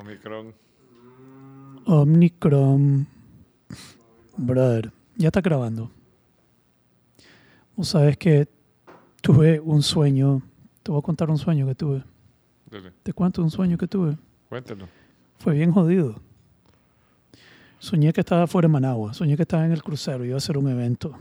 Omicron. 0.00 0.54
Omnicron. 1.86 3.06
Brother, 4.36 4.92
ya 5.16 5.28
está 5.28 5.40
grabando. 5.40 5.90
Vos 7.76 7.88
sabes 7.88 8.16
que 8.16 8.48
tuve 9.20 9.60
un 9.60 9.82
sueño. 9.82 10.42
Te 10.82 10.90
voy 10.90 10.98
a 11.00 11.02
contar 11.02 11.30
un 11.30 11.38
sueño 11.38 11.66
que 11.66 11.74
tuve. 11.74 12.02
Dele, 12.70 12.92
Te 13.02 13.12
cuento 13.12 13.42
un 13.42 13.50
sueño 13.50 13.76
que 13.76 13.86
tuve. 13.86 14.16
cuéntelo. 14.48 14.88
Fue 15.38 15.54
bien 15.54 15.72
jodido. 15.72 16.20
Soñé 17.78 18.12
que 18.12 18.20
estaba 18.20 18.46
fuera 18.46 18.68
de 18.68 18.72
Managua. 18.72 19.14
Soñé 19.14 19.36
que 19.36 19.42
estaba 19.42 19.64
en 19.64 19.72
el 19.72 19.82
crucero. 19.82 20.24
Iba 20.24 20.34
a 20.34 20.38
hacer 20.38 20.56
un 20.58 20.68
evento. 20.68 21.16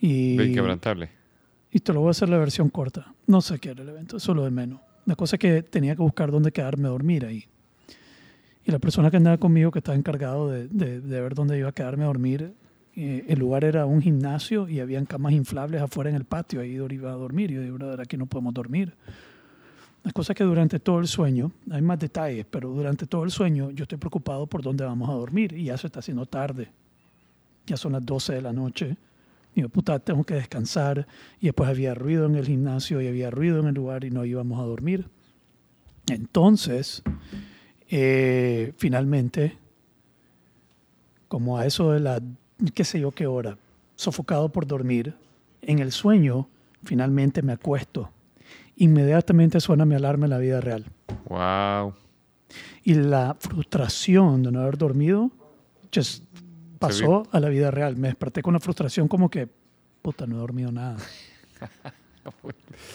Y, 0.00 0.40
inquebrantable. 0.40 1.10
y 1.70 1.80
te 1.80 1.92
lo 1.92 2.00
voy 2.00 2.08
a 2.08 2.10
hacer 2.12 2.28
la 2.28 2.38
versión 2.38 2.68
corta. 2.68 3.12
No 3.26 3.40
sé 3.40 3.58
qué 3.58 3.70
era 3.70 3.82
el 3.82 3.88
evento. 3.88 4.16
Eso 4.16 4.32
es 4.32 4.36
lo 4.36 4.44
de 4.44 4.50
menos. 4.50 4.80
La 5.06 5.16
cosa 5.16 5.36
es 5.36 5.40
que 5.40 5.62
tenía 5.62 5.94
que 5.94 6.02
buscar 6.02 6.30
dónde 6.30 6.50
quedarme 6.52 6.86
a 6.88 6.90
dormir 6.90 7.24
ahí. 7.26 7.44
Y 8.64 8.70
la 8.70 8.78
persona 8.78 9.10
que 9.10 9.18
andaba 9.18 9.36
conmigo, 9.36 9.70
que 9.70 9.80
estaba 9.80 9.96
encargado 9.96 10.48
de, 10.50 10.68
de- 10.68 11.00
ver 11.00 11.34
dónde 11.34 11.58
iba 11.58 11.68
a 11.68 11.72
quedarme 11.72 12.04
a 12.04 12.06
dormir, 12.06 12.54
eh, 12.96 13.24
el 13.28 13.38
lugar 13.38 13.64
era 13.64 13.84
un 13.84 14.00
gimnasio 14.00 14.68
y 14.68 14.80
habían 14.80 15.04
camas 15.04 15.32
inflables 15.34 15.82
afuera 15.82 16.08
en 16.10 16.16
el 16.16 16.24
patio. 16.24 16.60
Ahí 16.60 16.72
iba 16.72 17.10
a 17.10 17.14
dormir. 17.14 17.50
Yo 17.50 17.60
digo, 17.60 17.76
brother, 17.76 18.00
aquí 18.00 18.16
no 18.16 18.24
podemos 18.26 18.54
dormir. 18.54 18.94
La 20.02 20.12
cosa 20.12 20.32
es 20.32 20.36
que 20.38 20.44
durante 20.44 20.80
todo 20.80 20.98
el 21.00 21.06
sueño, 21.06 21.50
hay 21.70 21.82
más 21.82 21.98
detalles, 21.98 22.46
pero 22.50 22.70
durante 22.70 23.06
todo 23.06 23.24
el 23.24 23.30
sueño 23.30 23.70
yo 23.70 23.84
estoy 23.84 23.98
preocupado 23.98 24.46
por 24.46 24.62
dónde 24.62 24.84
vamos 24.84 25.08
a 25.10 25.14
dormir 25.14 25.52
y 25.54 25.64
ya 25.64 25.76
se 25.76 25.86
está 25.86 26.00
haciendo 26.00 26.24
tarde. 26.26 26.68
Ya 27.66 27.76
son 27.76 27.92
las 27.92 28.04
12 28.04 28.34
de 28.34 28.42
la 28.42 28.52
noche. 28.52 28.96
Y 29.54 29.62
yo, 29.62 29.68
puta, 29.68 29.98
tengo 29.98 30.24
que 30.24 30.34
descansar. 30.34 31.06
Y 31.40 31.46
después 31.46 31.68
había 31.70 31.94
ruido 31.94 32.26
en 32.26 32.34
el 32.34 32.46
gimnasio 32.46 33.00
y 33.00 33.08
había 33.08 33.30
ruido 33.30 33.60
en 33.60 33.68
el 33.68 33.74
lugar 33.74 34.04
y 34.04 34.10
no 34.10 34.24
íbamos 34.24 34.60
a 34.60 34.64
dormir. 34.64 35.08
Entonces, 36.08 37.02
eh, 37.88 38.72
finalmente, 38.76 39.58
como 41.28 41.58
a 41.58 41.66
eso 41.66 41.92
de 41.92 42.00
la, 42.00 42.20
qué 42.74 42.84
sé 42.84 43.00
yo 43.00 43.12
qué 43.12 43.26
hora, 43.26 43.58
sofocado 43.96 44.50
por 44.50 44.66
dormir, 44.66 45.14
en 45.62 45.78
el 45.78 45.92
sueño, 45.92 46.48
finalmente 46.82 47.42
me 47.42 47.52
acuesto. 47.52 48.10
Inmediatamente 48.76 49.60
suena 49.60 49.84
mi 49.84 49.94
alarma 49.94 50.26
en 50.26 50.30
la 50.30 50.38
vida 50.38 50.60
real. 50.60 50.84
Wow. 51.28 51.94
Y 52.82 52.94
la 52.94 53.36
frustración 53.38 54.42
de 54.42 54.52
no 54.52 54.60
haber 54.60 54.76
dormido 54.76 55.30
just 55.94 56.23
pasó 56.88 57.26
a 57.30 57.40
la 57.40 57.48
vida 57.48 57.70
real. 57.70 57.96
Me 57.96 58.08
desperté 58.08 58.42
con 58.42 58.52
una 58.52 58.60
frustración 58.60 59.08
como 59.08 59.30
que, 59.30 59.48
puta, 60.02 60.26
no 60.26 60.36
he 60.36 60.38
dormido 60.38 60.72
nada. 60.72 60.96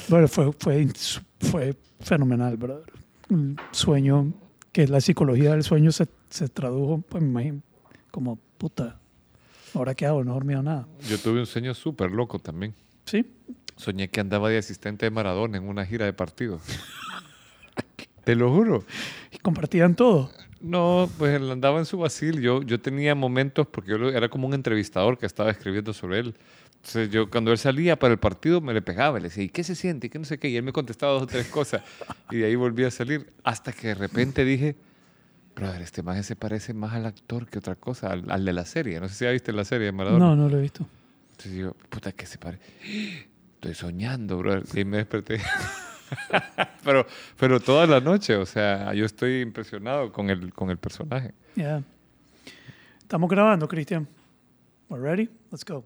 Bueno, 0.07 0.27
fue, 0.27 0.51
fue, 0.57 1.77
fenomenal, 1.99 2.57
brother. 2.57 2.91
Un 3.29 3.57
sueño, 3.69 4.33
que 4.71 4.87
la 4.87 4.99
psicología 5.01 5.51
del 5.51 5.63
sueño 5.63 5.91
se, 5.91 6.07
se 6.31 6.49
tradujo, 6.49 6.99
pues 7.07 7.21
me 7.21 7.29
imagino, 7.29 7.61
como, 8.09 8.39
puta, 8.57 8.99
¿ahora 9.75 9.93
qué 9.93 10.07
hago? 10.07 10.23
No 10.23 10.31
he 10.31 10.33
dormido 10.33 10.63
nada. 10.63 10.87
Yo 11.07 11.19
tuve 11.19 11.39
un 11.39 11.45
sueño 11.45 11.75
súper 11.75 12.11
loco 12.11 12.39
también. 12.39 12.73
¿Sí? 13.05 13.23
Soñé 13.75 14.09
que 14.09 14.19
andaba 14.19 14.49
de 14.49 14.57
asistente 14.57 15.05
de 15.05 15.11
Maradona 15.11 15.57
en 15.57 15.67
una 15.67 15.85
gira 15.85 16.05
de 16.05 16.13
partidos. 16.13 16.61
Te 18.23 18.35
lo 18.35 18.51
juro. 18.51 18.83
Y 19.31 19.37
compartían 19.37 19.95
todo. 19.95 20.31
No, 20.61 21.09
pues 21.17 21.35
él 21.35 21.49
andaba 21.49 21.79
en 21.79 21.85
su 21.85 21.97
vacil. 21.97 22.41
Yo, 22.41 22.61
yo 22.63 22.79
tenía 22.81 23.15
momentos, 23.15 23.65
porque 23.67 23.91
yo 23.91 23.97
lo- 23.97 24.09
era 24.11 24.27
como 24.29 24.47
un 24.47 24.53
entrevistador 24.53 25.17
que 25.17 25.25
estaba 25.25 25.49
escribiendo 25.51 25.93
sobre 25.93 26.19
él. 26.19 26.35
Entonces 26.75 27.09
yo 27.09 27.29
cuando 27.29 27.51
él 27.51 27.57
salía 27.57 27.97
para 27.99 28.13
el 28.13 28.19
partido 28.19 28.61
me 28.61 28.73
le 28.73 28.81
pegaba, 28.81 29.17
le 29.19 29.25
decía, 29.25 29.43
¿y 29.43 29.49
qué 29.49 29.63
se 29.63 29.75
siente? 29.75 30.07
¿Y 30.07 30.09
qué 30.09 30.19
no 30.19 30.25
sé 30.25 30.37
qué? 30.37 30.49
Y 30.49 30.57
él 30.57 30.63
me 30.63 30.71
contestaba 30.73 31.13
dos 31.13 31.23
o 31.23 31.27
tres 31.27 31.47
cosas. 31.47 31.81
Y 32.31 32.37
de 32.37 32.45
ahí 32.45 32.55
volví 32.55 32.83
a 32.85 32.91
salir. 32.91 33.31
Hasta 33.43 33.71
que 33.73 33.87
de 33.89 33.95
repente 33.95 34.43
dije, 34.45 34.75
brother, 35.55 35.81
este 35.81 36.03
maje 36.03 36.23
se 36.23 36.35
parece 36.35 36.73
más 36.73 36.93
al 36.93 37.05
actor 37.05 37.47
que 37.47 37.59
otra 37.59 37.75
cosa, 37.75 38.11
al, 38.11 38.29
al 38.31 38.45
de 38.45 38.53
la 38.53 38.65
serie. 38.65 38.99
No 38.99 39.09
sé 39.09 39.15
si 39.15 39.25
ya 39.25 39.31
viste 39.31 39.51
la 39.51 39.65
serie 39.65 39.87
de 39.87 39.91
Maradona. 39.91 40.25
No, 40.25 40.35
no 40.35 40.49
lo 40.49 40.57
he 40.57 40.61
visto. 40.61 40.87
Entonces 41.31 41.51
digo, 41.53 41.73
puta, 41.89 42.11
¿qué 42.13 42.25
se 42.25 42.37
parece? 42.37 42.63
Estoy 43.55 43.75
soñando, 43.75 44.37
brother. 44.37 44.63
Y 44.73 44.85
me 44.85 44.97
desperté. 44.97 45.41
pero, 46.83 47.05
pero 47.37 47.59
toda 47.59 47.85
la 47.87 47.99
noche, 47.99 48.35
o 48.35 48.45
sea, 48.45 48.93
yo 48.93 49.05
estoy 49.05 49.41
impresionado 49.41 50.11
con 50.11 50.29
el, 50.29 50.53
con 50.53 50.69
el 50.69 50.77
personaje. 50.77 51.33
Ya. 51.55 51.83
Estamos 52.99 53.29
grabando, 53.29 53.67
Cristian. 53.67 54.07
We're 54.89 55.01
ready? 55.01 55.29
Let's 55.51 55.63
go. 55.63 55.85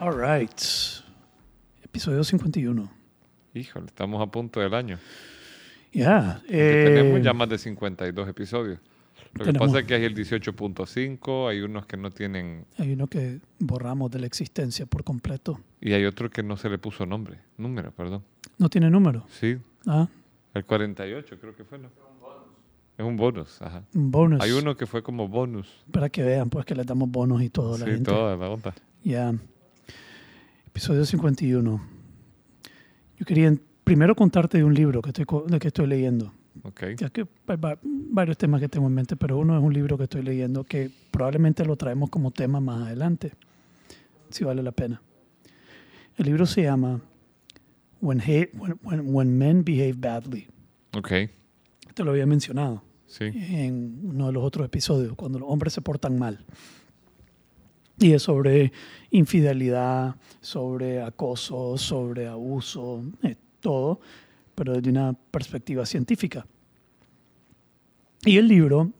All 0.00 0.12
right. 0.12 0.62
Episodio 1.82 2.22
51. 2.22 2.88
Híjole, 3.54 3.86
estamos 3.86 4.22
a 4.22 4.30
punto 4.30 4.60
del 4.60 4.72
año. 4.72 4.98
Ya. 5.92 6.40
Porque 6.40 6.82
eh, 6.82 6.84
tenemos 6.84 7.22
ya 7.22 7.32
más 7.32 7.48
de 7.48 7.58
52 7.58 8.28
episodios. 8.28 8.78
Lo 9.34 9.44
que 9.44 9.52
pasa 9.52 9.80
es 9.80 9.84
que 9.86 9.94
hay 9.94 10.04
el 10.04 10.14
18.5, 10.14 11.48
hay 11.50 11.60
unos 11.60 11.86
que 11.86 11.96
no 11.96 12.10
tienen, 12.10 12.64
Hay 12.78 12.92
uno 12.92 13.06
que 13.06 13.40
borramos 13.58 14.10
de 14.10 14.18
la 14.20 14.26
existencia 14.26 14.86
por 14.86 15.04
completo. 15.04 15.60
y 15.80 15.92
hay 15.92 16.04
otro 16.06 16.30
que 16.30 16.42
no 16.42 16.56
se 16.56 16.68
le 16.68 16.78
puso 16.78 17.06
nombre, 17.06 17.38
número, 17.56 17.92
perdón. 17.92 18.22
No 18.58 18.68
tiene 18.68 18.90
número. 18.90 19.24
Sí, 19.28 19.56
Ah, 19.86 20.08
el 20.54 20.64
48 20.64 21.38
creo 21.40 21.54
que 21.54 21.64
fue, 21.64 21.78
¿no? 21.78 21.88
Es 22.98 23.04
un 23.04 23.16
bonus, 23.16 23.62
ajá. 23.62 23.84
un 23.94 24.10
bonus. 24.10 24.40
Hay 24.42 24.50
uno 24.50 24.76
que 24.76 24.84
fue 24.86 25.02
como 25.04 25.28
bonus. 25.28 25.68
Para 25.92 26.08
que 26.08 26.22
vean, 26.24 26.50
pues 26.50 26.64
que 26.66 26.74
le 26.74 26.82
damos 26.82 27.08
bonos 27.08 27.40
y 27.42 27.48
todo 27.48 27.76
a 27.76 27.78
la 27.78 27.84
Sí, 27.84 27.90
gente. 27.92 28.10
toda 28.10 28.36
la 28.36 28.50
onda. 28.50 28.74
Ya. 29.04 29.32
Episodio 30.66 31.04
51. 31.04 31.80
Yo 33.18 33.26
quería 33.26 33.54
primero 33.84 34.14
contarte 34.16 34.58
de 34.58 34.64
un 34.64 34.74
libro 34.74 35.00
que 35.00 35.10
estoy, 35.10 35.24
que 35.60 35.68
estoy 35.68 35.86
leyendo. 35.86 36.32
Ok. 36.64 36.82
Ya 36.98 37.10
que 37.10 37.26
hay 37.46 37.56
va- 37.56 37.78
varios 37.82 38.36
temas 38.38 38.60
que 38.60 38.68
tengo 38.68 38.86
en 38.86 38.94
mente, 38.94 39.16
pero 39.16 39.38
uno 39.38 39.56
es 39.56 39.62
un 39.62 39.72
libro 39.72 39.96
que 39.96 40.04
estoy 40.04 40.22
leyendo 40.22 40.64
que 40.64 40.90
probablemente 41.10 41.64
lo 41.64 41.76
traemos 41.76 42.10
como 42.10 42.30
tema 42.30 42.60
más 42.60 42.86
adelante, 42.86 43.32
si 44.30 44.44
vale 44.44 44.62
la 44.62 44.72
pena. 44.72 45.00
El 46.16 46.26
libro 46.26 46.46
se 46.46 46.62
llama 46.62 47.00
When, 48.00 48.20
He- 48.20 48.50
When- 48.54 48.78
When- 48.82 49.14
When 49.14 49.38
Men 49.38 49.64
Behave 49.64 49.94
Badly. 49.96 50.48
Ok, 50.96 51.12
Te 51.94 52.04
lo 52.04 52.10
había 52.12 52.26
mencionado 52.26 52.82
sí. 53.06 53.24
en 53.24 54.00
uno 54.04 54.26
de 54.28 54.32
los 54.32 54.44
otros 54.44 54.64
episodios, 54.66 55.14
cuando 55.14 55.38
los 55.38 55.48
hombres 55.50 55.72
se 55.72 55.80
portan 55.80 56.18
mal. 56.18 56.44
Y 58.00 58.12
es 58.12 58.22
sobre 58.22 58.72
infidelidad, 59.10 60.14
sobre 60.40 61.02
acoso, 61.02 61.76
sobre 61.76 62.28
abuso, 62.28 63.02
eh, 63.22 63.34
todo, 63.60 64.00
pero 64.58 64.72
desde 64.72 64.90
una 64.90 65.12
perspectiva 65.12 65.86
científica. 65.86 66.44
Y 68.24 68.38
el 68.38 68.48
libro, 68.48 68.90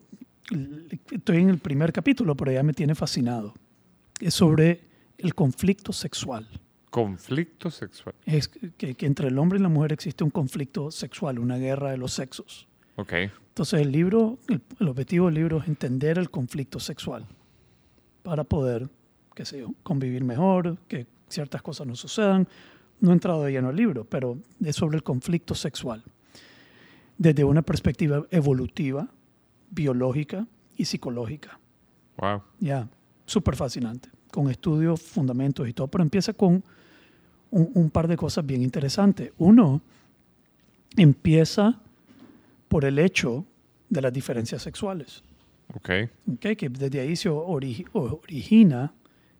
estoy 1.11 1.39
en 1.39 1.51
el 1.51 1.59
primer 1.59 1.93
capítulo, 1.93 2.37
pero 2.37 2.53
ya 2.53 2.63
me 2.63 2.73
tiene 2.73 2.95
fascinado. 2.95 3.55
Es 4.21 4.35
sobre 4.35 4.83
el 5.19 5.35
conflicto 5.35 5.93
sexual. 5.93 6.47
Conflicto 6.91 7.73
sexual. 7.73 8.15
Es 8.25 8.47
que, 8.47 8.95
que 8.95 9.07
entre 9.07 9.27
el 9.27 9.39
hombre 9.39 9.59
y 9.59 9.63
la 9.63 9.69
mujer 9.69 9.93
existe 9.93 10.23
un 10.23 10.31
conflicto 10.31 10.93
sexual, 10.93 11.41
una 11.41 11.57
guerra 11.57 11.91
de 11.91 11.97
los 11.97 12.13
sexos. 12.13 12.69
Ok, 12.95 13.13
Entonces 13.49 13.81
el 13.81 13.91
libro, 13.91 14.39
el, 14.47 14.63
el 14.79 14.89
objetivo 14.89 15.27
del 15.27 15.35
libro 15.35 15.59
es 15.59 15.67
entender 15.67 16.19
el 16.19 16.31
conflicto 16.31 16.79
sexual 16.79 17.27
para 18.23 18.45
poder, 18.45 18.89
qué 19.35 19.45
sé 19.45 19.59
yo, 19.59 19.75
convivir 19.83 20.23
mejor, 20.23 20.79
que 20.87 21.09
ciertas 21.29 21.63
cosas 21.63 21.89
no 21.89 21.97
sucedan. 21.97 22.47
No 23.01 23.11
he 23.11 23.13
entrado 23.13 23.45
de 23.45 23.53
lleno 23.53 23.69
al 23.69 23.77
libro, 23.77 24.05
pero 24.05 24.39
es 24.65 24.77
sobre 24.77 24.97
el 24.97 25.03
conflicto 25.03 25.55
sexual 25.55 26.03
desde 27.17 27.45
una 27.45 27.63
perspectiva 27.63 28.25
evolutiva, 28.31 29.09
biológica 29.71 30.47
y 30.77 30.85
psicológica. 30.85 31.59
wow. 32.17 32.43
Ya, 32.61 32.89
súper 33.27 33.56
fascinante, 33.56 34.09
con 34.31 34.49
estudios, 34.50 35.03
fundamentos 35.03 35.69
y 35.69 35.73
todo, 35.73 35.89
pero 35.89 36.03
empieza 36.05 36.33
con 36.33 36.62
un, 37.50 37.71
un 37.75 37.91
par 37.91 38.06
de 38.09 38.17
cosas 38.17 38.47
bien 38.47 38.62
interesantes. 38.62 39.33
Uno, 39.39 39.81
empieza 40.97 41.81
por 42.69 42.85
el 42.85 42.99
hecho 42.99 43.44
de 43.89 44.03
las 44.03 44.12
diferencias 44.12 44.62
sexuales, 44.62 45.23
Ok, 45.75 45.91
¿ok? 46.35 46.56
que 46.56 46.69
desde 46.69 47.01
ahí 47.01 47.17
se 47.17 47.31
ori- 47.31 47.87
origina 47.93 48.93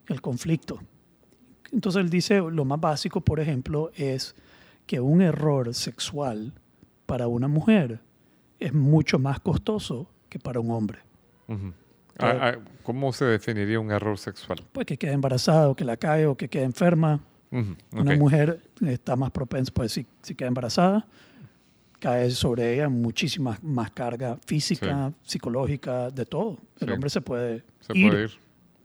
el 0.09 0.21
conflicto. 0.21 0.81
Entonces 1.73 2.01
él 2.01 2.11
dice, 2.11 2.39
lo 2.41 2.65
más 2.65 2.81
básico, 2.81 3.21
por 3.21 3.41
ejemplo, 3.41 3.91
es 3.97 4.35
que 4.87 5.01
un 5.01 5.21
error 5.23 5.75
sexual 5.75 6.53
para 7.07 7.27
una 7.29 7.49
mujer 7.49 8.01
es 8.59 8.73
mucho 8.73 9.19
más 9.19 9.41
costoso 9.41 10.09
que 10.29 10.39
para 10.39 10.61
un 10.61 10.71
hombre. 10.71 11.01
Ujú. 11.49 11.73
Ah, 12.19 12.37
ah, 12.41 12.59
¿Cómo 12.83 13.13
se 13.13 13.25
definiría 13.27 13.79
un 13.79 13.91
error 13.91 14.19
sexual? 14.19 14.59
Pues 14.73 14.87
que 14.87 14.97
quede 14.97 15.13
embarazada 15.13 15.69
o 15.69 15.77
que 15.77 15.85
la 15.85 15.97
cae 15.97 16.27
o 16.27 16.37
que 16.37 16.49
quede 16.49 16.65
enferma. 16.65 17.21
Ujú, 17.51 17.77
Una 17.93 18.13
ok. 18.13 18.19
mujer 18.19 18.61
está 18.87 19.15
más 19.17 19.31
propensa, 19.31 19.71
pues 19.73 19.93
si, 19.93 20.07
si 20.23 20.35
queda 20.35 20.49
embarazada, 20.49 21.07
cae 22.01 22.31
sobre 22.31 22.75
ella 22.75 22.89
muchísima 22.89 23.59
más 23.63 23.91
carga 23.93 24.39
física, 24.47 25.13
psicológica, 25.23 26.11
de 26.11 26.27
todo. 26.27 26.59
El 26.81 26.89
Sí. 26.89 26.93
hombre 26.93 27.11
se 27.11 27.21
puede 27.21 27.63
Se 27.81 27.97
ir, 27.97 28.11
puede 28.11 28.25
ir. 28.25 28.31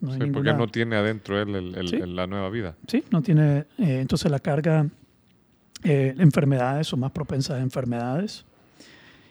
No 0.03 0.09
hay 0.11 0.15
Sí, 0.15 0.19
porque 0.19 0.49
ninguna- 0.49 0.53
no 0.57 0.67
tiene 0.67 0.95
adentro 0.97 1.41
él 1.41 1.55
el- 1.55 1.75
el- 1.75 1.87
Sí. 1.87 1.95
el- 1.95 2.13
la 2.15 2.27
nueva 2.27 2.49
vida. 2.49 2.75
Sí, 2.87 3.03
no 3.09 3.21
tiene. 3.21 3.59
eh, 3.77 3.99
entonces 4.01 4.29
la 4.29 4.39
carga, 4.39 4.85
eh, 5.83 6.13
enfermedades 6.17 6.91
o 6.91 6.97
más 6.97 7.11
propensas 7.11 7.57
a 7.57 7.61
enfermedades, 7.61 8.45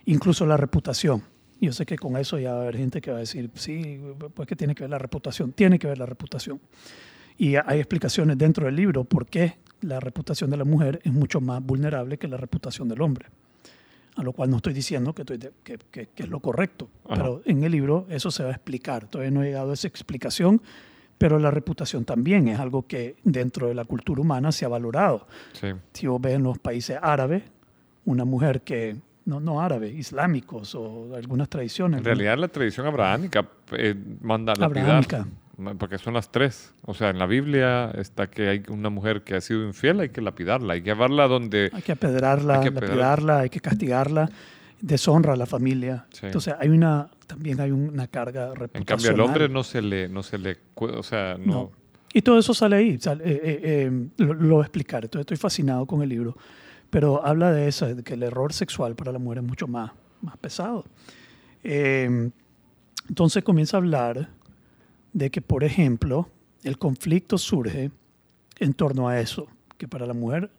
incluso 0.06 0.46
la 0.46 0.56
reputación. 0.56 1.22
Yo 1.60 1.72
sé 1.72 1.84
que 1.86 1.96
con 1.96 2.16
eso 2.16 2.38
ya 2.38 2.52
va 2.54 2.60
a 2.60 2.62
haber 2.62 2.76
gente 2.78 3.00
que 3.00 3.10
va 3.10 3.18
a 3.18 3.20
decir, 3.20 3.50
sí, 3.54 4.00
pues 4.34 4.48
que 4.48 4.56
tiene 4.56 4.74
que 4.74 4.84
ver 4.84 4.90
la 4.90 4.98
reputación, 4.98 5.52
tiene 5.52 5.78
que 5.78 5.86
ver 5.86 5.98
la 5.98 6.06
reputación. 6.06 6.58
Y 7.38 7.54
hay 7.56 7.78
explicaciones 7.78 8.36
dentro 8.38 8.66
del 8.66 8.74
libro 8.76 9.04
por 9.04 9.26
qué 9.26 9.58
la 9.82 10.00
reputación 10.00 10.50
de 10.50 10.56
la 10.56 10.64
mujer 10.64 11.00
es 11.04 11.12
mucho 11.12 11.40
más 11.40 11.62
vulnerable 11.62 12.16
que 12.18 12.28
la 12.28 12.36
reputación 12.38 12.88
del 12.88 13.00
hombre. 13.02 13.26
A 14.16 14.22
lo 14.22 14.32
cual 14.32 14.50
no 14.50 14.56
estoy 14.56 14.74
diciendo 14.74 15.14
que, 15.14 15.22
estoy 15.22 15.38
de- 15.38 15.52
que- 15.64 15.78
que- 15.90 16.08
que 16.08 16.22
es 16.24 16.28
lo 16.28 16.40
correcto, 16.40 16.88
Ajá. 17.06 17.14
pero 17.16 17.42
en 17.46 17.64
el 17.64 17.72
libro 17.72 18.06
eso 18.10 18.30
se 18.30 18.42
va 18.42 18.50
a 18.50 18.52
explicar. 18.52 19.06
Todavía 19.08 19.30
no 19.30 19.42
he 19.42 19.46
llegado 19.46 19.70
a 19.70 19.74
esa 19.74 19.88
explicación, 19.88 20.60
pero 21.16 21.38
la 21.38 21.50
reputación 21.50 22.04
también 22.04 22.48
es 22.48 22.58
algo 22.60 22.86
que 22.86 23.16
dentro 23.24 23.68
de 23.68 23.74
la 23.74 23.84
cultura 23.84 24.20
humana 24.20 24.52
se 24.52 24.64
ha 24.64 24.68
valorado. 24.68 25.26
Sí. 25.52 25.68
Si 25.94 26.06
vos 26.06 26.20
ves 26.20 26.34
en 26.34 26.42
los 26.42 26.58
países 26.58 26.98
árabes, 27.00 27.42
una 28.04 28.24
mujer 28.24 28.60
que, 28.62 28.96
no, 29.24 29.38
no 29.40 29.60
árabe, 29.62 29.88
islámicos 29.88 30.74
o 30.74 31.14
algunas 31.14 31.48
tradiciones. 31.48 31.98
En 31.98 32.04
realidad 32.04 32.36
la 32.36 32.48
tradición 32.48 32.86
abrahámica 32.86 33.48
eh, 33.72 33.94
manda 34.20 34.52
a 34.52 34.56
lapidar. 34.56 34.84
Abrahámica. 34.96 35.26
Porque 35.78 35.98
son 35.98 36.14
las 36.14 36.30
tres. 36.32 36.72
O 36.86 36.94
sea, 36.94 37.10
en 37.10 37.18
la 37.18 37.26
Biblia 37.26 37.90
está 37.92 38.28
que 38.28 38.48
hay 38.48 38.62
una 38.68 38.88
mujer 38.90 39.22
que 39.22 39.34
ha 39.34 39.40
sido 39.40 39.64
infiel, 39.66 40.00
hay 40.00 40.08
que 40.08 40.20
lapidarla, 40.20 40.72
hay 40.74 40.80
que 40.82 40.90
llevarla 40.90 41.28
donde... 41.28 41.70
Hay 41.72 41.82
que 41.82 41.92
apedrarla, 41.92 42.54
Hay 42.54 42.62
que 42.62 42.68
apedrar- 42.68 42.88
lapidarla, 42.88 43.38
hay 43.40 43.50
que 43.50 43.60
castigarla, 43.60 44.30
deshonra 44.80 45.34
a 45.34 45.36
la 45.36 45.46
familia. 45.46 46.06
Sí. 46.10 46.26
Entonces 46.26 46.54
hay 46.58 46.68
una, 46.70 47.10
también 47.26 47.60
hay 47.60 47.70
una 47.70 48.06
carga 48.08 48.48
En 48.48 48.56
reputacional. 48.56 48.86
cambio, 48.86 49.10
al 49.12 49.20
hombre 49.20 49.48
no 49.48 49.62
se 49.62 49.82
le... 49.82 50.08
No 50.08 50.22
se 50.22 50.38
le 50.38 50.58
o 50.74 51.02
sea, 51.02 51.36
no... 51.38 51.52
No. 51.52 51.70
Y 52.14 52.20
todo 52.22 52.38
eso 52.38 52.52
sale 52.54 52.76
ahí, 52.76 52.98
sale- 52.98 53.24
eh, 53.24 53.40
eh, 53.42 53.60
eh, 53.90 54.08
lo, 54.18 54.34
lo 54.34 54.54
voy 54.56 54.62
a 54.62 54.66
explicar. 54.66 55.04
Entonces 55.04 55.20
estoy 55.22 55.36
fascinado 55.38 55.86
con 55.86 56.02
el 56.02 56.08
libro. 56.08 56.36
Pero 56.90 57.24
habla 57.24 57.52
de 57.52 57.68
eso, 57.68 57.94
de 57.94 58.02
que 58.02 58.14
el 58.14 58.22
error 58.22 58.52
sexual 58.52 58.94
para 58.96 59.12
la 59.12 59.18
mujer 59.18 59.38
es 59.38 59.44
mucho 59.44 59.66
más, 59.66 59.92
más 60.20 60.36
pesado. 60.36 60.84
Eh, 61.64 62.30
entonces 63.08 63.42
comienza 63.42 63.76
a 63.76 63.80
hablar 63.80 64.28
de 65.12 65.30
que, 65.30 65.40
por 65.40 65.64
ejemplo, 65.64 66.28
el 66.62 66.78
conflicto 66.78 67.38
surge 67.38 67.90
en 68.58 68.74
torno 68.74 69.08
a 69.08 69.20
eso, 69.20 69.46
que 69.76 69.88
para 69.88 70.06
la 70.06 70.14
mujer 70.14 70.50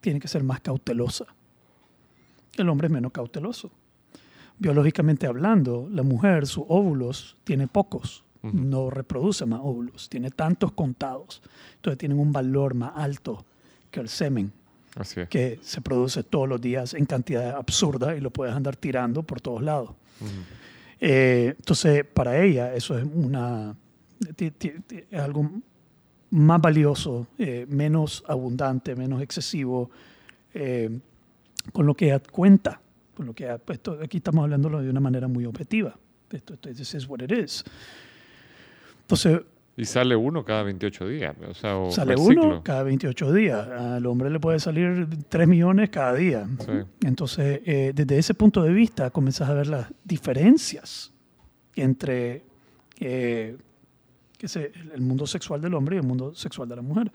tiene 0.00 0.20
que 0.20 0.28
ser 0.28 0.42
más 0.42 0.60
cautelosa. 0.60 1.26
El 2.56 2.68
hombre 2.68 2.86
es 2.86 2.92
menos 2.92 3.12
cauteloso. 3.12 3.70
Biológicamente 4.58 5.26
hablando, 5.26 5.88
la 5.90 6.02
mujer, 6.02 6.46
sus 6.46 6.64
óvulos, 6.68 7.36
tiene 7.44 7.66
pocos, 7.66 8.24
no 8.42 8.90
reproduce 8.90 9.44
más 9.46 9.60
óvulos, 9.62 10.08
tiene 10.08 10.30
tantos 10.30 10.72
contados, 10.72 11.42
entonces 11.76 11.98
tienen 11.98 12.18
un 12.18 12.32
valor 12.32 12.74
más 12.74 12.92
alto 12.94 13.44
que 13.90 14.00
el 14.00 14.08
semen, 14.08 14.52
Así 14.96 15.20
es. 15.20 15.28
que 15.28 15.58
se 15.62 15.80
produce 15.80 16.22
todos 16.22 16.48
los 16.48 16.60
días 16.60 16.94
en 16.94 17.04
cantidad 17.06 17.56
absurda 17.56 18.16
y 18.16 18.20
lo 18.20 18.30
puedes 18.30 18.54
andar 18.54 18.76
tirando 18.76 19.22
por 19.22 19.40
todos 19.40 19.62
lados. 19.62 19.90
Eh, 21.00 21.54
entonces, 21.58 22.04
para 22.04 22.42
ella 22.42 22.74
eso 22.74 22.98
es 22.98 23.04
una 23.04 23.74
algo 25.12 25.50
más 26.30 26.60
valioso, 26.60 27.26
eh, 27.38 27.66
menos 27.68 28.22
abundante, 28.28 28.94
menos 28.94 29.20
excesivo, 29.22 29.90
eh, 30.54 30.90
con 31.72 31.86
lo 31.86 31.94
que 31.94 32.20
cuenta, 32.30 32.80
con 33.16 33.26
lo 33.26 33.34
que 33.34 33.44
ella- 33.44 33.58
pues, 33.58 33.80
aquí 34.02 34.18
estamos 34.18 34.44
hablándolo 34.44 34.80
de 34.82 34.90
una 34.90 35.00
manera 35.00 35.26
muy 35.28 35.44
objetiva. 35.44 35.96
Esto, 36.30 36.54
esto 36.54 36.68
this 36.72 36.94
is 36.94 37.08
what 37.08 37.20
it 37.20 37.32
is. 37.32 37.64
Entonces, 39.02 39.40
Y 39.76 39.84
sale 39.86 40.14
uno 40.14 40.44
cada 40.44 40.62
28 40.64 41.08
días. 41.08 41.34
O 41.48 41.54
sea, 41.54 41.76
o 41.78 41.90
sale 41.90 42.14
uno 42.14 42.62
cada 42.62 42.82
28 42.82 43.32
días. 43.32 43.66
Al 43.66 44.04
hombre 44.06 44.28
le 44.28 44.38
puede 44.38 44.58
salir 44.60 45.08
3 45.28 45.48
millones 45.48 45.88
cada 45.90 46.14
día. 46.14 46.46
Sí. 46.58 46.72
Entonces, 47.06 47.60
eh, 47.64 47.92
desde 47.94 48.18
ese 48.18 48.34
punto 48.34 48.62
de 48.62 48.72
vista, 48.72 49.10
comienzas 49.10 49.48
a 49.48 49.54
ver 49.54 49.68
las 49.68 49.86
diferencias 50.04 51.12
entre 51.76 52.42
eh, 53.00 53.56
qué 54.40 54.48
sé, 54.48 54.72
el- 54.94 55.02
mundo 55.02 55.26
sexual 55.26 55.60
del 55.60 55.74
hombre 55.74 55.96
y 55.96 55.98
el 55.98 56.06
mundo 56.06 56.34
sexual 56.34 56.66
de 56.68 56.76
la 56.76 56.82
mujer. 56.82 57.12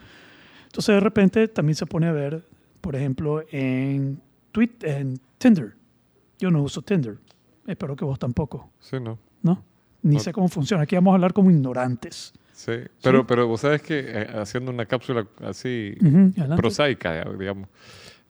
Entonces, 0.65 0.93
de 0.95 0.99
repente, 0.99 1.47
también 1.47 1.75
se 1.75 1.85
pone 1.87 2.05
a 2.07 2.11
ver, 2.11 2.43
por 2.81 2.95
ejemplo, 2.95 3.43
en, 3.51 4.21
Twit- 4.53 4.83
en 4.83 5.19
Tinder. 5.39 5.73
Yo 6.37 6.51
no 6.51 6.61
uso 6.61 6.81
Tinder. 6.83 7.17
Espero 7.65 7.95
que 7.95 8.05
vos 8.05 8.19
tampoco, 8.19 8.69
Sí, 8.79 8.97
¿no? 8.99 9.17
¿no? 9.41 9.63
Ni 10.03 10.15
No. 10.15 10.19
sé 10.21 10.31
cómo 10.31 10.47
funciona. 10.49 10.83
Aquí 10.83 10.93
vamos 10.95 11.13
a 11.13 11.15
hablar 11.15 11.33
como 11.33 11.49
ignorantes. 11.49 12.31
Sí. 12.53 12.73
Pero, 13.01 13.25
pero 13.25 13.47
vos 13.47 13.61
sabes 13.61 13.81
que 13.81 13.99
eh, 13.99 14.27
haciendo 14.35 14.71
una 14.71 14.85
cápsula 14.85 15.25
así 15.43 15.95
Ujú, 15.99 16.31
adelante. 16.37 16.55
prosaica, 16.57 17.25
digamos. 17.37 17.67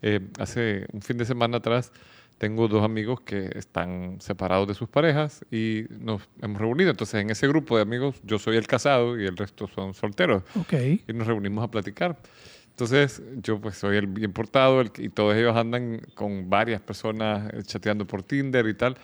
Eh, 0.01 0.19
hace 0.39 0.85
un 0.93 1.01
fin 1.01 1.17
de 1.17 1.25
semana 1.25 1.57
atrás 1.57 1.91
tengo 2.37 2.67
dos 2.67 2.83
amigos 2.83 3.21
que 3.21 3.49
están 3.55 4.17
separados 4.19 4.67
de 4.67 4.73
sus 4.73 4.89
parejas 4.89 5.45
y 5.51 5.85
nos 5.99 6.21
hemos 6.41 6.59
reunido. 6.59 6.91
Entonces, 6.91 7.21
en 7.21 7.29
ese 7.29 7.47
grupo 7.47 7.77
de 7.77 7.81
amigos, 7.83 8.15
yo 8.23 8.39
soy 8.39 8.57
el 8.57 8.67
casado 8.67 9.19
y 9.19 9.25
el 9.25 9.37
resto 9.37 9.67
son 9.67 9.93
solteros. 9.93 10.43
Ok. 10.59 10.73
Y 11.07 11.13
nos 11.13 11.27
reunimos 11.27 11.63
a 11.63 11.71
platicar. 11.71 12.17
Entonces, 12.71 13.21
yo 13.41 13.61
pues 13.61 13.77
soy 13.77 13.95
el 13.95 14.07
bien 14.07 14.33
portado 14.33 14.81
el 14.81 14.91
y 14.97 15.07
todos 15.07 15.33
ellos 15.35 15.55
andan 15.55 16.01
con 16.13 16.49
varias 16.49 16.81
personas 16.81 17.53
eh, 17.53 17.63
chateando 17.63 18.05
por 18.05 18.21
Tinder 18.21 18.67
y 18.67 18.73
tal. 18.73 18.97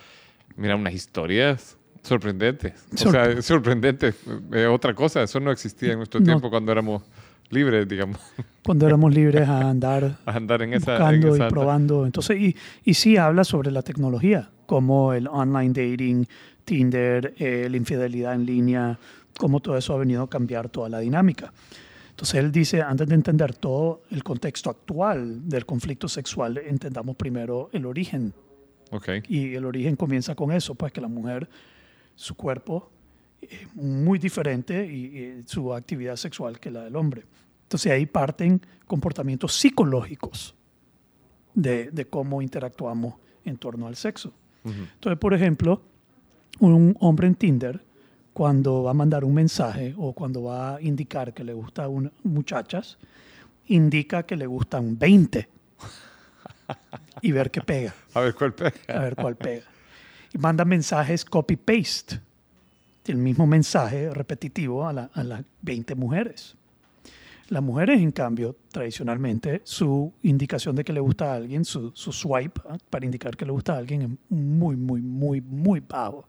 Mira, 0.58 0.76
unas 0.76 0.94
historias 0.94 1.78
sorprendentes. 2.04 2.74
O 2.94 2.98
sea, 2.98 3.12
Sorpre- 3.28 3.38
es 3.38 3.46
sorprendente. 3.46 4.14
Eh, 4.52 4.66
otra 4.66 4.94
cosa, 4.94 5.24
eso 5.24 5.40
no 5.40 5.52
existía 5.52 5.92
en 5.94 6.00
nuestro 6.00 6.20
No. 6.20 6.26
tiempo 6.26 6.50
cuando 6.50 6.70
éramos 6.72 7.04
libres, 7.52 7.88
digamos, 7.88 8.18
Cuando 8.64 8.86
éramos 8.88 9.14
libres 9.14 9.48
a 9.48 9.70
andar 9.70 10.18
a 10.26 10.32
andar 10.36 10.62
en 10.62 10.74
esa... 10.74 10.96
en 10.96 11.00
buscando 11.22 11.36
esa- 11.36 11.48
y 11.48 11.50
probando. 11.50 12.06
Entonces, 12.06 12.38
y, 12.40 12.56
y 12.84 12.94
sí 12.94 13.18
habla 13.18 13.44
sobre 13.44 13.72
la 13.72 13.82
tecnología, 13.82 14.50
como 14.66 15.14
el 15.14 15.28
online 15.28 15.70
dating, 15.74 16.28
Tinder, 16.64 17.34
eh, 17.40 17.68
la 17.70 17.78
infidelidad 17.78 18.36
en 18.36 18.46
línea, 18.46 18.98
cómo 19.38 19.60
todo 19.60 19.76
eso 19.78 19.94
ha 19.94 19.98
venido 19.98 20.24
a 20.24 20.30
cambiar 20.30 20.70
toda 20.70 20.90
la 20.90 21.00
dinámica. 21.00 21.52
Entonces 22.12 22.36
él 22.36 22.52
dice, 22.52 22.82
antes 22.84 23.08
de 23.08 23.16
entender 23.16 23.56
todo 23.56 24.04
el 24.12 24.24
contexto 24.24 24.70
actual 24.70 25.50
del 25.50 25.66
conflicto 25.66 26.08
sexual, 26.08 26.60
entendamos 26.60 27.16
primero 27.16 27.70
el 27.74 27.86
origen. 27.88 28.32
Ok. 28.92 29.10
Y 29.28 29.56
el 29.56 29.66
origen 29.66 29.96
comienza 29.96 30.36
con 30.36 30.52
eso, 30.52 30.76
pues 30.76 30.92
que 30.94 31.02
la 31.02 31.08
mujer, 31.08 31.50
su 32.16 32.36
cuerpo 32.36 32.91
muy 33.74 34.20
diferente 34.20 34.86
y, 34.86 35.18
y 35.18 35.44
su 35.46 35.74
actividad 35.74 36.16
sexual 36.16 36.60
que 36.60 36.72
la 36.72 36.84
del 36.84 36.96
hombre. 36.96 37.24
Entonces 37.64 37.92
ahí 37.92 38.06
parten 38.06 38.62
comportamientos 38.88 39.54
psicológicos 39.56 40.56
de, 41.54 41.90
de 41.92 42.06
cómo 42.06 42.42
interactuamos 42.42 43.16
en 43.46 43.58
torno 43.58 43.88
al 43.88 43.96
sexo. 43.96 44.34
Ujú. 44.64 44.74
Entonces, 44.94 45.20
por 45.20 45.34
ejemplo, 45.34 45.82
un 46.60 46.96
hombre 47.00 47.28
en 47.28 47.36
Tinder, 47.36 47.82
cuando 48.34 48.84
va 48.84 48.92
a 48.92 48.94
mandar 48.94 49.24
un 49.26 49.34
mensaje 49.34 49.94
o 49.98 50.14
cuando 50.14 50.44
va 50.44 50.76
a 50.76 50.82
indicar 50.82 51.34
que 51.34 51.44
le 51.44 51.54
gusta 51.54 51.86
a 51.86 51.88
una- 51.88 52.12
muchachas, 52.24 52.98
indica 53.68 54.24
que 54.24 54.36
le 54.36 54.46
gustan 54.48 54.98
20 54.98 55.50
y 57.22 57.32
ver 57.32 57.52
qué 57.52 57.62
pega 57.62 57.94
A 58.14 58.22
ver, 58.22 58.36
¿cuál 58.36 58.54
pega? 58.54 58.74
a 58.88 59.00
ver 59.00 59.16
cuál 59.16 59.36
pega. 59.36 59.66
Y 60.34 60.38
manda 60.38 60.64
mensajes 60.64 61.26
copy-paste, 61.26 62.20
el 63.06 63.18
mismo 63.18 63.48
mensaje 63.48 64.10
repetitivo 64.14 64.88
a, 64.88 64.94
la- 64.94 65.10
a 65.14 65.24
las 65.24 65.44
20 65.62 65.96
mujeres. 65.96 66.56
Las 67.50 67.62
mujeres, 67.64 68.00
en 68.00 68.12
cambio, 68.12 68.56
tradicionalmente, 68.72 69.62
su 69.66 70.14
indicación 70.24 70.76
de 70.76 70.84
que 70.86 70.94
le 70.94 71.00
gusta 71.02 71.34
a 71.34 71.36
alguien, 71.36 71.66
su, 71.66 71.92
su 71.94 72.12
swipe 72.14 72.62
¿ah? 72.70 72.78
para 72.90 73.04
indicar 73.06 73.36
que 73.36 73.46
le 73.46 73.52
gusta 73.52 73.74
a 73.76 73.80
alguien 73.80 74.02
es 74.04 74.10
muy, 74.30 74.78
muy, 74.78 75.02
muy, 75.02 75.42
muy 75.42 75.82
bajo. 75.82 76.28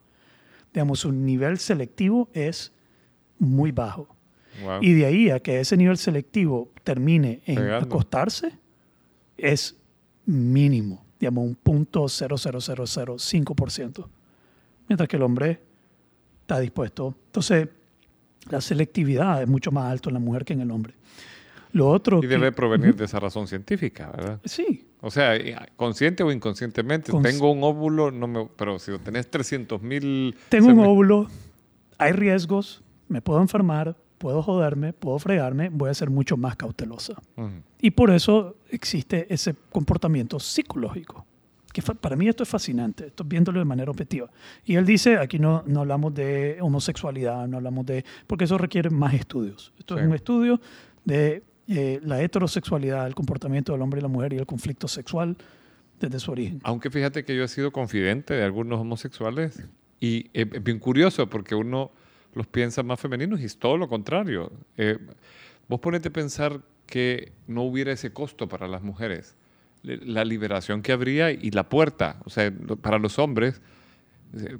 Digamos, 0.73 0.99
su 1.00 1.12
nivel 1.12 1.59
selectivo 1.59 2.29
es 2.33 2.73
muy 3.38 3.71
bajo. 3.71 4.09
Wow. 4.64 4.83
Y 4.83 4.95
de 4.95 5.07
ahí 5.07 5.31
a 5.31 5.38
que 5.41 5.61
ese 5.61 5.76
nivel 5.76 5.97
selectivo 5.97 6.73
termine 6.83 7.41
en 7.47 7.55
Pegando. 7.57 7.87
acostarse 7.87 8.59
es 9.37 9.76
mínimo, 10.26 11.05
digamos 11.21 11.45
un 11.45 11.55
punto 11.55 12.05
0.0005%. 12.05 14.09
Mientras 14.88 15.09
que 15.09 15.17
el 15.17 15.23
hombre 15.23 15.61
está 16.52 16.61
dispuesto. 16.61 17.14
Entonces, 17.26 17.68
la 18.50 18.61
selectividad 18.61 19.42
es 19.42 19.49
mucho 19.49 19.71
más 19.73 19.90
alto 19.90 20.11
en 20.11 20.14
la 20.14 20.21
mujer 20.21 20.44
que 20.44 20.52
en 20.52 20.61
el 20.61 20.71
hombre. 20.71 20.94
Lo 21.73 21.88
otro 21.88 22.18
Y 22.18 22.23
que- 22.23 22.28
debe 22.28 22.52
provenir 22.52 22.94
de 22.94 23.06
esa 23.06 23.18
razón 23.18 23.47
científica, 23.49 24.11
¿verdad? 24.14 24.40
Sí, 24.44 24.87
O 25.04 25.11
sea, 25.11 25.35
eh, 25.35 25.56
consciente 25.76 26.23
o 26.23 26.30
inconscientemente. 26.30 27.11
Cons- 27.11 27.23
Tengo 27.25 27.50
un 27.50 27.64
óvulo, 27.64 28.12
no 28.12 28.28
me, 28.28 28.47
pero 28.56 28.78
si 28.78 28.97
tenés 28.99 29.28
300 29.28 29.82
mil... 29.82 30.37
tengo 30.49 30.68
un 30.68 30.78
óvulo, 30.78 31.26
hay 31.99 32.12
riesgos, 32.12 32.85
me 33.09 33.21
puedo 33.21 33.40
enfermar, 33.40 33.97
puedo 34.18 34.42
joderme, 34.44 34.92
puedo 34.92 35.18
fregarme, 35.18 35.71
voy 35.71 35.90
a 35.90 35.94
ser 35.94 36.09
mucho 36.09 36.37
más 36.37 36.54
cautelosa. 36.54 37.14
Y 37.80 37.90
por 37.90 38.12
eso 38.12 38.54
existe 38.71 39.26
ese 39.35 39.56
comportamiento 39.73 40.38
psicológico. 40.38 41.26
Que 41.73 41.83
para 41.83 42.17
mí 42.17 42.29
esto 42.29 42.43
es 42.43 42.49
fascinante, 42.49 43.07
estoy 43.09 43.26
viéndolo 43.29 43.59
de 43.59 43.64
manera 43.64 43.91
objetiva. 43.91 44.31
Y 44.64 44.76
él 44.76 44.85
dice, 44.87 45.17
aquí 45.19 45.38
no, 45.38 45.62
no 45.67 45.81
hablamos 45.81 46.14
de 46.14 46.59
homosexualidad, 46.61 47.47
no 47.49 47.57
hablamos 47.59 47.87
de, 47.87 48.05
porque 48.26 48.45
eso 48.45 48.59
requiere 48.59 48.91
más 48.91 49.14
estudios. 49.14 49.73
Esto 49.79 49.95
Sí. 49.97 50.00
es 50.02 50.07
un 50.09 50.14
estudio 50.14 50.61
de 51.05 51.43
eh, 51.69 52.00
la 52.05 52.21
heterosexualidad, 52.23 53.07
el 53.07 53.14
comportamiento 53.14 53.73
del 53.73 53.83
hombre 53.83 54.00
y 54.00 54.02
la 54.02 54.09
mujer 54.09 54.33
y 54.33 54.37
el 54.37 54.47
conflicto 54.47 54.88
sexual 54.88 55.37
desde 56.00 56.19
su 56.19 56.33
origen. 56.33 56.61
Aunque 56.64 56.91
fíjate 56.91 57.25
que 57.25 57.35
yo 57.37 57.45
he 57.45 57.49
sido 57.49 57.71
confidente 57.73 58.35
de 58.35 58.43
algunos 58.43 58.81
homosexuales 58.81 59.62
y 60.00 60.26
es 60.33 60.62
bien 60.62 60.79
curioso 60.81 61.29
porque 61.31 61.55
uno 61.55 61.93
los 62.35 62.47
piensa 62.49 62.83
más 62.83 62.99
femeninos 62.99 63.41
y 63.41 63.45
es 63.45 63.57
todo 63.59 63.76
lo 63.76 63.88
contrario. 63.88 64.50
Eh, 64.76 64.99
vos 65.69 65.79
ponete 65.81 66.09
a 66.09 66.12
pensar 66.12 66.61
que 66.87 67.33
no 67.47 67.62
hubiera 67.62 67.93
ese 67.93 68.12
costo 68.12 68.49
para 68.49 68.67
las 68.67 68.83
mujeres, 68.83 69.37
la 69.83 70.25
liberación 70.25 70.81
que 70.83 70.93
habría 70.93 71.31
y 71.31 71.51
la 71.51 71.69
puerta, 71.69 72.17
o 72.25 72.31
sea, 72.31 72.53
para 72.81 72.99
los 72.99 73.19
hombres, 73.19 73.61
eh, 74.35 74.57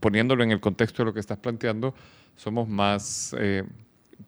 poniéndolo 0.00 0.42
en 0.42 0.50
el 0.50 0.60
contexto 0.60 1.02
de 1.02 1.06
lo 1.06 1.14
que 1.14 1.20
estás 1.20 1.38
planteando, 1.38 1.94
somos 2.34 2.68
más, 2.68 3.34
eh, 3.38 3.62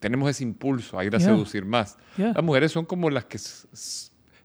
tenemos 0.00 0.30
ese 0.30 0.44
impulso 0.44 0.98
a 0.98 1.04
ir 1.04 1.14
a 1.14 1.18
Yeah. 1.18 1.28
seducir 1.28 1.64
más. 1.64 1.96
Yeah. 2.16 2.32
Las 2.34 2.44
mujeres 2.44 2.70
son 2.72 2.84
como 2.84 3.10
las 3.10 3.24
que 3.24 3.38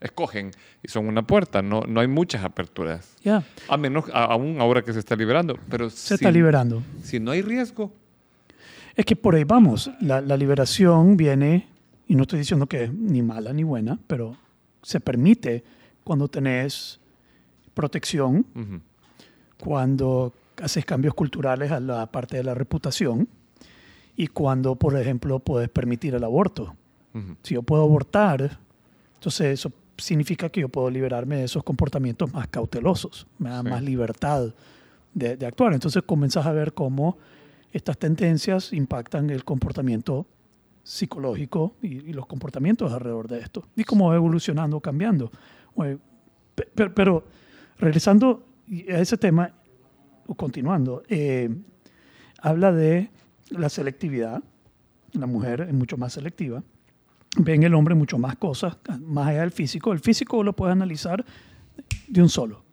escogen 0.01 0.51
y 0.81 0.87
son 0.89 1.07
una 1.07 1.25
puerta, 1.25 1.61
no, 1.61 1.81
no 1.87 1.99
hay 2.01 2.07
muchas 2.07 2.43
aperturas. 2.43 3.15
Ya, 3.23 3.43
A 3.69 3.77
menos, 3.77 4.05
a- 4.13 4.25
aún 4.25 4.59
ahora 4.59 4.81
que 4.81 4.91
se 4.93 4.99
está 4.99 5.15
liberando. 5.15 5.57
Pero 5.69 5.89
se 5.89 6.09
si, 6.09 6.13
está 6.15 6.31
liberando. 6.31 6.83
si 7.03 7.19
no 7.19 7.31
hay 7.31 7.41
riesgo, 7.41 7.93
Es 8.95 9.05
que 9.05 9.15
por 9.15 9.33
ahí 9.35 9.43
vamos. 9.43 9.89
La, 10.01 10.21
la 10.21 10.37
liberación 10.37 11.17
viene, 11.17 11.67
y 12.07 12.15
no 12.15 12.23
estoy 12.23 12.39
diciendo 12.39 12.67
que 12.67 12.83
es 12.83 12.93
ni 12.93 13.21
mala 13.23 13.51
ni 13.53 13.63
buena, 13.63 13.97
pero 14.07 14.35
se 14.83 14.99
permite 14.99 15.63
cuando 16.03 16.27
tenés 16.27 16.99
protección, 17.73 18.45
ujú, 18.55 18.81
cuando 19.59 20.33
haces 20.61 20.85
cambios 20.85 21.13
culturales 21.13 21.71
a 21.71 21.79
la 21.79 22.05
parte 22.11 22.37
de 22.37 22.43
la 22.43 22.53
reputación 22.53 23.27
y 24.15 24.27
cuando, 24.27 24.75
por 24.75 24.95
ejemplo, 24.99 25.39
puedes 25.39 25.69
permitir 25.69 26.13
el 26.15 26.23
aborto. 26.23 26.75
ujú. 27.13 27.35
Si 27.43 27.55
yo 27.55 27.63
puedo 27.63 27.83
abortar, 27.83 28.59
entonces 29.15 29.47
eso 29.59 29.71
significa 29.97 30.49
que 30.49 30.61
yo 30.61 30.69
puedo 30.69 30.89
liberarme 30.89 31.37
de 31.37 31.43
esos 31.45 31.63
comportamientos 31.63 32.31
más 32.33 32.47
cautelosos, 32.47 33.25
me 33.39 33.49
da 33.49 33.61
Sí. 33.63 33.69
más 33.69 33.81
libertad 33.83 34.53
de, 35.13 35.37
de 35.37 35.45
actuar. 35.45 35.73
Entonces 35.73 36.03
comenzás 36.03 36.45
a 36.45 36.51
ver 36.51 36.73
cómo 36.73 37.17
estas 37.71 37.97
tendencias 37.97 38.73
impactan 38.73 39.29
el 39.29 39.43
comportamiento 39.43 40.25
psicológico 40.83 41.75
y, 41.81 41.87
y 42.09 42.13
los 42.13 42.25
comportamientos 42.27 42.91
alrededor 42.91 43.27
de 43.27 43.39
esto 43.39 43.63
y 43.75 43.83
cómo 43.83 44.09
va 44.09 44.15
evolucionando, 44.15 44.79
cambiando. 44.81 45.31
Oye, 45.75 45.97
pe- 46.55 46.67
pe- 46.73 46.89
Pero, 46.89 47.23
regresando 47.77 48.45
a 48.89 48.99
ese 48.99 49.17
tema, 49.17 49.51
o 50.27 50.35
continuando, 50.35 51.03
eh, 51.09 51.49
habla 52.39 52.71
de 52.71 53.09
la 53.49 53.69
selectividad. 53.69 54.41
La 55.13 55.27
mujer 55.27 55.61
es 55.67 55.73
mucho 55.73 55.97
más 55.97 56.13
selectiva. 56.13 56.63
Ve 57.37 57.55
en 57.55 57.63
el 57.63 57.73
hombre 57.73 57.93
mucho 57.95 58.17
más 58.17 58.35
cosas, 58.37 58.77
más 59.01 59.27
allá 59.27 59.41
del 59.41 59.51
físico. 59.51 59.91
El 59.91 59.99
físico 59.99 60.43
lo 60.43 60.53
puedes 60.53 60.71
analizar 60.73 61.25
de 62.07 62.21
un 62.21 62.29
solo. 62.29 62.63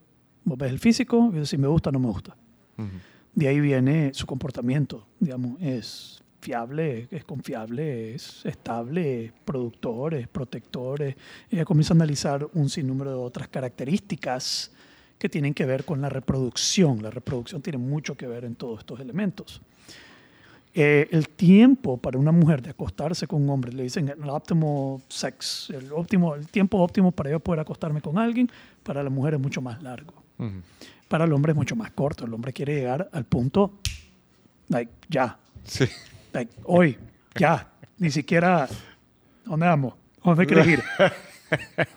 Vos 0.45 0.57
ves 0.59 0.71
el 0.71 0.79
físico 0.79 1.29
y 1.31 1.35
dices 1.35 1.49
si 1.51 1.59
me 1.59 1.67
gusta 1.69 1.91
o 1.91 1.93
no 1.93 1.99
me 1.99 2.07
gusta. 2.09 2.37
Ujú. 2.79 2.89
De 3.35 3.49
ahí 3.49 3.61
viene 3.61 4.13
su 4.15 4.27
comportamiento, 4.27 5.07
digamos, 5.19 5.61
es 5.61 6.20
fiable, 6.41 7.09
es 7.11 7.25
confiable, 7.25 8.15
es 8.15 8.45
estable, 8.47 9.27
es 9.27 9.33
productor, 9.45 10.15
es 10.15 10.27
protector. 10.29 11.03
es- 11.03 11.17
Ella 11.51 11.65
comienza 11.65 11.95
a 11.95 11.97
analizar 11.97 12.47
un 12.55 12.69
sinnúmero 12.69 13.11
de 13.11 13.17
otras 13.17 13.49
características 13.49 14.73
que 15.19 15.29
tienen 15.29 15.53
que 15.55 15.67
ver 15.67 15.85
con 15.85 16.01
la 16.01 16.09
reproducción. 16.09 17.03
La 17.03 17.11
reproducción 17.11 17.61
tiene 17.61 17.79
mucho 17.79 18.17
que 18.17 18.27
ver 18.27 18.45
en 18.45 18.55
todos 18.55 18.81
estos 18.81 19.01
elementos. 19.01 19.61
Eh, 20.73 21.09
el 21.11 21.29
tiempo 21.29 21.97
para 21.97 22.17
una 22.19 22.31
mujer 22.31 22.63
de 22.63 22.71
acostarse 22.71 23.27
con 23.27 23.43
un 23.43 23.51
hombre, 23.51 23.73
le 23.73 23.83
dicen 23.83 24.09
el 24.09 24.29
óptimo 24.31 25.03
sex, 25.09 25.69
el, 25.71 25.93
óptimo, 25.93 26.37
el 26.37 26.47
tiempo 26.47 26.79
óptimo 26.79 27.11
para 27.11 27.29
yo 27.31 27.41
poder 27.41 27.59
acostarme 27.61 28.01
con 28.01 28.17
alguien, 28.19 28.49
para 28.85 29.03
la 29.03 29.11
mujer 29.11 29.35
es 29.35 29.41
mucho 29.41 29.61
más 29.61 29.83
largo 29.83 30.15
para 31.09 31.25
el 31.25 31.33
hombre 31.35 31.53
es 31.53 31.57
mucho 31.57 31.75
más 31.77 31.91
corto. 31.91 32.25
El 32.25 32.33
hombre 32.33 32.53
quiere 32.53 32.77
llegar 32.77 33.11
al 33.13 33.25
punto, 33.25 33.73
like, 34.69 34.91
ya, 35.09 35.37
Sí. 35.65 35.85
Like, 36.33 36.53
hoy, 36.65 36.97
ya. 37.37 37.69
Ni 37.99 38.11
siquiera, 38.11 38.67
¿dónde 39.45 39.67
vamos? 39.67 39.95
¿Dónde 40.25 40.47
quieres 40.47 40.67
ir? 40.69 40.83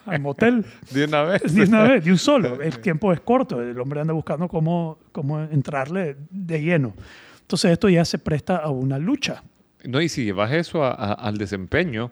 Al 0.06 0.20
motel. 0.20 0.64
De 0.90 1.04
una 1.04 1.22
vez. 1.22 1.54
De 1.54 1.62
una 1.64 1.82
vez, 1.84 2.04
de 2.04 2.10
un 2.10 2.18
solo. 2.18 2.60
El 2.60 2.78
tiempo 2.80 3.12
es 3.12 3.20
corto. 3.20 3.62
El 3.62 3.78
hombre 3.78 4.00
anda 4.00 4.12
buscando 4.12 4.48
cómo, 4.48 4.98
cómo 5.12 5.40
entrarle 5.40 6.16
de 6.30 6.60
lleno. 6.62 6.94
Entonces 7.40 7.72
esto 7.72 7.88
ya 7.88 8.04
se 8.04 8.18
presta 8.18 8.56
a 8.56 8.70
una 8.70 8.98
lucha. 8.98 9.42
No, 9.84 10.00
y 10.00 10.08
si 10.08 10.24
llevas 10.24 10.50
eso 10.52 10.82
a- 10.84 10.92
a- 10.92 11.12
al 11.12 11.36
desempeño, 11.36 12.10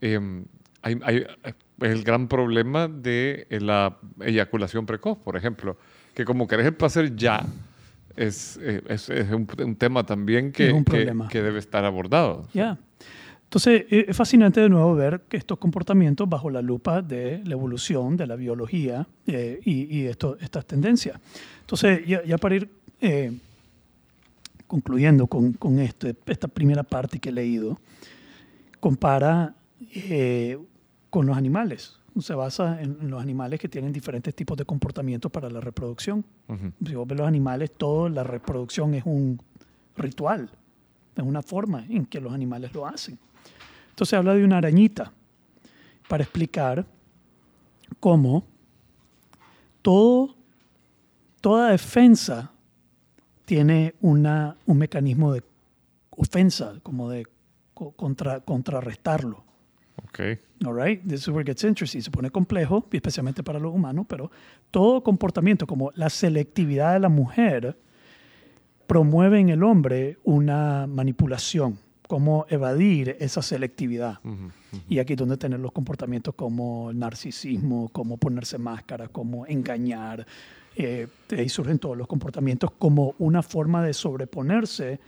eh, 0.00 0.18
hay, 0.82 0.98
hay- 1.04 1.26
el 1.80 2.02
gran 2.04 2.26
problema 2.28 2.88
de 2.88 3.46
la 3.50 3.96
eyaculación 4.20 4.86
precoz, 4.86 5.18
por 5.18 5.36
ejemplo, 5.36 5.76
que 6.14 6.24
como 6.24 6.46
querés 6.48 6.66
el 6.66 6.74
placer 6.74 7.14
ya, 7.16 7.44
es, 8.16 8.58
eh, 8.62 8.82
es, 8.88 9.08
es 9.08 9.30
un, 9.30 9.46
un 9.58 9.76
tema 9.76 10.04
también 10.04 10.52
que, 10.52 10.72
un 10.72 10.84
que- 10.84 11.04
que 11.28 11.42
debe 11.42 11.58
estar 11.58 11.84
abordado. 11.84 12.48
Ya. 12.54 12.78
Entonces, 13.44 13.84
eh, 13.90 14.06
es 14.08 14.16
fascinante 14.16 14.60
de 14.60 14.68
nuevo 14.70 14.94
ver 14.94 15.22
que 15.28 15.36
estos 15.36 15.58
comportamientos 15.58 16.26
bajo 16.28 16.48
la 16.48 16.62
lupa 16.62 17.02
de 17.02 17.42
la 17.44 17.52
evolución, 17.52 18.16
de 18.16 18.26
la 18.26 18.36
biología 18.36 19.06
eh, 19.26 19.60
y, 19.64 19.94
y 19.98 20.06
esto, 20.06 20.38
estas 20.40 20.64
tendencias. 20.64 21.18
Entonces, 21.60 22.00
ya, 22.06 22.24
ya 22.24 22.38
para 22.38 22.54
ir 22.56 22.70
eh, 23.00 23.32
concluyendo 24.66 25.26
con, 25.26 25.52
con 25.52 25.78
este, 25.80 26.16
esta 26.26 26.48
primera 26.48 26.82
parte 26.82 27.18
que 27.18 27.28
he 27.28 27.32
leído, 27.32 27.78
compara 28.80 29.54
eh, 29.94 30.58
con 31.10 31.26
los 31.26 31.36
animales. 31.36 31.98
Se 32.20 32.34
basa 32.34 32.80
en, 32.82 33.10
los 33.10 33.22
animales 33.22 33.58
que 33.58 33.68
tienen 33.68 33.92
diferentes 33.92 34.34
tipos 34.34 34.56
de 34.56 34.64
comportamientos 34.64 35.30
para 35.32 35.48
la 35.48 35.60
reproducción. 35.60 36.24
Ujú. 36.48 36.72
Si 36.86 36.94
vos 36.94 37.06
ves 37.06 37.18
los 37.18 37.26
animales, 37.26 37.72
toda 37.72 38.10
la 38.10 38.22
reproducción 38.22 38.94
es 38.94 39.04
un 39.06 39.40
ritual, 39.96 40.50
es 41.16 41.22
una 41.22 41.42
forma 41.42 41.86
en 41.88 42.04
que 42.06 42.20
los 42.20 42.32
animales 42.32 42.72
lo 42.74 42.86
hacen. 42.86 43.18
Entonces 43.90 44.18
habla 44.18 44.34
de 44.34 44.44
una 44.44 44.58
arañita 44.58 45.12
para 46.08 46.22
explicar 46.24 46.84
cómo 48.00 48.44
todo, 49.80 50.34
toda 51.40 51.70
defensa 51.70 52.50
tiene 53.44 53.94
una, 54.00 54.56
un 54.66 54.78
mecanismo 54.78 55.32
de 55.32 55.42
ofensa, 56.10 56.74
como 56.82 57.08
de 57.10 57.26
co- 57.74 57.92
contra, 57.92 58.40
contrarrestarlo. 58.40 59.44
Ok. 60.04 60.20
All 60.64 60.74
right, 60.74 61.02
this 61.06 61.22
is 61.22 61.28
where 61.28 61.42
it 61.42 61.46
gets 61.48 61.64
interesting. 61.64 62.00
Se 62.02 62.10
pone 62.10 62.30
complejo, 62.30 62.86
especialmente 62.92 63.42
para 63.42 63.58
los 63.58 63.74
humanos, 63.74 64.06
pero 64.08 64.30
todo 64.70 65.02
comportamiento, 65.02 65.66
como 65.66 65.90
la 65.96 66.08
selectividad 66.08 66.92
de 66.92 67.00
la 67.00 67.08
mujer, 67.08 67.76
promueve 68.86 69.40
en 69.40 69.48
el 69.48 69.62
hombre 69.62 70.18
una 70.24 70.86
manipulación, 70.86 71.78
como 72.06 72.46
evadir 72.48 73.16
esa 73.20 73.42
selectividad. 73.42 74.18
Ujú, 74.22 74.34
ujú. 74.72 74.82
Y 74.88 74.98
aquí 74.98 75.14
es 75.14 75.18
donde 75.18 75.36
tener 75.36 75.58
los 75.60 75.72
comportamientos 75.72 76.34
como 76.34 76.90
el 76.90 76.98
narcisismo, 76.98 77.88
como 77.88 78.16
ponerse 78.18 78.58
máscara, 78.58 79.08
como 79.08 79.46
engañar. 79.46 80.26
Eh, 80.76 81.06
ahí 81.36 81.48
surgen 81.48 81.78
todos 81.78 81.96
los 81.96 82.06
comportamientos 82.06 82.70
como 82.78 83.14
una 83.18 83.42
forma 83.42 83.82
de 83.84 83.94
sobreponerse 83.94 85.00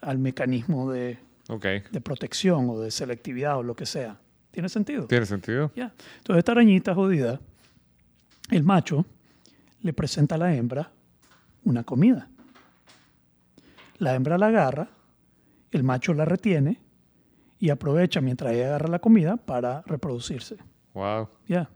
al 0.00 0.18
mecanismo 0.18 0.90
de, 0.92 1.18
Ok. 1.48 1.64
de 1.90 2.00
protección 2.00 2.68
o 2.70 2.78
de 2.80 2.90
selectividad 2.90 3.56
o 3.58 3.62
lo 3.62 3.74
que 3.74 3.86
sea. 3.86 4.18
¿Tiene 4.50 4.68
sentido? 4.68 5.06
¿Tiene 5.06 5.26
sentido? 5.26 5.70
Ya. 5.76 5.92
Entonces, 6.18 6.38
esta 6.38 6.52
arañita 6.52 6.94
jodida, 6.94 7.40
el 8.50 8.64
macho 8.64 9.04
le 9.82 9.92
presenta 9.92 10.34
a 10.34 10.38
la 10.38 10.54
hembra 10.54 10.90
una 11.64 11.84
comida. 11.84 12.28
La 13.98 14.14
hembra 14.14 14.38
la 14.38 14.46
agarra, 14.46 14.88
el 15.70 15.82
macho 15.82 16.14
la 16.14 16.24
retiene 16.24 16.80
y 17.58 17.70
aprovecha 17.70 18.20
mientras 18.20 18.52
ella 18.52 18.68
agarra 18.68 18.88
la 18.88 18.98
comida 18.98 19.36
para 19.36 19.82
reproducirse. 19.82 20.56
Wow. 20.94 21.28
Ya. 21.46 21.68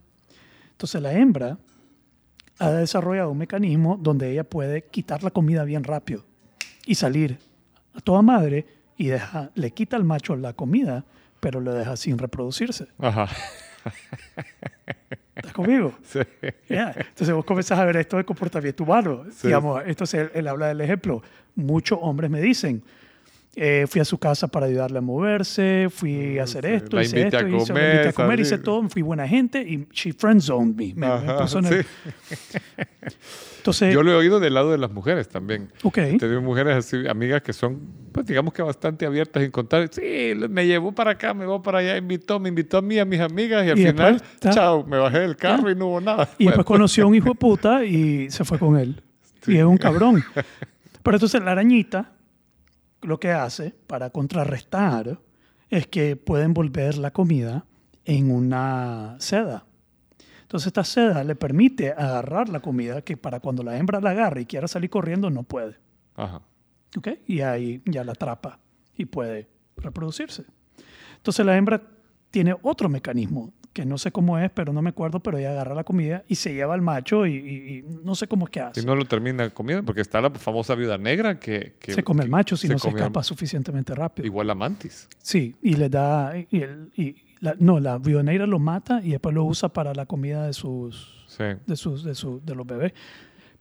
Entonces, 0.71 1.03
la 1.03 1.13
hembra 1.13 1.59
ha 2.59 2.71
desarrollado 2.71 3.31
un 3.31 3.39
mecanismo 3.39 3.99
donde 4.01 4.31
ella 4.31 4.45
puede 4.45 4.85
quitar 4.85 5.23
la 5.23 5.31
comida 5.31 5.65
bien 5.65 5.85
rápido 5.85 6.25
y 6.87 6.95
salir 6.95 7.39
a 7.95 8.01
toda 8.01 8.23
madre 8.23 8.67
y 8.97 9.07
deja, 9.07 9.51
le 9.55 9.73
quita 9.73 9.97
al 9.97 10.05
macho 10.05 10.37
la 10.37 10.53
comida, 10.53 11.05
pero 11.43 11.61
lo 11.61 11.75
deja 11.75 11.97
sin 11.97 12.19
reproducirse. 12.19 12.87
Ajá. 13.01 13.27
¿Estás 15.35 15.53
conmigo? 15.53 15.93
Sí. 16.05 16.21
Ya. 16.69 16.95
Entonces 16.97 17.35
vos 17.35 17.45
comenzás 17.45 17.81
a 17.81 17.85
ver 17.85 17.97
esto 17.97 18.17
de 18.17 18.25
comportamiento 18.25 18.85
humano. 18.85 19.25
Sí. 19.33 19.49
Digamos, 19.49 19.83
entonces 19.85 20.21
él, 20.21 20.31
él 20.35 20.47
habla 20.47 20.69
del 20.69 20.81
ejemplo. 20.81 21.21
Muchos 21.57 21.99
hombres 22.01 22.31
me 22.31 22.41
dicen, 22.41 22.85
Eh, 23.55 23.85
fui 23.87 24.01
a 24.01 24.05
su 24.07 24.17
casa 24.17 24.49
para 24.49 24.65
ayudarle 24.65 24.97
a 24.97 25.01
moverse, 25.03 25.89
fui 25.91 26.39
a 26.39 26.45
hacer 26.45 26.65
Mm, 26.65 26.69
sí. 26.69 26.75
esto, 26.75 26.97
La 26.97 27.03
hice 27.03 27.19
invité 27.21 27.37
a 27.37 27.41
esto, 27.41 27.49
hice- 27.51 27.59
la 27.59 27.67
comer, 27.75 27.93
invité 27.95 28.09
a 28.09 28.13
comer, 28.15 28.41
hice 28.41 28.59
todo, 28.59 28.89
fui 28.89 29.03
buena 29.03 29.29
gente 29.29 29.61
y 29.61 29.87
she 29.93 30.15
friendzoned 30.15 30.75
me. 30.75 30.87
Me, 30.95 30.95
me 30.95 31.07
Ajá, 31.07 31.37
puso 31.37 31.59
en 31.59 31.67
el- 31.67 31.85
sí. 31.85 31.89
Entonces, 33.59 33.95
Yo 33.95 34.03
lo 34.03 34.11
he 34.11 34.15
oído 34.15 34.41
del 34.41 34.55
lado 34.55 34.73
de 34.73 34.79
las 34.79 34.91
mujeres 34.91 35.29
también. 35.29 35.71
ok, 35.83 35.99
He 35.99 36.17
tenido 36.19 36.41
mujeres 36.43 36.75
así, 36.77 37.07
amigas 37.07 37.43
que 37.43 37.53
son, 37.53 37.81
pues 38.11 38.27
digamos 38.27 38.53
que 38.55 38.63
bastante 38.63 39.07
abiertas 39.07 39.43
en 39.43 39.51
contar. 39.51 39.89
Sí, 39.93 40.33
me 40.49 40.67
llevó 40.67 40.93
para 40.93 41.13
acá, 41.13 41.33
me 41.35 41.41
llevó 41.45 41.63
para 41.63 41.79
allá, 41.79 41.97
invitó, 41.97 42.41
me 42.41 42.49
invitó 42.49 42.79
a 42.79 42.83
mí, 42.83 42.99
a 42.99 43.05
mis 43.05 43.21
amigas 43.21 43.65
y 43.67 43.71
al 43.71 43.79
Y 43.79 43.87
final, 43.87 44.13
después, 44.15 44.41
ta- 44.41 44.51
chao, 44.51 44.85
me 44.85 44.97
bajé 44.99 45.21
del 45.21 45.37
carro 45.37 45.71
y 45.71 45.77
no 45.77 45.89
hubo 45.89 46.01
nada. 46.01 46.29
y 46.39 46.47
después 46.47 46.65
conoció 46.67 47.05
a 47.05 47.07
un 47.07 47.15
hijo 47.15 47.29
de 47.29 47.35
puta 47.37 47.85
y 47.85 48.31
se 48.31 48.45
fue 48.45 48.59
con 48.59 48.79
él. 48.79 49.01
Y 49.47 49.57
es 49.59 49.65
un 49.65 49.77
cabrón. 49.77 50.25
Pero 51.03 51.17
entonces 51.17 51.43
la 51.43 51.51
arañita 51.53 52.12
lo 53.03 53.21
que 53.21 53.31
hace 53.31 53.75
para 53.87 54.11
contrarrestar 54.11 55.21
es 55.69 55.87
que 55.87 56.17
puede 56.17 56.45
envolver 56.45 56.99
la 56.99 57.13
comida 57.13 57.67
en 58.05 58.31
una 58.31 59.17
seda. 59.19 59.65
Entonces 60.43 60.67
esta 60.67 60.85
seda 60.85 61.25
le 61.25 61.35
permite 61.35 61.93
agarrar 61.93 62.49
la 62.49 62.61
comida 62.61 63.03
que 63.03 63.17
para 63.17 63.41
cuando 63.41 63.63
la 63.63 63.77
hembra 63.79 64.01
la 64.01 64.11
agarre 64.11 64.43
y 64.43 64.47
quiera 64.47 64.69
salir 64.69 64.91
corriendo 64.91 65.31
no 65.31 65.45
puede. 65.45 65.77
Ajá. 66.15 66.43
¿ok? 66.97 67.09
Y 67.27 67.41
ahí 67.41 67.83
ya 67.87 68.05
la 68.05 68.13
atrapa 68.13 68.59
y 68.97 69.07
puede 69.07 69.49
reproducirse. 69.77 70.45
Entonces 71.17 71.45
la 71.47 71.57
hembra 71.57 71.83
tiene 72.31 72.55
otro 72.63 72.89
mecanismo 72.89 73.53
que 73.73 73.85
no 73.87 73.97
sé 73.99 74.13
cómo 74.13 74.39
es, 74.39 74.51
pero 74.51 74.73
no 74.73 74.83
me 74.83 74.91
acuerdo, 74.91 75.21
pero 75.21 75.39
ella 75.39 75.53
agarra 75.53 75.75
la 75.75 75.85
comida 75.85 76.25
y 76.29 76.35
se 76.35 76.53
lleva 76.55 76.75
al 76.75 76.83
macho 76.83 77.27
y, 77.27 77.35
y- 77.35 77.79
y 77.79 77.85
no 78.05 78.15
sé 78.15 78.27
cómo 78.29 78.45
es 78.47 78.51
que 78.51 78.61
hace. 78.61 78.81
Si 78.81 78.87
no 78.87 78.95
lo 78.95 79.05
termina 79.07 79.49
comiendo, 79.51 79.85
porque 79.85 80.01
está 80.03 80.21
la 80.21 80.31
famosa 80.31 80.75
viuda 80.75 80.99
negra 80.99 81.39
que, 81.41 81.75
que- 81.79 81.95
se 81.95 82.03
come 82.05 82.23
el 82.25 82.31
macho 82.31 82.57
si 82.57 82.69
no 82.69 82.79
se 82.79 82.89
escapa 82.89 83.23
suficientemente 83.23 83.95
rápido. 83.95 84.27
Igual 84.27 84.47
la 84.49 84.55
mantis. 84.55 85.09
Sí, 85.19 85.57
y 85.63 85.75
le 85.75 85.89
da, 85.89 86.35
y 86.37 86.61
el- 86.61 86.91
y 86.97 87.17
la- 87.41 87.55
no, 87.59 87.81
la 87.81 87.99
viuda 87.99 88.23
negra 88.23 88.47
lo 88.47 88.59
mata 88.59 89.01
y 89.03 89.11
después 89.13 89.35
lo 89.35 89.45
usa 89.45 89.69
para 89.71 89.95
la 89.95 90.07
comida 90.07 90.47
de 90.47 90.53
sus, 90.53 91.25
Sí. 91.29 91.45
de 91.67 91.77
sus, 91.77 92.05
de 92.05 92.15
sus, 92.15 92.45
de 92.45 92.55
los 92.55 92.67
bebés. 92.67 92.93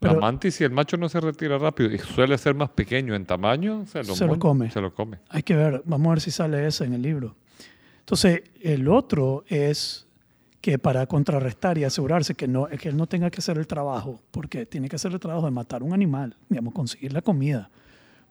la 0.02 0.10
Pero 0.10 0.20
mantis, 0.22 0.56
si 0.56 0.64
el 0.64 0.72
macho 0.72 0.98
no 0.98 1.08
se 1.10 1.20
retira 1.22 1.58
rápido 1.60 1.92
y 1.92 2.00
suele 2.00 2.36
ser 2.38 2.56
más 2.56 2.70
pequeño 2.72 3.14
en 3.16 3.24
tamaño, 3.26 3.86
se 3.86 4.00
lo, 4.04 4.16
Se 4.16 4.26
lo 4.26 4.40
come. 4.40 4.72
Se 4.72 4.82
lo 4.82 4.94
come. 4.96 5.20
Hay 5.30 5.44
que 5.44 5.56
ver, 5.56 5.84
vamos 5.86 6.08
a 6.08 6.10
ver 6.12 6.22
si 6.22 6.32
sale 6.32 6.66
eso 6.66 6.84
en 6.84 6.94
el 6.94 7.02
libro. 7.04 7.36
Entonces, 8.12 8.42
el 8.62 8.90
otro 8.90 9.46
es 9.48 10.06
que 10.60 10.78
para 10.78 11.06
contrarrestar 11.06 11.78
y 11.78 11.86
asegurarse 11.86 12.36
que, 12.36 12.46
no, 12.46 12.68
que 12.68 12.90
él 12.90 12.98
no 12.98 13.08
tenga 13.08 13.32
que 13.32 13.40
hacer 13.40 13.58
el 13.58 13.68
trabajo, 13.68 14.20
porque 14.32 14.66
tiene 14.66 14.90
que 14.90 14.98
hacer 14.98 15.14
el 15.14 15.20
trabajo 15.22 15.46
de 15.46 15.52
matar 15.52 15.82
un 15.82 15.94
animal, 15.94 16.36
digamos, 16.50 16.74
conseguir 16.74 17.14
la 17.14 17.22
comida 17.22 17.70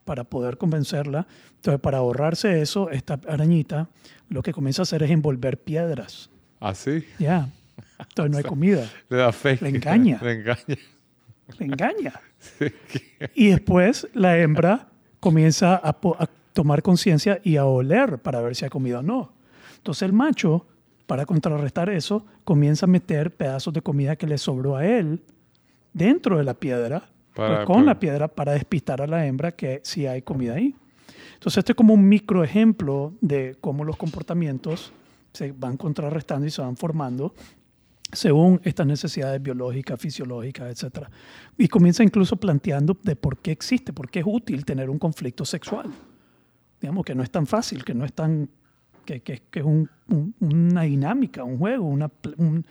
para 0.04 0.24
poder 0.24 0.58
convencerla. 0.58 1.26
Entonces, 1.56 1.80
para 1.80 1.96
ahorrarse 1.96 2.60
eso, 2.60 2.90
esta 2.90 3.18
arañita 3.26 3.88
lo 4.28 4.42
que 4.42 4.52
comienza 4.52 4.82
a 4.82 4.84
hacer 4.84 5.02
es 5.02 5.10
envolver 5.10 5.56
piedras. 5.56 6.28
Así. 6.60 7.02
Ya. 7.18 7.48
Entonces 7.98 8.32
no 8.32 8.36
hay 8.36 8.44
comida. 8.44 8.86
Le 9.08 9.16
da 9.16 9.32
fe. 9.32 9.56
Le 9.62 9.70
engaña. 9.70 10.20
Le 10.22 10.32
engaña. 10.32 10.78
Le 11.58 11.64
engaña. 11.64 12.20
Sí, 12.38 12.66
Y 13.34 13.48
después 13.48 14.08
la 14.12 14.36
hembra 14.36 14.88
comienza 15.20 15.76
a, 15.76 15.88
a 15.88 16.26
tomar 16.52 16.82
conciencia 16.82 17.40
y 17.42 17.56
a 17.56 17.64
oler 17.64 18.18
para 18.18 18.42
ver 18.42 18.54
si 18.54 18.66
ha 18.66 18.68
comido 18.68 18.98
o 18.98 19.02
no. 19.02 19.39
Entonces 19.80 20.02
el 20.02 20.12
macho, 20.12 20.66
para 21.06 21.24
contrarrestar 21.26 21.88
eso, 21.90 22.24
comienza 22.44 22.86
a 22.86 22.88
meter 22.88 23.34
pedazos 23.34 23.72
de 23.74 23.80
comida 23.82 24.14
que 24.16 24.26
le 24.26 24.38
sobró 24.38 24.76
a 24.76 24.86
él 24.86 25.22
dentro 25.92 26.36
de 26.38 26.44
la 26.44 26.54
piedra, 26.54 27.08
Para- 27.34 27.56
pues, 27.56 27.66
con 27.66 27.76
para- 27.76 27.86
la 27.86 27.98
piedra 27.98 28.28
para 28.28 28.52
despistar 28.52 29.00
a 29.02 29.06
la 29.06 29.26
hembra 29.26 29.52
que 29.52 29.80
sí 29.82 30.06
hay 30.06 30.22
comida 30.22 30.54
ahí. 30.54 30.74
Entonces 31.34 31.58
este 31.58 31.72
es 31.72 31.76
como 31.76 31.94
un 31.94 32.06
micro 32.08 32.44
ejemplo 32.44 33.14
de 33.22 33.56
cómo 33.60 33.82
los 33.84 33.96
comportamientos 33.96 34.92
se 35.32 35.52
van 35.52 35.76
contrarrestando 35.78 36.46
y 36.46 36.50
se 36.50 36.60
van 36.60 36.76
formando 36.76 37.34
según 38.12 38.60
estas 38.64 38.86
necesidades 38.86 39.40
biológicas, 39.40 39.98
fisiológicas, 39.98 40.82
etc. 40.82 41.06
Y 41.56 41.68
comienza 41.68 42.02
incluso 42.02 42.36
planteando 42.36 42.96
de 43.02 43.16
por 43.16 43.38
qué 43.38 43.52
existe, 43.52 43.92
por 43.92 44.10
qué 44.10 44.18
es 44.20 44.24
útil 44.28 44.64
tener 44.64 44.90
un 44.90 44.98
conflicto 44.98 45.44
sexual. 45.44 45.86
Digamos 46.80 47.04
que 47.04 47.14
no 47.14 47.22
es 47.22 47.30
tan 47.30 47.46
fácil, 47.46 47.84
que 47.84 47.94
no 47.94 48.04
es 48.04 48.12
tan, 48.12 48.48
que, 49.10 49.20
que- 49.22 49.42
que 49.50 49.58
es 49.60 49.64
un- 49.64 49.88
un- 50.08 50.34
una 50.40 50.82
dinámica, 50.82 51.42
un 51.42 51.58
juego, 51.58 51.86
una, 51.86 52.10
un- 52.36 52.64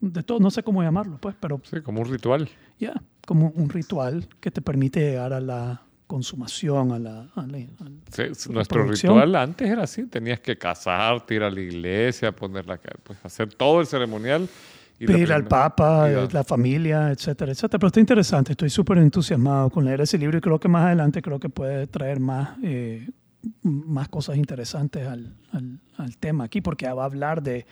de 0.00 0.22
todo, 0.22 0.40
no 0.40 0.50
sé 0.50 0.62
cómo 0.62 0.82
llamarlo, 0.82 1.18
pues, 1.20 1.34
pero 1.38 1.60
sí, 1.64 1.80
como 1.82 2.00
un 2.00 2.08
ritual. 2.10 2.48
ya, 2.78 2.94
como 3.26 3.50
un 3.54 3.68
ritual 3.68 4.26
que 4.40 4.50
te 4.50 4.60
permite 4.62 5.00
llegar 5.00 5.32
a 5.32 5.40
la 5.40 5.82
consumación, 6.06 6.92
a 6.92 6.98
la... 6.98 7.20
a 7.34 7.46
la- 7.46 7.56
al- 7.58 8.00
Sí, 8.10 8.22
sí, 8.34 8.48
La 8.50 8.54
nuestro 8.56 8.82
producción. 8.82 9.12
ritual 9.14 9.34
antes 9.36 9.68
era 9.68 9.82
así, 9.82 10.04
tenías 10.04 10.40
que 10.40 10.56
casarte, 10.56 11.34
ir 11.34 11.42
a 11.42 11.50
la 11.50 11.60
iglesia, 11.60 12.32
poner 12.32 12.66
la, 12.66 12.78
pues, 13.02 13.18
hacer 13.24 13.52
todo 13.54 13.80
el 13.80 13.86
ceremonial. 13.86 14.48
y 14.98 15.06
la 15.06 15.12
pedir 15.14 15.32
al 15.32 15.44
Papa, 15.46 16.06
y 16.08 16.12
eh, 16.12 16.14
la- 16.16 16.28
la 16.30 16.44
familia, 16.44 17.10
etcétera, 17.10 17.50
etcétera. 17.52 17.78
Pero 17.80 17.88
está 17.88 18.00
interesante, 18.00 18.52
estoy 18.52 18.70
súper 18.70 18.98
entusiasmado 18.98 19.68
con 19.70 19.84
leer 19.84 20.02
ese 20.02 20.16
libro 20.18 20.38
y 20.38 20.40
creo 20.40 20.58
que 20.60 20.68
más 20.68 20.84
adelante 20.86 21.20
creo 21.20 21.40
que 21.40 21.48
puede 21.48 21.86
traer 21.88 22.20
más, 22.20 22.56
eh, 22.62 23.08
más 23.62 24.08
cosas 24.08 24.36
interesantes 24.36 25.06
al, 25.06 25.34
al- 25.52 25.80
al 25.96 26.16
tema 26.18 26.44
aquí, 26.44 26.60
porque 26.60 26.86
va 26.90 27.02
a 27.02 27.06
hablar 27.06 27.42
de, 27.42 27.66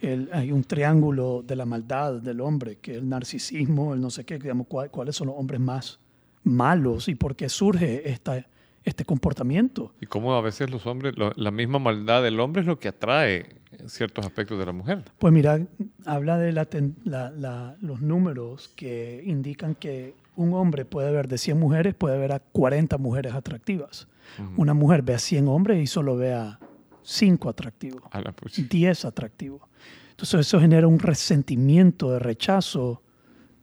el- 0.00 0.28
hay 0.32 0.52
un 0.52 0.64
triángulo 0.64 1.42
de 1.46 1.56
la 1.56 1.66
maldad 1.66 2.14
del 2.20 2.40
hombre, 2.40 2.76
que 2.76 2.94
el 2.96 3.08
narcisismo, 3.08 3.94
el 3.94 4.00
no 4.00 4.10
sé 4.10 4.24
qué, 4.24 4.38
digamos, 4.38 4.66
cuál- 4.66 4.90
cuáles 4.90 5.16
son 5.16 5.28
los 5.28 5.36
hombres 5.38 5.60
más 5.60 5.98
malos 6.44 7.08
y 7.08 7.14
por 7.14 7.34
qué 7.36 7.48
surge 7.48 8.08
esta, 8.10 8.46
este 8.84 9.04
comportamiento. 9.04 9.92
Y 10.00 10.06
cómo 10.06 10.34
a 10.34 10.40
veces 10.40 10.70
los 10.70 10.86
hombres, 10.86 11.16
lo- 11.16 11.32
la 11.36 11.50
misma 11.50 11.78
maldad 11.78 12.22
del 12.22 12.38
hombre 12.40 12.60
es 12.62 12.66
lo 12.66 12.78
que 12.78 12.88
atrae 12.88 13.56
ciertos 13.86 14.24
aspectos 14.24 14.58
de 14.58 14.64
la 14.66 14.72
mujer. 14.72 15.04
Pues 15.18 15.32
mira, 15.32 15.60
habla 16.04 16.38
de 16.38 16.52
la 16.52 16.68
la- 17.04 17.30
la- 17.30 17.76
los 17.80 18.00
números 18.00 18.70
que 18.76 19.22
indican 19.26 19.74
que 19.74 20.14
un 20.36 20.54
hombre 20.54 20.84
puede 20.84 21.10
ver 21.10 21.28
de 21.28 21.36
100 21.38 21.58
mujeres, 21.58 21.94
puede 21.94 22.16
ver 22.18 22.32
a 22.32 22.38
40 22.40 22.96
mujeres 22.98 23.34
atractivas. 23.34 24.06
Una 24.56 24.74
mujer 24.74 25.02
ve 25.02 25.14
a 25.14 25.18
100 25.18 25.48
hombres 25.48 25.82
y 25.82 25.86
solo 25.86 26.16
ve 26.16 26.34
a 26.34 26.58
5 27.02 27.48
atractivos, 27.48 28.02
A 28.10 28.20
la 28.20 28.32
pucha. 28.32 28.62
10 28.62 29.04
atractivos. 29.04 29.62
Entonces 30.10 30.40
eso 30.40 30.60
genera 30.60 30.86
un 30.86 30.98
resentimiento 30.98 32.10
de 32.10 32.18
rechazo 32.18 33.02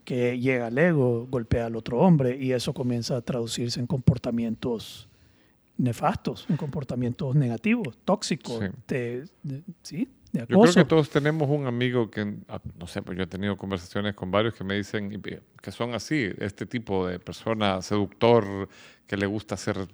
que 0.05 0.39
llega 0.39 0.67
al 0.67 0.77
ego, 0.77 1.27
golpea 1.29 1.67
al 1.67 1.75
otro 1.75 1.99
hombre 1.99 2.37
y 2.39 2.51
eso 2.51 2.73
comienza 2.73 3.17
a 3.17 3.21
traducirse 3.21 3.79
en 3.79 3.87
comportamientos 3.87 5.09
nefastos, 5.77 6.45
en 6.49 6.57
comportamientos 6.57 7.35
negativos, 7.35 7.97
tóxicos, 8.05 8.63
¿sí? 9.81 10.07
De 10.33 10.39
Yo 10.41 10.47
creo 10.47 10.63
acoso. 10.63 10.79
que 10.81 10.85
todos 10.85 11.09
tenemos 11.09 11.47
un 11.49 11.67
amigo 11.67 12.09
que, 12.11 12.35
ah, 12.49 12.59
no 12.79 12.87
sé, 12.87 13.01
pues 13.01 13.17
yo 13.17 13.23
he 13.23 13.27
tenido 13.27 13.55
conversaciones 13.55 14.15
con 14.15 14.31
varios 14.31 14.53
que 14.55 14.63
me 14.63 14.75
dicen 14.75 15.11
y- 15.13 15.19
que 15.61 15.71
son 15.71 15.93
así, 15.93 16.29
este 16.39 16.65
tipo 16.65 17.07
de 17.07 17.19
persona 17.19 17.81
seductor 17.81 18.67
que 19.07 19.15
le 19.15 19.25
gusta 19.27 19.55
hacer, 19.55 19.77
eh, 19.77 19.85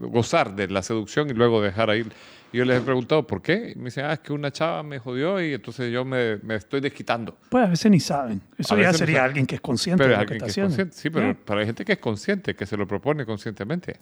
gozar 0.00 0.54
de 0.54 0.68
la 0.68 0.82
seducción 0.82 1.30
y 1.30 1.32
luego 1.32 1.60
dejar 1.62 1.88
ahí. 1.90 2.04
Y 2.52 2.58
yo 2.58 2.64
les 2.64 2.78
he 2.78 2.80
preguntado, 2.84 3.26
¿por 3.26 3.40
qué? 3.42 3.72
Y 3.74 3.78
me 3.78 3.86
dicen, 3.86 4.04
ah, 4.04 4.12
es 4.12 4.20
que 4.20 4.32
una 4.32 4.50
chava 4.52 4.82
me 4.82 4.98
jodió 4.98 5.40
y 5.42 5.54
entonces 5.54 5.90
yo 5.92 6.04
me, 6.04 6.36
me 6.42 6.56
estoy 6.56 6.80
desquitando. 6.80 7.36
Pues 7.48 7.64
a 7.64 7.68
veces 7.70 7.90
ni 7.90 7.98
saben. 8.00 8.40
Eso 8.58 8.76
ya 8.76 8.92
no 8.92 8.98
sería 8.98 9.16
saben. 9.16 9.28
alguien 9.30 9.46
que 9.46 9.54
es 9.56 9.60
consciente 9.60 10.04
Pero 10.04 10.10
de 10.10 10.14
es 10.14 10.20
lo 10.20 10.26
que 10.28 10.34
está 10.34 10.44
que 10.44 10.50
es 10.50 10.52
haciendo. 10.52 10.68
consciente. 10.68 10.96
Sí, 10.96 11.10
pero, 11.10 11.28
Ya. 11.32 11.38
pero 11.44 11.60
hay 11.60 11.66
gente 11.66 11.84
que 11.84 11.92
es 11.92 11.98
consciente, 11.98 12.54
que 12.54 12.66
se 12.66 12.76
lo 12.76 12.86
propone 12.86 13.24
conscientemente. 13.24 13.96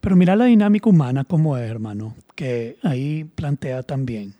Pero 0.00 0.14
mira 0.14 0.36
la 0.36 0.44
dinámica 0.44 0.88
humana 0.90 1.24
como 1.24 1.56
es, 1.56 1.68
hermano, 1.68 2.14
que 2.36 2.76
ahí 2.82 3.24
plantea 3.24 3.82
también 3.82 4.34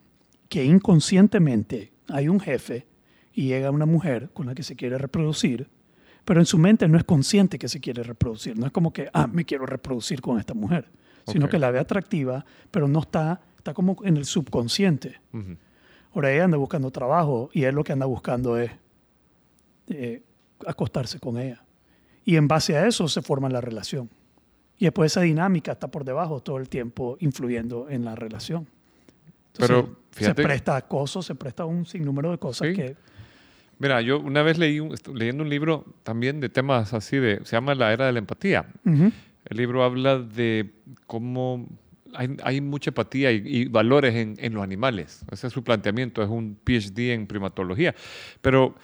que 0.48 0.64
inconscientemente 0.64 1.92
hay 2.08 2.28
un 2.28 2.40
jefe 2.40 2.86
y 3.32 3.48
llega 3.48 3.70
una 3.70 3.86
mujer 3.86 4.30
con 4.32 4.46
la 4.46 4.54
que 4.54 4.62
se 4.62 4.76
quiere 4.76 4.98
reproducir, 4.98 5.68
pero 6.24 6.40
en 6.40 6.46
su 6.46 6.58
mente 6.58 6.88
no 6.88 6.98
es 6.98 7.04
consciente 7.04 7.58
que 7.58 7.68
se 7.68 7.80
quiere 7.80 8.02
reproducir. 8.02 8.58
No 8.58 8.66
es 8.66 8.72
como 8.72 8.92
que, 8.92 9.08
ah, 9.12 9.26
me 9.26 9.44
quiero 9.44 9.66
reproducir 9.66 10.20
con 10.20 10.38
esta 10.38 10.54
mujer, 10.54 10.90
sino 11.26 11.48
que 11.48 11.58
la 11.58 11.70
ve 11.70 11.78
atractiva, 11.78 12.44
pero 12.70 12.88
no 12.88 13.00
está, 13.00 13.40
está 13.56 13.74
como 13.74 13.96
en 14.04 14.16
el 14.16 14.24
subconsciente. 14.24 15.20
Ujú. 15.32 15.56
Ahora 16.14 16.32
ella 16.32 16.44
anda 16.44 16.56
buscando 16.56 16.90
trabajo 16.90 17.50
y 17.52 17.64
él 17.64 17.74
lo 17.74 17.84
que 17.84 17.92
anda 17.92 18.06
buscando 18.06 18.58
es 18.58 18.70
eh, 19.88 20.22
acostarse 20.66 21.20
con 21.20 21.38
ella. 21.38 21.62
Y 22.24 22.36
en 22.36 22.48
base 22.48 22.76
a 22.76 22.86
eso 22.86 23.08
se 23.08 23.22
forma 23.22 23.48
la 23.48 23.60
relación. 23.60 24.10
Y 24.78 24.84
después 24.84 25.12
esa 25.12 25.22
dinámica 25.22 25.72
está 25.72 25.88
por 25.88 26.04
debajo 26.04 26.40
todo 26.40 26.58
el 26.58 26.68
tiempo 26.68 27.16
influyendo 27.20 27.88
en 27.88 28.04
la 28.04 28.14
relación. 28.14 28.68
Pero, 29.58 29.96
se 30.12 30.20
fíjate- 30.20 30.42
presta 30.42 30.74
a 30.74 30.78
acoso, 30.78 31.22
se 31.22 31.34
presta 31.34 31.64
un 31.64 31.84
sinnúmero 31.86 32.30
de 32.30 32.38
cosas 32.38 32.68
Sí. 32.68 32.74
que... 32.74 32.96
Mira, 33.80 34.00
yo 34.00 34.18
una 34.18 34.42
vez 34.42 34.58
leí, 34.58 34.80
leyendo 35.14 35.44
un 35.44 35.50
libro 35.50 35.84
también 36.02 36.40
de 36.40 36.48
temas 36.48 36.92
así 36.94 37.16
de, 37.16 37.40
se 37.44 37.52
llama 37.56 37.76
La 37.76 37.92
Era 37.92 38.06
de 38.06 38.12
la 38.12 38.18
Empatía. 38.18 38.66
Ujú. 38.84 39.12
El 39.44 39.56
libro 39.56 39.84
habla 39.84 40.18
de 40.18 40.70
cómo 41.06 41.68
hay, 42.14 42.36
hay 42.42 42.60
mucha 42.60 42.90
empatía 42.90 43.30
y, 43.30 43.42
y 43.44 43.64
valores 43.66 44.14
en, 44.16 44.34
en 44.38 44.54
los 44.54 44.64
animales. 44.64 45.24
Ese 45.30 45.46
es 45.46 45.52
su 45.52 45.62
planteamiento, 45.62 46.22
es 46.24 46.28
un 46.28 46.56
PhD 46.64 47.12
en 47.12 47.26
primatología. 47.28 47.94
Pero 48.40 48.74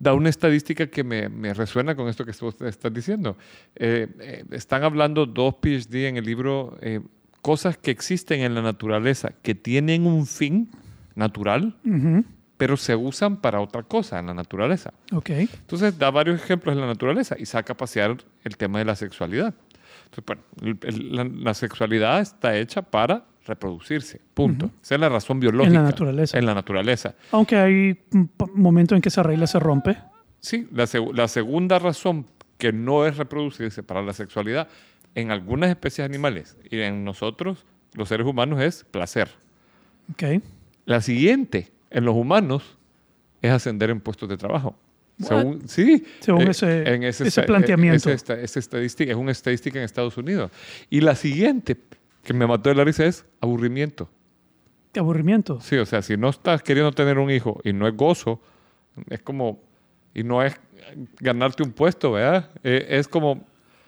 da 0.00 0.12
una 0.12 0.28
estadística 0.28 0.88
que 0.88 1.04
me, 1.04 1.28
me 1.28 1.54
resuena 1.54 1.94
con 1.94 2.08
esto 2.08 2.24
que 2.26 2.32
tú 2.32 2.48
estás 2.64 2.92
diciendo. 2.92 3.36
Eh, 3.76 4.08
eh, 4.18 4.44
están 4.50 4.82
hablando 4.82 5.24
dos 5.26 5.54
PhD 5.62 6.08
en 6.08 6.16
el 6.16 6.24
libro, 6.24 6.76
eh, 6.80 7.00
cosas 7.46 7.78
que 7.78 7.92
existen 7.92 8.40
en 8.40 8.54
la 8.56 8.62
naturaleza 8.62 9.30
que 9.42 9.54
tienen 9.54 10.04
un 10.04 10.26
fin 10.26 10.68
natural, 11.14 11.76
Ujú. 11.84 12.24
pero 12.56 12.76
se 12.76 12.96
usan 12.96 13.36
para 13.36 13.60
otra 13.60 13.84
cosa 13.84 14.18
en 14.18 14.26
la 14.26 14.34
naturaleza. 14.34 14.92
Ok. 15.12 15.30
Entonces 15.30 15.96
da 15.96 16.10
varios 16.10 16.42
ejemplos 16.42 16.74
en 16.74 16.80
la 16.80 16.88
naturaleza 16.88 17.36
y 17.38 17.46
saca 17.46 17.74
a 17.74 17.76
pasear 17.76 18.16
el 18.42 18.56
tema 18.56 18.80
de 18.80 18.84
la 18.86 18.96
sexualidad. 18.96 19.54
Entonces, 20.06 20.24
bueno, 20.26 20.42
el- 20.62 20.78
el- 20.88 21.14
la, 21.16 21.24
la 21.24 21.54
sexualidad 21.54 22.20
está 22.20 22.56
hecha 22.56 22.82
para 22.82 23.24
reproducirse, 23.46 24.20
punto. 24.34 24.70
Esa 24.82 24.96
es 24.96 25.00
la 25.00 25.08
razón 25.08 25.38
biológica. 25.38 25.80
naturaleza. 25.82 26.36
En 26.38 26.46
la 26.46 26.54
naturaleza. 26.54 27.14
Aunque 27.30 27.54
hay 27.56 27.96
un 28.12 28.26
p- 28.26 28.46
momento 28.54 28.96
en 28.96 29.00
que 29.00 29.08
esa 29.08 29.22
regla 29.22 29.46
se 29.46 29.60
rompe. 29.60 29.96
Sí, 30.40 30.66
la, 30.72 30.84
seg- 30.84 31.14
la 31.14 31.28
segunda 31.28 31.78
razón 31.78 32.26
que 32.58 32.72
no 32.72 33.06
es 33.06 33.16
reproducirse 33.18 33.82
para 33.84 34.02
la 34.02 34.12
sexualidad 34.14 34.66
en 35.16 35.32
algunas 35.32 35.70
especies 35.70 36.04
animales 36.04 36.56
y 36.70 36.78
en 36.80 37.02
nosotros, 37.04 37.64
los 37.94 38.08
seres 38.08 38.26
humanos, 38.26 38.60
es 38.60 38.84
placer. 38.84 39.28
Ok. 40.12 40.40
La 40.84 41.00
siguiente 41.00 41.72
en 41.90 42.04
los 42.04 42.14
humanos 42.14 42.78
es 43.42 43.50
ascender 43.50 43.90
en 43.90 44.00
puestos 44.00 44.28
de 44.28 44.36
trabajo. 44.36 44.76
What? 45.18 45.28
Según, 45.28 45.68
sí, 45.68 46.04
Según 46.20 46.42
eh, 46.42 46.50
ese- 46.50 46.94
en 46.94 47.02
ese 47.02 47.26
esta- 47.26 47.40
eh, 47.42 47.46
planteamiento. 47.46 47.96
ese 47.96 48.12
esta- 48.12 48.38
esa 48.40 48.58
estadística, 48.60 49.10
es 49.10 49.16
una 49.16 49.32
estadística 49.32 49.78
en 49.78 49.84
Estados 49.84 50.16
Unidos. 50.18 50.50
Y 50.90 51.00
la 51.00 51.14
siguiente 51.16 51.76
que 52.22 52.34
me 52.34 52.46
mató 52.46 52.68
de 52.68 52.74
la 52.76 52.84
risa 52.84 53.06
es 53.06 53.24
aburrimiento. 53.40 54.10
Qué 54.92 55.00
aburrimiento. 55.00 55.60
Sí, 55.60 55.76
o 55.76 55.86
sea, 55.86 56.02
si 56.02 56.16
no 56.16 56.28
estás 56.28 56.62
queriendo 56.62 56.92
tener 56.92 57.18
un 57.18 57.30
hijo 57.30 57.60
y 57.64 57.72
no 57.72 57.88
es 57.88 57.96
gozo, 57.96 58.40
es 59.08 59.22
como, 59.22 59.60
y 60.14 60.22
no 60.22 60.42
es 60.42 60.54
ganarte 61.20 61.62
un 61.62 61.72
puesto, 61.72 62.12
¿verdad? 62.12 62.50
Eh, 62.62 62.86
es 62.90 63.08
como, 63.08 63.46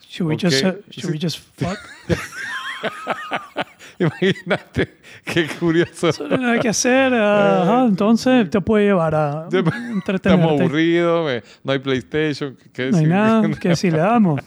Should 0.09 0.27
we, 0.29 0.37
just, 0.37 0.65
uh, 0.65 0.73
should 0.91 1.11
we 1.13 1.19
just 1.19 1.39
fuck? 1.57 1.79
imagínate, 3.99 4.95
qué 5.25 5.47
curioso. 5.59 6.09
Eso 6.09 6.29
no 6.29 6.49
hay 6.51 6.61
que 6.61 6.69
hacer. 6.69 7.13
ajá, 7.15 7.85
entonces 7.87 8.49
te 8.49 8.61
puede 8.61 8.87
llevar 8.87 9.15
a 9.15 9.49
Estamos 9.53 9.75
entretenerte. 9.93 10.63
aburridos, 10.65 11.31
eh, 11.33 11.43
no 11.65 11.73
hay 11.73 11.79
PlayStation. 11.79 12.57
¿qué 12.73 12.91
No 12.91 12.99
hay 12.99 13.07
nada 13.07 13.51
que 13.61 13.77
si 13.77 13.91
le 13.91 13.99
damos. 13.99 14.41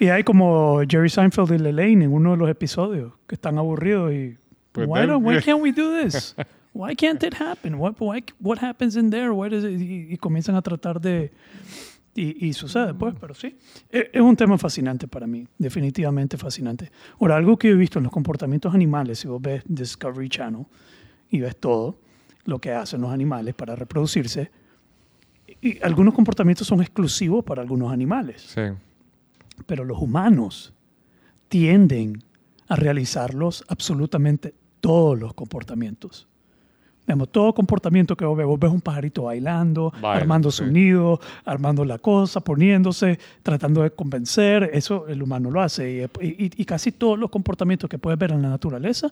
Y 0.00 0.08
hay 0.08 0.22
como 0.22 0.82
Jerry 0.88 1.08
Seinfeld 1.08 1.52
y 1.52 1.58
Lelaine 1.58 2.02
en 2.04 2.12
uno 2.12 2.32
de 2.32 2.36
los 2.36 2.48
episodios 2.50 3.12
que 3.26 3.34
están 3.34 3.58
aburridos 3.58 4.12
y 4.12 4.36
Pues 4.72 4.86
why, 4.86 5.00
don't- 5.06 5.22
why 5.24 5.40
can't 5.42 5.60
we 5.60 5.72
do 5.72 5.90
this? 6.02 6.36
Why 6.72 6.94
can't 6.94 7.20
it 7.24 7.34
happen? 7.40 7.74
What, 7.76 7.94
why- 7.98 8.22
what 8.40 8.58
happens 8.62 8.94
in 8.94 9.10
there? 9.10 9.32
What 9.32 9.52
is 9.52 9.64
it? 9.64 9.80
Y, 9.80 10.06
y 10.12 10.16
comienzan 10.18 10.54
a 10.54 10.62
tratar 10.62 11.00
de 11.00 11.32
y, 12.20 12.46
y 12.48 12.52
sucede 12.52 12.94
pues, 12.94 13.14
pero 13.20 13.34
sí. 13.34 13.56
Es, 13.90 14.06
es 14.12 14.20
un 14.20 14.34
tema 14.36 14.58
fascinante 14.58 15.06
para 15.08 15.26
mí, 15.26 15.46
definitivamente 15.58 16.36
fascinante. 16.36 16.90
Ahora, 17.20 17.36
algo 17.36 17.56
que 17.58 17.68
he 17.70 17.74
visto 17.74 17.98
en 17.98 18.04
los 18.04 18.12
comportamientos 18.12 18.74
animales, 18.74 19.18
si 19.20 19.28
vos 19.28 19.40
ves 19.40 19.62
Discovery 19.66 20.28
Channel 20.28 20.64
y 21.30 21.40
ves 21.40 21.56
todo 21.56 21.98
lo 22.44 22.58
que 22.60 22.72
hacen 22.72 23.00
los 23.02 23.10
animales 23.10 23.54
para 23.54 23.76
reproducirse, 23.76 24.50
y 25.60 25.82
algunos 25.82 26.14
comportamientos 26.14 26.66
son 26.66 26.80
exclusivos 26.80 27.44
para 27.44 27.62
algunos 27.62 27.92
animales, 27.92 28.42
Sí. 28.42 28.62
pero 29.66 29.84
los 29.84 29.98
humanos 30.00 30.72
tienden 31.48 32.22
a 32.68 32.76
realizarlos 32.76 33.64
absolutamente 33.68 34.54
todos 34.80 35.18
los 35.18 35.34
comportamientos. 35.34 36.28
Digamos, 37.08 37.32
todo 37.32 37.54
comportamiento 37.54 38.14
que 38.18 38.26
vos 38.26 38.36
ves, 38.36 38.46
vos 38.46 38.60
ves 38.60 38.70
un 38.70 38.82
pajarito 38.82 39.22
bailando, 39.22 39.90
Baila, 39.98 40.12
armando 40.20 40.50
su 40.50 40.66
sí. 40.66 40.70
nido, 40.70 41.18
armando 41.46 41.82
la 41.86 41.96
cosa, 41.98 42.40
poniéndose, 42.42 43.18
tratando 43.42 43.82
de 43.82 43.92
convencer, 43.92 44.68
eso 44.74 45.08
el 45.08 45.22
humano 45.22 45.50
lo 45.50 45.62
hace. 45.62 46.06
Y, 46.20 46.26
y- 46.26 46.50
y 46.54 46.64
casi 46.66 46.92
todos 46.92 47.18
los 47.18 47.30
comportamientos 47.30 47.88
que 47.88 47.96
puedes 47.96 48.18
ver 48.18 48.32
en 48.32 48.42
la 48.42 48.50
naturaleza, 48.50 49.08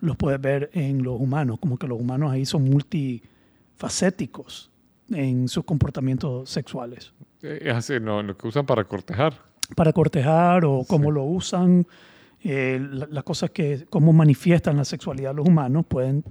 los 0.00 0.16
puedes 0.16 0.40
ver 0.40 0.70
en 0.72 1.02
los 1.02 1.20
humanos, 1.20 1.58
como 1.58 1.76
que 1.76 1.88
los 1.88 1.98
humanos 2.00 2.30
ahí 2.30 2.46
son 2.46 2.62
multifacéticos 2.62 4.70
en 5.10 5.48
sus 5.48 5.64
comportamientos 5.64 6.48
sexuales 6.48 7.12
Eh, 7.42 7.58
Es 7.62 7.74
así, 7.74 7.94
no, 8.00 8.22
lo 8.22 8.36
que 8.36 8.46
usan 8.46 8.64
para 8.64 8.84
cortejar. 8.84 9.34
para 9.74 9.92
cortejar 9.92 10.64
o 10.64 10.84
cómo 10.86 11.08
Sí. 11.08 11.14
lo 11.14 11.24
usan, 11.24 11.88
eh, 12.44 12.78
la- 12.88 13.08
las 13.10 13.24
cosas 13.24 13.50
que, 13.50 13.84
cómo 13.90 14.12
manifiestan 14.12 14.76
la 14.76 14.84
sexualidad 14.84 15.34
los 15.34 15.48
humanos, 15.48 15.84
pueden, 15.88 16.22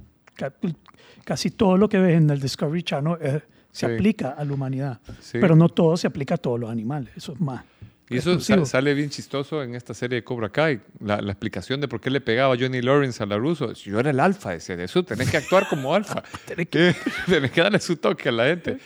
casi 1.24 1.52
todo 1.52 1.78
lo 1.78 1.88
que 1.90 2.00
ves 2.00 2.18
en 2.18 2.30
el 2.30 2.40
Discovery 2.40 2.84
Channel 2.84 3.18
eh, 3.22 3.42
se 3.72 3.86
Sí. 3.88 3.94
aplica 3.94 4.32
a 4.32 4.44
la 4.44 4.54
humanidad, 4.54 5.00
Sí. 5.22 5.38
pero 5.40 5.56
no 5.56 5.70
todo 5.70 5.96
se 5.98 6.08
aplica 6.08 6.36
a 6.36 6.38
todos 6.38 6.60
los 6.60 6.70
animales, 6.70 7.10
eso 7.16 7.34
es 7.34 7.40
más. 7.42 7.64
Y 8.10 8.18
eso 8.18 8.34
exclusivo. 8.34 8.66
sa- 8.66 8.72
sale 8.74 8.94
bien 8.94 9.10
chistoso 9.10 9.64
en 9.64 9.74
esta 9.74 9.94
serie 9.94 10.16
de 10.18 10.24
Cobra 10.26 10.50
Kai. 10.50 10.82
La, 11.00 11.22
la 11.22 11.32
explicación 11.32 11.80
de 11.80 11.88
por 11.88 12.02
qué 12.02 12.10
le 12.10 12.20
pegaba 12.20 12.58
Johnny 12.60 12.82
Lawrence 12.82 13.24
a 13.24 13.26
la 13.26 13.38
Russo. 13.38 13.72
Yo 13.72 14.02
era 14.02 14.10
el 14.10 14.20
alfa, 14.20 14.50
decía, 14.52 14.76
de 14.76 14.84
eso 14.84 15.02
tenés 15.06 15.32
que 15.32 15.38
actuar 15.38 15.66
como 15.70 15.96
alfa. 15.96 16.22
tenés, 16.46 16.68
que... 16.68 16.94
tenés 17.26 17.52
que 17.52 17.62
darle 17.62 17.80
su 17.80 17.96
toque 17.96 18.28
a 18.28 18.34
la 18.34 18.48
gente. 18.48 18.80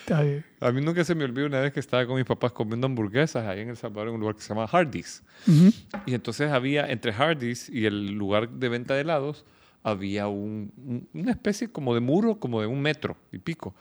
A 0.59 0.71
mí 0.71 0.79
nunca 0.79 1.03
se 1.03 1.15
me 1.15 1.23
olvidó 1.23 1.47
una 1.47 1.59
vez 1.59 1.73
que 1.73 1.79
estaba 1.79 2.05
con 2.05 2.17
mis 2.17 2.25
papás 2.25 2.51
comiendo 2.51 2.85
hamburguesas 2.85 3.47
ahí 3.47 3.61
en 3.61 3.69
El 3.69 3.77
Salvador, 3.77 4.09
en 4.09 4.13
un 4.13 4.19
lugar 4.19 4.35
que 4.35 4.41
se 4.43 4.49
llama 4.49 4.65
Hardee's. 4.71 5.23
Ujú. 5.47 5.73
Y 6.05 6.13
entonces 6.13 6.51
había, 6.51 6.87
entre 6.91 7.11
Hardee's 7.11 7.67
y 7.67 7.87
el 7.87 8.11
lugar 8.11 8.47
de 8.47 8.69
venta 8.69 8.93
de 8.93 9.01
helados, 9.01 9.43
había 9.85 10.27
un- 10.27 10.71
un- 10.77 11.07
una 11.13 11.31
especie 11.31 11.69
como 11.71 11.93
de 11.93 11.99
muro, 12.01 12.39
como 12.39 12.59
de 12.61 12.67
un 12.67 12.81
metro 12.81 13.15
y 13.31 13.37
pico. 13.37 13.73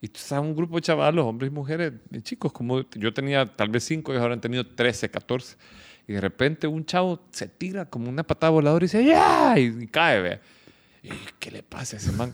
Y 0.00 0.06
estaba 0.06 0.40
un 0.40 0.54
grupo 0.56 0.76
de 0.76 0.82
chavalos, 0.82 1.24
hombres 1.26 1.50
y 1.50 1.54
mujeres, 1.54 1.92
de 2.10 2.22
chicos, 2.22 2.52
como 2.52 2.80
yo 2.90 3.12
tenía 3.12 3.46
tal 3.46 3.68
vez 3.68 3.84
cinco, 3.84 4.12
ellos 4.12 4.22
habrán 4.22 4.40
tenido 4.40 4.66
13, 4.66 5.10
14. 5.10 5.56
Y 6.08 6.12
de 6.14 6.20
repente 6.20 6.66
un 6.66 6.84
chavo 6.84 7.20
se 7.30 7.46
tira 7.48 7.84
como 7.86 8.08
una 8.08 8.22
patada 8.24 8.50
voladora 8.50 8.84
y 8.84 8.86
dice, 8.88 9.04
¡ya! 9.04 9.54
Y, 9.58 9.82
y 9.84 9.86
cae, 9.86 10.20
vea. 10.20 10.40
¿Y 11.02 11.10
qué 11.38 11.50
le 11.50 11.62
pasa 11.62 11.96
a 11.96 11.98
ese 12.00 12.12
man? 12.12 12.32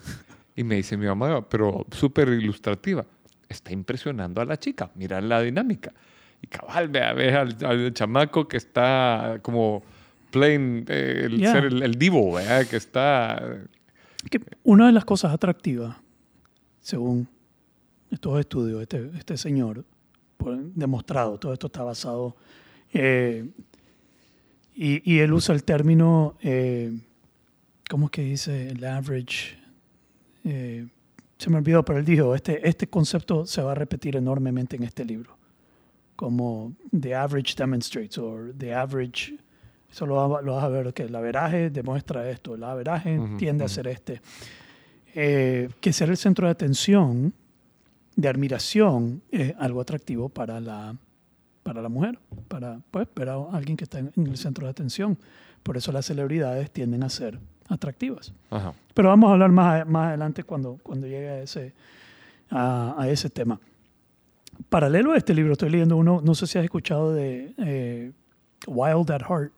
Y 0.56 0.64
me 0.64 0.76
dice 0.76 0.96
mi 0.96 1.06
mamá, 1.06 1.48
pero 1.48 1.86
súper 1.92 2.28
ilustrativa, 2.30 3.04
está 3.48 3.72
impresionando 3.72 4.40
a 4.40 4.44
la 4.44 4.58
chica, 4.58 4.90
mira 4.94 5.20
la 5.20 5.40
dinámica. 5.42 5.92
Y 6.42 6.46
cabal, 6.46 6.88
vea, 6.88 7.12
ve 7.12 7.34
al, 7.34 7.56
al 7.64 7.92
chamaco 7.94 8.48
que 8.48 8.56
está 8.56 9.38
como 9.42 9.82
playing, 10.30 10.84
eh, 10.88 11.22
el, 11.26 11.38
Yeah. 11.38 11.52
ser 11.52 11.64
el, 11.66 11.82
el 11.82 11.94
divo, 11.96 12.32
vea, 12.34 12.64
que 12.64 12.76
está... 12.76 13.60
Que 14.30 14.40
una 14.64 14.86
de 14.86 14.92
las 14.92 15.04
cosas 15.04 15.32
atractivas, 15.32 15.96
según 16.80 17.28
estos 18.10 18.38
estudios, 18.40 18.82
este, 18.82 19.10
este 19.16 19.36
señor, 19.36 19.84
demostrado, 20.74 21.38
todo 21.38 21.52
esto 21.52 21.66
está 21.68 21.82
basado, 21.82 22.36
eh, 22.92 23.48
y, 24.74 25.12
y 25.12 25.18
él 25.20 25.32
usa 25.32 25.54
el 25.54 25.62
término, 25.64 26.36
eh, 26.42 26.98
¿cómo 27.90 28.06
es 28.06 28.10
que 28.12 28.22
dice? 28.22 28.68
El 28.70 28.84
average. 28.84 29.58
eh, 30.44 30.86
se 31.38 31.50
me 31.50 31.58
olvidó, 31.58 31.84
pero 31.84 31.98
él 32.00 32.04
dijo, 32.04 32.34
este, 32.34 32.68
este 32.68 32.88
concepto 32.88 33.46
se 33.46 33.62
va 33.62 33.72
a 33.72 33.74
repetir 33.76 34.16
enormemente 34.16 34.74
en 34.76 34.82
este 34.82 35.04
libro, 35.04 35.36
como 36.16 36.74
the 36.98 37.14
average 37.14 37.54
demonstrates, 37.56 38.18
o 38.18 38.48
the 38.58 38.74
average, 38.74 39.36
eso 39.90 40.06
lo, 40.06 40.28
va- 40.28 40.42
lo 40.42 40.54
vas 40.56 40.64
a 40.64 40.68
ver, 40.68 40.92
que 40.92 41.04
el 41.04 41.14
averaje 41.14 41.70
demuestra 41.70 42.28
esto, 42.30 42.54
el 42.54 42.62
averaje 42.64 43.18
Ujú, 43.18 43.36
tiende 43.36 43.64
a 43.64 43.66
ujú. 43.66 43.74
ser 43.74 43.86
este. 43.88 44.20
Eh, 45.14 45.68
que 45.80 45.92
ser 45.92 46.10
el 46.10 46.16
centro 46.16 46.46
de 46.46 46.52
atención, 46.52 47.32
de 48.14 48.28
admiración, 48.28 49.22
es 49.30 49.54
algo 49.58 49.80
atractivo 49.80 50.28
para 50.28 50.60
la, 50.60 50.94
para 51.62 51.80
la 51.82 51.88
mujer, 51.88 52.18
para 52.48 52.80
pues, 52.90 53.08
ver 53.14 53.30
a 53.30 53.36
alguien 53.52 53.76
que 53.76 53.84
está 53.84 53.98
en, 53.98 54.12
en 54.16 54.26
el 54.26 54.36
centro 54.36 54.66
de 54.66 54.70
atención. 54.70 55.16
Por 55.62 55.76
eso 55.76 55.90
las 55.92 56.06
celebridades 56.06 56.70
tienden 56.70 57.02
a 57.02 57.08
ser 57.08 57.38
atractivas. 57.68 58.32
Ajá. 58.50 58.74
Pero 58.94 59.08
vamos 59.08 59.28
a 59.30 59.32
hablar 59.32 59.50
más, 59.50 59.86
más 59.86 60.08
adelante 60.08 60.42
cuando, 60.44 60.78
cuando 60.82 61.06
llegue 61.06 61.28
a 61.28 61.42
ese, 61.42 61.72
a, 62.50 62.94
a 62.98 63.08
ese 63.08 63.30
tema. 63.30 63.58
Paralelo 64.68 65.12
a 65.12 65.16
este 65.16 65.34
libro, 65.34 65.52
estoy 65.52 65.70
leyendo 65.70 65.96
uno, 65.96 66.20
no 66.22 66.34
sé 66.34 66.46
si 66.46 66.58
has 66.58 66.64
escuchado 66.64 67.12
de 67.14 67.54
eh, 67.58 68.12
Wild 68.66 69.10
at 69.10 69.22
Heart. 69.22 69.52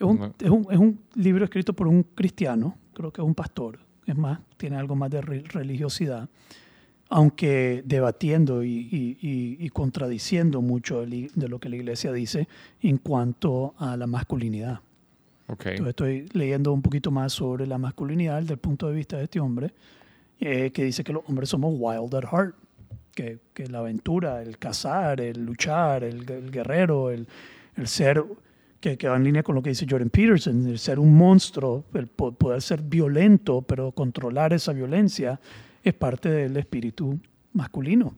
Es 0.00 0.06
un, 0.06 0.32
es, 0.40 0.50
un, 0.50 0.66
es 0.70 0.78
un 0.78 0.98
libro 1.14 1.44
escrito 1.44 1.72
por 1.74 1.86
un 1.86 2.02
cristiano, 2.02 2.76
creo 2.94 3.12
que 3.12 3.20
es 3.20 3.26
un 3.26 3.34
pastor, 3.34 3.78
es 4.06 4.16
más, 4.16 4.40
tiene 4.56 4.76
algo 4.76 4.96
más 4.96 5.10
de 5.10 5.20
re- 5.20 5.44
religiosidad, 5.46 6.28
aunque 7.08 7.82
debatiendo 7.84 8.62
y, 8.62 8.68
y- 8.90 9.18
y- 9.20 9.56
y 9.60 9.68
contradiciendo 9.70 10.62
mucho 10.62 11.04
de 11.04 11.48
lo 11.48 11.58
que 11.58 11.68
la 11.68 11.76
iglesia 11.76 12.12
dice 12.12 12.48
en 12.82 12.98
cuanto 12.98 13.74
a 13.78 13.96
la 13.96 14.06
masculinidad. 14.06 14.80
Ok. 15.48 15.66
Entonces 15.66 15.88
estoy 15.88 16.28
leyendo 16.32 16.72
un 16.72 16.80
poquito 16.82 17.10
más 17.10 17.32
sobre 17.32 17.66
la 17.66 17.78
masculinidad 17.78 18.40
desde 18.40 18.54
el 18.54 18.60
punto 18.60 18.88
de 18.88 18.94
vista 18.94 19.16
de 19.18 19.24
este 19.24 19.40
hombre, 19.40 19.72
eh, 20.38 20.70
que 20.72 20.84
dice 20.84 21.02
que 21.02 21.12
los 21.12 21.24
hombres 21.28 21.48
somos 21.48 21.74
wild 21.76 22.14
at 22.14 22.24
heart, 22.30 22.54
que, 23.14 23.38
que 23.52 23.66
la 23.66 23.80
aventura, 23.80 24.40
el 24.42 24.56
cazar, 24.58 25.20
el 25.20 25.44
luchar, 25.44 26.04
el, 26.04 26.30
el 26.30 26.50
guerrero, 26.52 27.10
el, 27.10 27.26
el 27.76 27.88
ser, 27.88 28.24
que, 28.80 28.96
que 28.96 29.08
va 29.08 29.16
en 29.16 29.24
línea 29.24 29.42
con 29.42 29.54
lo 29.54 29.62
que 29.62 29.70
dice 29.70 29.86
Jordan 29.88 30.10
Peterson, 30.10 30.66
el 30.66 30.78
ser 30.78 30.98
un 30.98 31.14
monstruo, 31.14 31.84
el 31.94 32.06
po- 32.06 32.32
poder 32.32 32.62
ser 32.62 32.80
violento, 32.82 33.62
pero 33.62 33.92
controlar 33.92 34.52
esa 34.52 34.72
violencia 34.72 35.38
es 35.82 35.94
parte 35.94 36.30
del 36.30 36.56
espíritu 36.56 37.18
masculino. 37.52 38.14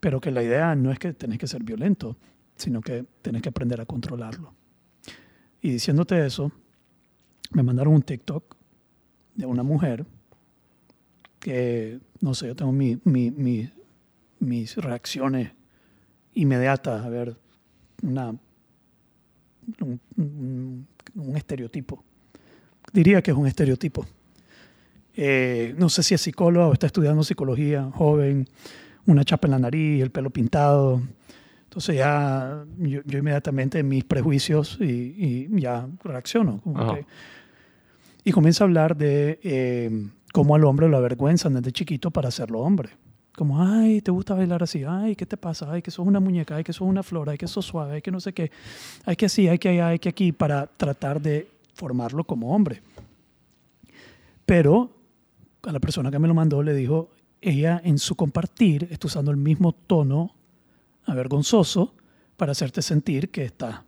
Pero 0.00 0.20
que 0.20 0.30
la 0.30 0.42
idea 0.42 0.74
no 0.74 0.90
es 0.90 0.98
que 0.98 1.14
tenés 1.14 1.38
que 1.38 1.46
ser 1.46 1.62
violento, 1.62 2.16
sino 2.56 2.80
que 2.82 3.04
tenés 3.22 3.40
que 3.40 3.48
aprender 3.48 3.80
a 3.80 3.86
controlarlo. 3.86 4.52
Y 5.62 5.70
diciéndote 5.70 6.26
eso, 6.26 6.52
me 7.52 7.62
mandaron 7.62 7.94
un 7.94 8.02
TikTok 8.02 8.56
de 9.34 9.46
una 9.46 9.62
mujer 9.62 10.04
que, 11.40 12.00
no 12.20 12.34
sé, 12.34 12.48
yo 12.48 12.56
tengo 12.56 12.72
mi- 12.72 12.98
mis 14.40 14.76
reacciones 14.76 15.52
inmediatas 16.34 17.04
a 17.04 17.08
ver 17.08 17.36
una, 18.02 18.34
un, 19.80 20.00
un- 20.16 20.86
un 21.14 21.36
estereotipo. 21.36 22.02
Diría 22.92 23.22
que 23.22 23.30
es 23.30 23.36
un 23.36 23.46
estereotipo. 23.46 24.06
Eh, 25.16 25.74
no 25.78 25.88
sé 25.88 26.02
si 26.02 26.14
es 26.14 26.20
psicólogo 26.20 26.68
o 26.68 26.72
está 26.72 26.86
estudiando 26.86 27.22
psicología, 27.22 27.88
joven, 27.94 28.48
una 29.06 29.24
chapa 29.24 29.46
en 29.46 29.52
la 29.52 29.58
nariz, 29.58 30.02
el 30.02 30.10
pelo 30.10 30.30
pintado. 30.30 31.00
Entonces 31.64 31.96
ya 31.96 32.64
yo, 32.78 33.00
yo 33.04 33.18
inmediatamente 33.18 33.82
mis 33.82 34.04
prejuicios 34.04 34.78
y, 34.80 34.84
y 34.86 35.60
ya 35.60 35.88
reacciono. 36.02 36.60
como 36.62 36.80
Ajá. 36.80 36.94
que- 36.96 37.06
y 38.26 38.32
comienza 38.32 38.64
a 38.64 38.66
hablar 38.66 38.96
de 38.96 39.38
eh, 39.42 40.08
cómo 40.32 40.54
al 40.54 40.64
hombre 40.64 40.88
lo 40.88 40.96
avergüenzan 40.96 41.54
desde 41.54 41.72
chiquito 41.72 42.10
para 42.10 42.28
hacerlo 42.28 42.60
hombre. 42.60 42.90
Como, 43.36 43.60
ay, 43.60 44.00
¿te 44.00 44.12
gusta 44.12 44.34
bailar 44.34 44.62
así? 44.62 44.84
Ay, 44.84 45.16
¿qué 45.16 45.26
te 45.26 45.36
pasa? 45.36 45.70
Ay, 45.70 45.82
que 45.82 45.90
sos 45.90 46.06
una 46.06 46.20
muñeca, 46.20 46.54
ay, 46.56 46.62
que 46.64 46.72
sos 46.72 46.86
una 46.86 47.02
flor, 47.02 47.30
ay, 47.30 47.38
que 47.38 47.48
sos 47.48 47.64
suave, 47.66 47.94
ay, 47.94 48.02
que 48.02 48.12
no 48.12 48.20
sé 48.20 48.32
qué. 48.32 48.52
Hay 49.04 49.16
que 49.16 49.26
así, 49.26 49.48
hay 49.48 49.58
que 49.58 49.70
allá, 49.70 49.88
hay 49.88 49.98
que 49.98 50.08
aquí, 50.08 50.30
para 50.30 50.66
tratar 50.66 51.20
de 51.20 51.48
formarlo 51.74 52.22
como 52.24 52.54
hombre. 52.54 52.80
Pero 54.46 54.90
a 55.62 55.72
la 55.72 55.80
persona 55.80 56.10
que 56.10 56.18
me 56.18 56.28
lo 56.28 56.34
mandó 56.34 56.62
le 56.62 56.74
dijo, 56.74 57.10
ella 57.40 57.80
en 57.84 57.98
su 57.98 58.14
compartir 58.14 58.86
está 58.90 59.08
usando 59.08 59.30
el 59.32 59.36
mismo 59.36 59.72
tono 59.72 60.34
avergonzoso 61.04 61.92
para 62.36 62.52
hacerte 62.52 62.82
sentir 62.82 63.30
que 63.30 63.44
está 63.44 63.84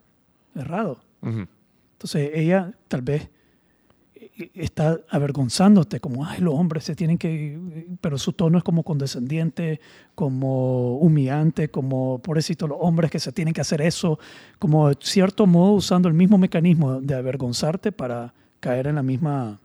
errado. 0.54 1.00
Ujú. 1.22 1.46
Entonces 1.92 2.30
ella 2.34 2.72
tal 2.88 3.02
vez 3.02 3.28
está 4.54 4.98
avergonzándote, 5.08 6.00
como, 6.00 6.24
ay, 6.26 6.40
los 6.40 6.54
hombres 6.54 6.84
se 6.84 6.94
tienen 6.94 7.16
que, 7.18 7.58
pero 8.00 8.18
su 8.18 8.32
tono 8.32 8.58
es 8.58 8.64
como 8.64 8.82
condescendiente, 8.82 9.80
como 10.14 10.98
humillante, 10.98 11.68
como, 11.68 12.18
pobrecito, 12.18 12.66
los 12.66 12.78
hombres 12.80 13.10
que 13.10 13.18
se 13.18 13.32
tienen 13.32 13.54
que 13.54 13.60
hacer 13.60 13.80
eso, 13.80 14.18
como 14.58 14.88
de 14.90 14.96
cierto 15.00 15.46
modo 15.46 15.72
usando 15.72 16.08
el 16.08 16.14
mismo 16.14 16.38
mecanismo 16.38 17.00
de 17.00 17.14
avergonzarte 17.14 17.92
para 17.92 18.34
caer 18.60 18.86
en 18.88 18.96
la 18.96 19.02
misma, 19.02 19.58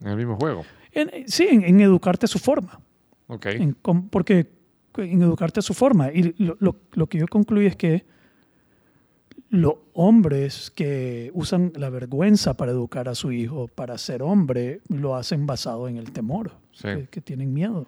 En 0.00 0.08
el 0.08 0.16
mismo 0.16 0.36
juego. 0.36 0.64
en- 0.92 1.10
sí, 1.28 1.46
en, 1.50 1.62
en 1.64 1.80
educarte 1.80 2.26
a 2.26 2.28
su 2.28 2.38
forma. 2.38 2.80
Ok. 3.28 3.46
En 3.46 3.74
porque 4.10 4.50
en 4.96 5.22
educarte 5.22 5.60
a 5.60 5.62
su 5.62 5.72
forma. 5.72 6.10
Y 6.12 6.34
lo, 6.42 6.56
lo- 6.60 6.76
lo 6.92 7.06
que 7.06 7.18
yo 7.18 7.26
concluí 7.28 7.66
es 7.66 7.76
que 7.76 8.04
los 9.50 9.74
hombres 9.94 10.70
que 10.74 11.30
usan 11.34 11.72
la 11.76 11.90
vergüenza 11.90 12.54
para 12.56 12.70
educar 12.72 13.08
a 13.08 13.14
su 13.14 13.32
hijo, 13.32 13.68
para 13.68 13.98
ser 13.98 14.22
hombre, 14.22 14.80
lo 14.88 15.16
hacen 15.16 15.46
basado 15.46 15.88
en 15.88 15.96
el 15.96 16.12
temor, 16.12 16.52
Sí. 16.72 16.88
que, 16.88 17.06
que 17.10 17.20
tienen 17.20 17.52
miedo. 17.52 17.86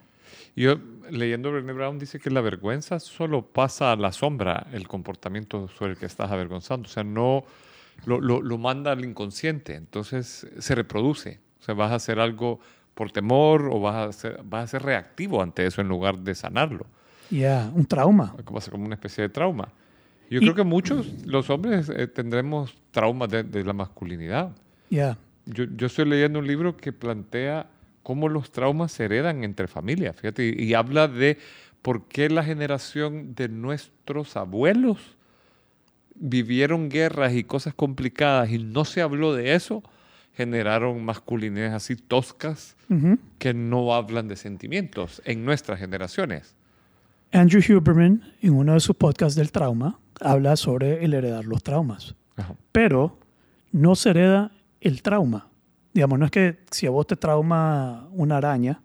Yo, 0.56 0.74
leyendo 1.10 1.52
Brené 1.52 1.72
Brown, 1.72 1.98
dice 1.98 2.18
que 2.18 2.30
la 2.30 2.40
vergüenza 2.40 2.98
solo 3.00 3.46
pasa 3.46 3.92
a 3.92 3.96
la 3.96 4.12
sombra 4.12 4.66
el 4.72 4.88
comportamiento 4.88 5.68
sobre 5.68 5.92
el 5.92 5.98
que 5.98 6.06
estás 6.06 6.30
avergonzando. 6.30 6.86
O 6.88 6.90
sea, 6.90 7.04
no 7.04 7.44
lo, 8.06 8.20
lo- 8.20 8.40
lo 8.42 8.58
manda 8.58 8.92
al 8.92 9.04
inconsciente. 9.04 9.74
Entonces 9.76 10.46
se 10.58 10.74
reproduce. 10.74 11.40
O 11.60 11.64
sea, 11.64 11.74
vas 11.74 11.92
a 11.92 11.96
hacer 11.96 12.18
algo 12.18 12.60
por 12.94 13.10
temor 13.12 13.68
o 13.72 13.80
vas 13.80 14.08
a 14.08 14.12
ser, 14.12 14.40
vas 14.44 14.64
a 14.64 14.66
ser 14.66 14.82
reactivo 14.82 15.42
ante 15.42 15.64
eso 15.66 15.80
en 15.80 15.88
lugar 15.88 16.18
de 16.18 16.34
sanarlo. 16.34 16.86
Ya, 17.30 17.70
un 17.74 17.86
trauma. 17.86 18.34
Ser 18.60 18.70
como 18.70 18.84
una 18.84 18.94
especie 18.96 19.22
de 19.22 19.28
trauma. 19.28 19.68
Yo 20.32 20.38
Y- 20.38 20.40
creo 20.40 20.54
que 20.54 20.64
muchos, 20.64 21.26
los 21.26 21.50
hombres, 21.50 21.88
eh, 21.94 22.06
tendremos 22.06 22.74
traumas 22.90 23.28
de, 23.28 23.42
de 23.42 23.64
la 23.64 23.72
masculinidad. 23.74 24.52
Ya, 24.90 25.18
Yo, 25.44 25.64
yo 25.64 25.86
estoy 25.88 26.06
leyendo 26.06 26.38
un 26.38 26.46
libro 26.46 26.76
que 26.76 26.92
plantea 26.92 27.66
cómo 28.02 28.28
los 28.28 28.50
traumas 28.50 28.92
se 28.92 29.04
heredan 29.04 29.44
entre 29.44 29.66
familias, 29.68 30.16
fíjate, 30.16 30.54
y, 30.56 30.62
y 30.64 30.74
habla 30.74 31.06
de 31.08 31.38
por 31.82 32.06
qué 32.08 32.30
la 32.30 32.44
generación 32.44 33.34
de 33.34 33.48
nuestros 33.48 34.36
abuelos 34.36 34.98
vivieron 36.14 36.88
guerras 36.88 37.34
y 37.34 37.44
cosas 37.44 37.74
complicadas 37.74 38.50
y 38.50 38.58
no 38.58 38.84
se 38.84 39.02
habló 39.02 39.34
de 39.34 39.54
eso, 39.54 39.82
generaron 40.34 41.04
masculinidades 41.04 41.72
así 41.72 41.96
toscas 41.96 42.76
Ujú. 42.88 43.18
que 43.38 43.52
no 43.54 43.94
hablan 43.94 44.28
de 44.28 44.36
sentimientos 44.36 45.20
en 45.24 45.44
nuestras 45.44 45.78
generaciones. 45.78 46.54
Andrew 47.32 47.60
Huberman, 47.78 48.22
en 48.42 48.54
uno 48.54 48.74
de 48.74 48.80
sus 48.80 48.94
podcasts 48.94 49.34
del 49.36 49.50
trauma, 49.50 49.98
habla 50.20 50.56
sobre 50.56 51.04
el 51.04 51.14
heredar 51.14 51.44
los 51.44 51.62
traumas. 51.62 52.14
Ajá. 52.36 52.54
pero 52.72 53.18
no 53.72 53.94
se 53.94 54.10
hereda 54.10 54.52
el 54.80 55.02
trauma. 55.02 55.48
Digamos, 55.92 56.18
no 56.18 56.24
es 56.24 56.30
que 56.30 56.58
si 56.70 56.86
a 56.86 56.90
vos 56.90 57.06
te 57.06 57.16
trauma 57.16 58.08
una 58.12 58.38
araña 58.38 58.80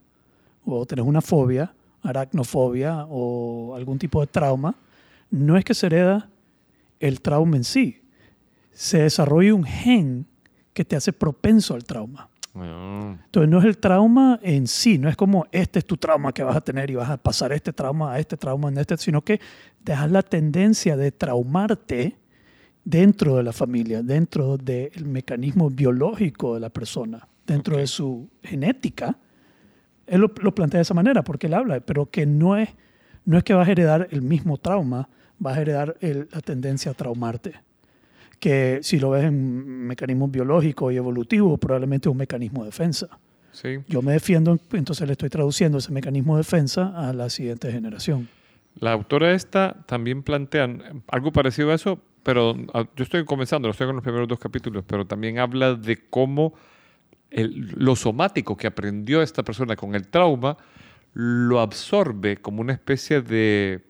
o 0.65 0.85
tenés 0.85 1.05
una 1.05 1.21
fobia, 1.21 1.73
aracnofobia 2.03 3.05
o 3.09 3.75
algún 3.75 3.97
tipo 3.97 4.21
de 4.21 4.27
trauma, 4.27 4.75
no 5.29 5.57
es 5.57 5.63
que 5.63 5.73
se 5.73 5.87
hereda 5.87 6.29
el 6.99 7.21
trauma 7.21 7.57
en 7.57 7.63
sí. 7.63 8.01
Se 8.71 8.99
desarrolla 8.99 9.53
un 9.53 9.63
gen 9.63 10.25
que 10.73 10.85
te 10.85 10.95
hace 10.95 11.13
propenso 11.13 11.73
al 11.73 11.83
trauma. 11.83 12.29
Entonces 12.65 13.49
no 13.49 13.59
es 13.59 13.65
el 13.65 13.77
trauma 13.77 14.39
en 14.41 14.67
sí, 14.67 14.97
no 14.97 15.09
es 15.09 15.15
como 15.15 15.45
este 15.51 15.79
es 15.79 15.85
tu 15.85 15.97
trauma 15.97 16.31
que 16.33 16.43
vas 16.43 16.55
a 16.55 16.61
tener 16.61 16.89
y 16.89 16.95
vas 16.95 17.09
a 17.09 17.17
pasar 17.17 17.51
este 17.51 17.73
trauma 17.73 18.13
a 18.13 18.19
este 18.19 18.37
trauma, 18.37 18.69
en 18.69 18.77
este, 18.77 18.97
sino 18.97 19.21
que 19.23 19.39
dejas 19.83 20.09
la 20.11 20.21
tendencia 20.23 20.95
de 20.97 21.11
traumarte 21.11 22.17
dentro 22.83 23.35
de 23.35 23.43
la 23.43 23.53
familia, 23.53 24.01
dentro 24.01 24.57
del 24.57 25.05
mecanismo 25.05 25.69
biológico 25.69 26.53
de 26.53 26.59
la 26.61 26.69
persona, 26.69 27.27
dentro 27.45 27.75
Ok. 27.75 27.81
de 27.81 27.87
su 27.87 28.29
genética. 28.43 29.17
Él 30.05 30.21
lo, 30.21 30.31
lo 30.41 30.55
plantea 30.55 30.77
de 30.77 30.83
esa 30.83 30.93
manera 30.93 31.23
porque 31.23 31.47
él 31.47 31.53
habla, 31.53 31.79
pero 31.81 32.09
que 32.09 32.25
no 32.25 32.55
es, 32.55 32.69
no 33.25 33.37
es 33.37 33.43
que 33.43 33.53
vas 33.53 33.67
a 33.67 33.71
heredar 33.71 34.07
el 34.11 34.21
mismo 34.21 34.57
trauma, 34.57 35.09
vas 35.37 35.57
a 35.57 35.61
heredar 35.61 35.97
el- 35.99 36.29
la 36.31 36.39
tendencia 36.41 36.91
a 36.91 36.93
traumarte. 36.93 37.55
Que 38.39 38.79
si 38.83 38.99
lo 38.99 39.11
ves 39.11 39.23
en 39.25 39.87
mecanismos 39.87 40.29
biológicos 40.31 40.93
y 40.93 40.97
evolutivos, 40.97 41.59
probablemente 41.59 42.07
es 42.07 42.11
un 42.11 42.17
mecanismo 42.17 42.61
de 42.63 42.67
defensa. 42.67 43.07
sí. 43.51 43.77
Yo 43.87 44.01
me 44.01 44.11
defiendo, 44.13 44.59
entonces 44.73 45.05
le 45.07 45.13
estoy 45.13 45.29
traduciendo 45.29 45.79
ese 45.79 45.91
mecanismo 45.91 46.35
de 46.35 46.41
defensa 46.41 46.93
a 46.95 47.13
la 47.13 47.29
siguiente 47.29 47.71
generación. 47.71 48.27
La 48.79 48.91
autora 48.91 49.33
esta 49.33 49.75
también 49.87 50.21
plantea 50.21 50.69
algo 51.07 51.31
parecido 51.31 51.71
a 51.71 51.75
eso, 51.75 51.99
pero 52.21 52.55
ah, 52.75 52.85
yo 52.95 53.03
estoy 53.03 53.25
comenzando, 53.25 53.67
estoy 53.69 53.87
con 53.87 53.95
los 53.95 54.03
primeros 54.03 54.27
dos 54.27 54.37
capítulos, 54.37 54.83
pero 54.85 55.05
también 55.05 55.39
habla 55.39 55.73
de 55.73 55.97
cómo 56.09 56.53
el- 57.31 57.71
lo 57.75 57.95
somático 57.95 58.55
que 58.55 58.67
aprendió 58.67 59.23
esta 59.23 59.41
persona 59.41 59.75
con 59.75 59.95
el 59.95 60.07
trauma 60.07 60.57
lo 61.13 61.59
absorbe 61.59 62.37
como 62.37 62.61
una 62.61 62.73
especie 62.73 63.21
de, 63.21 63.81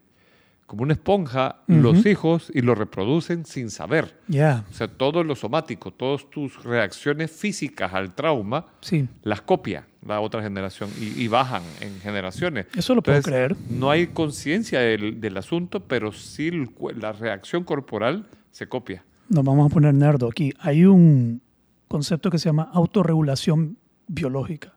como 0.67 0.84
una 0.84 0.93
esponja, 0.93 1.62
los 1.65 2.06
hijos 2.06 2.51
y 2.53 2.62
lo 2.62 2.75
reproducen 2.75 3.45
sin 3.45 3.71
saber. 3.71 4.19
O 4.30 4.73
sea, 4.73 4.89
todo 4.89 5.23
lo 5.23 5.34
somático, 5.36 5.91
todas 5.91 6.30
tus 6.30 6.62
reacciones 6.63 7.32
físicas 7.32 7.93
al 7.93 8.13
trauma, 8.13 8.65
sí, 8.82 9.08
las 9.23 9.41
copia 9.41 9.88
la 10.06 10.19
otra 10.19 10.41
generación 10.41 10.89
y, 10.99 11.21
y 11.21 11.27
bajan 11.27 11.63
en 11.82 11.99
generaciones. 11.99 12.67
eso 12.75 12.95
lo 12.95 13.01
puedo 13.01 13.21
creer. 13.21 13.56
No 13.69 13.89
hay 13.89 14.08
conciencia 14.08 14.80
del, 14.80 15.19
del 15.19 15.38
asunto, 15.38 15.82
pero 15.82 16.12
sí 16.12 16.51
la 16.95 17.13
reacción 17.13 17.63
corporal 17.63 18.27
se 18.51 18.67
copia. 18.67 19.03
Nos 19.30 19.43
vamos 19.43 19.69
a 19.69 19.73
poner 19.73 19.93
nerdo 19.93 20.27
aquí. 20.27 20.53
Hay 20.60 20.86
un 20.86 21.41
concepto 21.88 22.30
que 22.30 22.39
se 22.39 22.49
llama 22.49 22.69
autorregulación 22.73 23.77
biológica. 24.08 24.73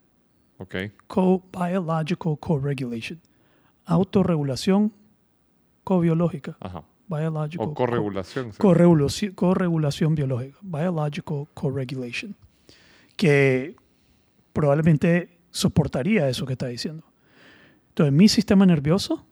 ¿Ok? 0.58 0.76
Co 1.06 1.42
biological 1.52 2.36
co-regulation. 2.38 3.20
Autorregulación 3.86 4.92
co-biológica. 5.84 6.56
Ajá. 6.60 6.84
Biological 7.08 7.68
O 7.68 7.74
corregulación. 7.74 8.52
Corregulación, 8.56 9.32
corregulación 9.34 10.14
biológica, 10.14 10.58
biological 10.62 11.48
co-regulation, 11.54 12.36
que 13.16 13.74
probablemente 14.52 15.38
soportaría 15.50 16.28
eso 16.28 16.46
que 16.46 16.52
está 16.52 16.68
diciendo. 16.68 17.04
Entonces, 17.88 18.12
mi 18.12 18.28
sistema 18.28 18.64
nervioso 18.64 19.26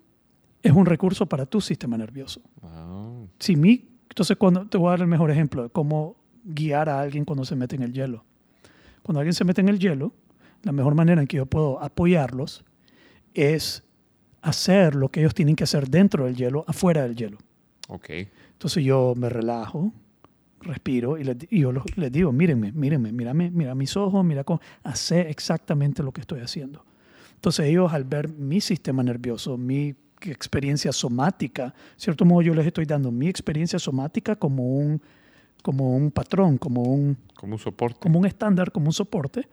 es 0.62 0.72
un 0.72 0.86
recurso 0.86 1.26
para 1.26 1.46
tu 1.46 1.60
sistema 1.60 1.96
nervioso. 1.96 2.40
Ah, 2.62 3.22
Si 3.38 3.54
mi, 3.54 3.88
entonces, 4.08 4.36
cuando, 4.36 4.66
te 4.66 4.76
voy 4.76 4.88
a 4.88 4.90
dar 4.90 5.00
el 5.02 5.06
mejor 5.06 5.30
ejemplo 5.30 5.62
de 5.62 5.70
cómo 5.70 6.16
guiar 6.44 6.88
a 6.88 7.00
alguien 7.00 7.24
cuando 7.24 7.44
se 7.44 7.54
mete 7.54 7.76
en 7.76 7.82
el 7.82 7.92
hielo. 7.92 8.24
Cuando 9.02 9.20
alguien 9.20 9.34
se 9.34 9.44
mete 9.44 9.60
en 9.60 9.68
el 9.68 9.78
hielo, 9.78 10.12
la 10.64 10.72
mejor 10.72 10.94
manera 10.94 11.20
en 11.20 11.28
que 11.28 11.36
yo 11.36 11.46
puedo 11.46 11.80
apoyarlos 11.80 12.64
es 13.34 13.84
hacer 14.42 14.94
lo 14.94 15.08
que 15.08 15.20
ellos 15.20 15.34
tienen 15.34 15.56
que 15.56 15.64
hacer 15.64 15.88
dentro 15.88 16.24
del 16.24 16.36
hielo, 16.36 16.64
afuera 16.66 17.02
del 17.02 17.16
hielo. 17.16 17.38
ok. 17.88 18.10
Entonces 18.52 18.82
yo 18.82 19.14
me 19.16 19.28
relajo, 19.28 19.92
respiro 20.60 21.16
y 21.16 21.24
les, 21.24 21.36
y 21.50 21.60
yo 21.60 21.72
les 21.96 22.10
digo, 22.12 22.32
mírenme, 22.32 22.72
mírenme, 22.72 23.12
mírame, 23.12 23.50
mira 23.50 23.74
mis 23.74 23.96
ojos, 23.96 24.24
mira 24.24 24.42
cómo, 24.42 24.60
hace 24.82 25.20
exactamente 25.30 26.02
lo 26.02 26.10
que 26.12 26.20
estoy 26.20 26.40
haciendo. 26.40 26.84
Entonces 27.34 27.66
ellos 27.66 27.92
al 27.92 28.02
ver 28.02 28.28
mi 28.28 28.60
sistema 28.60 29.02
nervioso, 29.04 29.56
mi 29.56 29.94
experiencia 30.22 30.90
somática, 30.90 31.72
cierto 31.96 32.24
modo 32.24 32.42
yo 32.42 32.52
les 32.52 32.66
estoy 32.66 32.84
dando 32.84 33.12
mi 33.12 33.28
experiencia 33.28 33.78
somática 33.78 34.34
como 34.34 34.64
un 34.76 35.00
como 35.62 35.96
un 35.96 36.10
patrón, 36.10 36.56
como 36.56 36.82
un, 36.82 37.16
Como 37.34 37.54
un 37.54 37.58
soporte. 37.58 37.98
como 38.00 38.18
un 38.18 38.26
estándar, 38.26 38.70
como 38.72 38.86
un 38.86 38.92
soporte, 38.92 39.48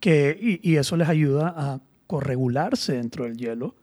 que, 0.00 0.36
y, 0.40 0.72
y 0.72 0.76
eso 0.76 0.96
les 0.96 1.08
ayuda 1.08 1.54
a 1.56 1.80
corregularse 2.08 2.94
dentro 2.94 3.24
del 3.24 3.36
hielo. 3.36 3.76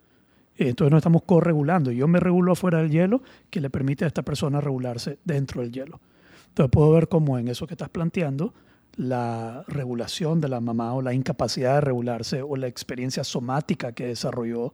Entonces 0.57 0.91
no 0.91 0.97
estamos 0.97 1.23
corregulando. 1.23 1.91
Yo 1.91 2.07
me 2.09 2.19
regulo 2.19 2.51
afuera 2.51 2.79
del 2.79 2.89
hielo, 2.91 3.21
que 3.49 3.61
le 3.61 3.69
permite 3.69 4.03
a 4.03 4.07
esta 4.07 4.23
persona 4.23 4.59
regularse 4.59 5.19
dentro 5.23 5.61
del 5.61 5.71
hielo. 5.71 6.01
Entonces 6.49 6.71
puedo 6.71 6.91
ver 6.91 7.07
cómo 7.07 7.37
en 7.37 7.47
eso 7.47 7.67
que 7.67 7.73
estás 7.73 7.89
planteando, 7.89 8.53
la 8.97 9.63
regulación 9.67 10.39
de 10.39 10.47
la 10.47 10.61
mamá 10.61 10.93
o 10.93 11.01
la 11.01 11.13
incapacidad 11.13 11.75
de 11.75 11.81
regularse 11.81 12.41
o 12.41 12.55
la 12.55 12.67
experiencia 12.67 13.23
somática 13.25 13.91
que 13.91 14.07
desarrolló 14.07 14.73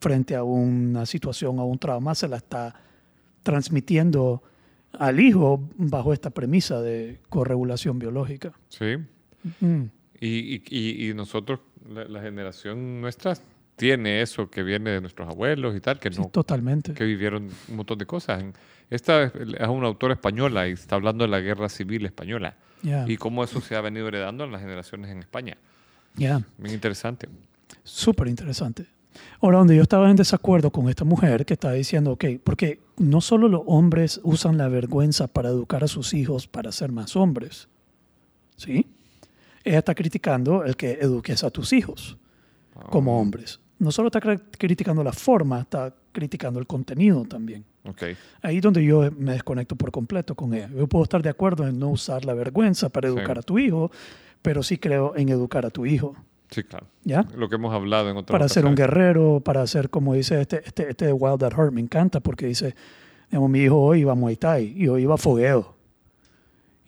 frente 0.00 0.36
a 0.36 0.42
una 0.44 1.06
situación 1.06 1.58
o 1.58 1.64
un 1.64 1.78
trauma 1.78 2.14
se 2.14 2.28
la 2.28 2.36
está 2.36 2.74
transmitiendo 3.42 4.42
al 4.92 5.18
hijo 5.20 5.66
bajo 5.76 6.12
esta 6.12 6.30
premisa 6.30 6.80
de 6.82 7.20
corregulación 7.30 7.98
biológica. 7.98 8.52
Sí. 8.68 8.96
Mm. 9.60 9.84
Y- 10.20 11.08
y 11.10 11.14
nosotros, 11.14 11.60
la, 11.88 12.04
la 12.04 12.20
generación 12.22 13.00
nuestra, 13.00 13.34
tiene 13.76 14.22
eso 14.22 14.48
que 14.48 14.62
viene 14.62 14.90
de 14.90 15.00
nuestros 15.00 15.28
abuelos 15.28 15.74
y 15.76 15.80
tal, 15.80 15.98
que 15.98 16.12
Sí, 16.12 16.20
no 16.20 16.28
totalmente. 16.28 16.94
que 16.94 17.04
vivieron 17.04 17.50
un 17.68 17.76
montón 17.76 17.98
de 17.98 18.06
cosas. 18.06 18.42
Esta 18.90 19.24
es 19.24 19.68
una 19.68 19.86
autora 19.88 20.14
española 20.14 20.68
y 20.68 20.72
está 20.72 20.94
hablando 20.96 21.24
de 21.24 21.28
la 21.28 21.40
guerra 21.40 21.68
civil 21.68 22.04
española 22.06 22.56
Ya, 22.82 23.04
y 23.08 23.16
cómo 23.16 23.42
eso 23.42 23.60
se 23.60 23.74
ha 23.74 23.80
venido 23.80 24.06
heredando 24.08 24.44
en 24.44 24.52
las 24.52 24.60
generaciones 24.60 25.10
en 25.10 25.18
España. 25.18 25.56
ya. 26.14 26.40
Bien 26.58 26.74
interesante. 26.74 27.28
Súper 27.82 28.28
interesante. 28.28 28.86
Ahora, 29.40 29.58
donde 29.58 29.76
yo 29.76 29.82
estaba 29.82 30.10
en 30.10 30.16
desacuerdo 30.16 30.70
con 30.70 30.88
esta 30.88 31.04
mujer 31.04 31.44
que 31.46 31.54
estaba 31.54 31.74
diciendo, 31.74 32.12
ok, 32.12 32.24
porque 32.44 32.80
no 32.98 33.20
solo 33.20 33.48
los 33.48 33.62
hombres 33.66 34.20
usan 34.22 34.58
la 34.58 34.68
vergüenza 34.68 35.26
para 35.28 35.48
educar 35.50 35.82
a 35.84 35.88
sus 35.88 36.14
hijos 36.14 36.46
para 36.46 36.72
ser 36.72 36.92
más 36.92 37.14
hombres, 37.16 37.68
¿sí? 38.56 38.86
Ella 39.64 39.78
está 39.78 39.94
criticando 39.94 40.62
el 40.64 40.76
que 40.76 40.92
eduques 40.92 41.42
a 41.42 41.50
tus 41.50 41.72
hijos 41.72 42.16
como 42.90 43.20
hombres. 43.20 43.60
No 43.78 43.90
solo 43.90 44.08
está 44.08 44.20
cri- 44.20 44.40
criticando 44.58 45.02
la 45.02 45.12
forma, 45.12 45.60
está 45.60 45.92
criticando 46.12 46.60
el 46.60 46.66
contenido 46.66 47.24
también. 47.24 47.64
Ok, 47.86 48.02
Ahí 48.42 48.56
es 48.56 48.62
donde 48.62 48.84
yo 48.84 49.10
me 49.18 49.32
desconecto 49.32 49.74
por 49.76 49.90
completo 49.90 50.34
con 50.34 50.54
ella. 50.54 50.70
Yo 50.74 50.86
puedo 50.86 51.02
estar 51.04 51.22
de 51.22 51.28
acuerdo 51.28 51.66
en 51.66 51.78
no 51.78 51.88
usar 51.90 52.24
la 52.24 52.34
vergüenza 52.34 52.88
para 52.88 53.08
Sí. 53.10 53.14
educar 53.16 53.38
a 53.38 53.42
tu 53.42 53.58
hijo, 53.58 53.90
pero 54.42 54.62
sí 54.62 54.78
creo 54.78 55.14
en 55.16 55.28
educar 55.28 55.66
a 55.66 55.70
tu 55.70 55.84
hijo, 55.86 56.14
sí, 56.50 56.62
claro. 56.62 56.86
¿ya? 57.02 57.26
Lo 57.36 57.48
que 57.48 57.56
hemos 57.56 57.74
hablado 57.74 58.08
en 58.10 58.16
otras 58.16 58.32
para 58.34 58.48
ser 58.48 58.64
un 58.66 58.74
guerrero, 58.74 59.40
para 59.40 59.66
ser 59.66 59.90
como 59.90 60.14
dice 60.14 60.40
este, 60.40 60.62
este, 60.64 60.88
este 60.90 61.06
de 61.06 61.12
Wild 61.12 61.42
at 61.44 61.52
Heart, 61.54 61.72
me 61.72 61.80
encanta 61.80 62.20
porque 62.20 62.46
dice, 62.46 62.74
digamos, 63.30 63.50
mi 63.50 63.60
hijo 63.60 63.78
hoy 63.80 64.00
iba 64.00 64.12
a 64.12 64.14
Muay 64.14 64.36
Thai 64.36 64.72
y 64.76 64.88
hoy 64.88 65.02
iba 65.02 65.14
a 65.14 65.18
fogueo 65.18 65.74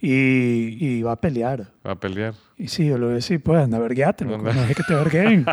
y, 0.00 0.84
y 0.84 1.02
va 1.02 1.12
a 1.12 1.16
pelear. 1.16 1.72
Va 1.86 1.92
a 1.92 1.94
pelear. 1.96 2.34
Y 2.58 2.68
sí, 2.68 2.86
yo 2.86 2.98
le 2.98 3.04
voy 3.04 3.12
a 3.12 3.16
decir, 3.16 3.42
pues 3.42 3.62
anda, 3.62 3.78
vergueate, 3.78 4.24
no 4.24 4.48
es 4.48 4.76
que 4.76 4.82
te 4.82 4.94
verguen. 4.94 5.46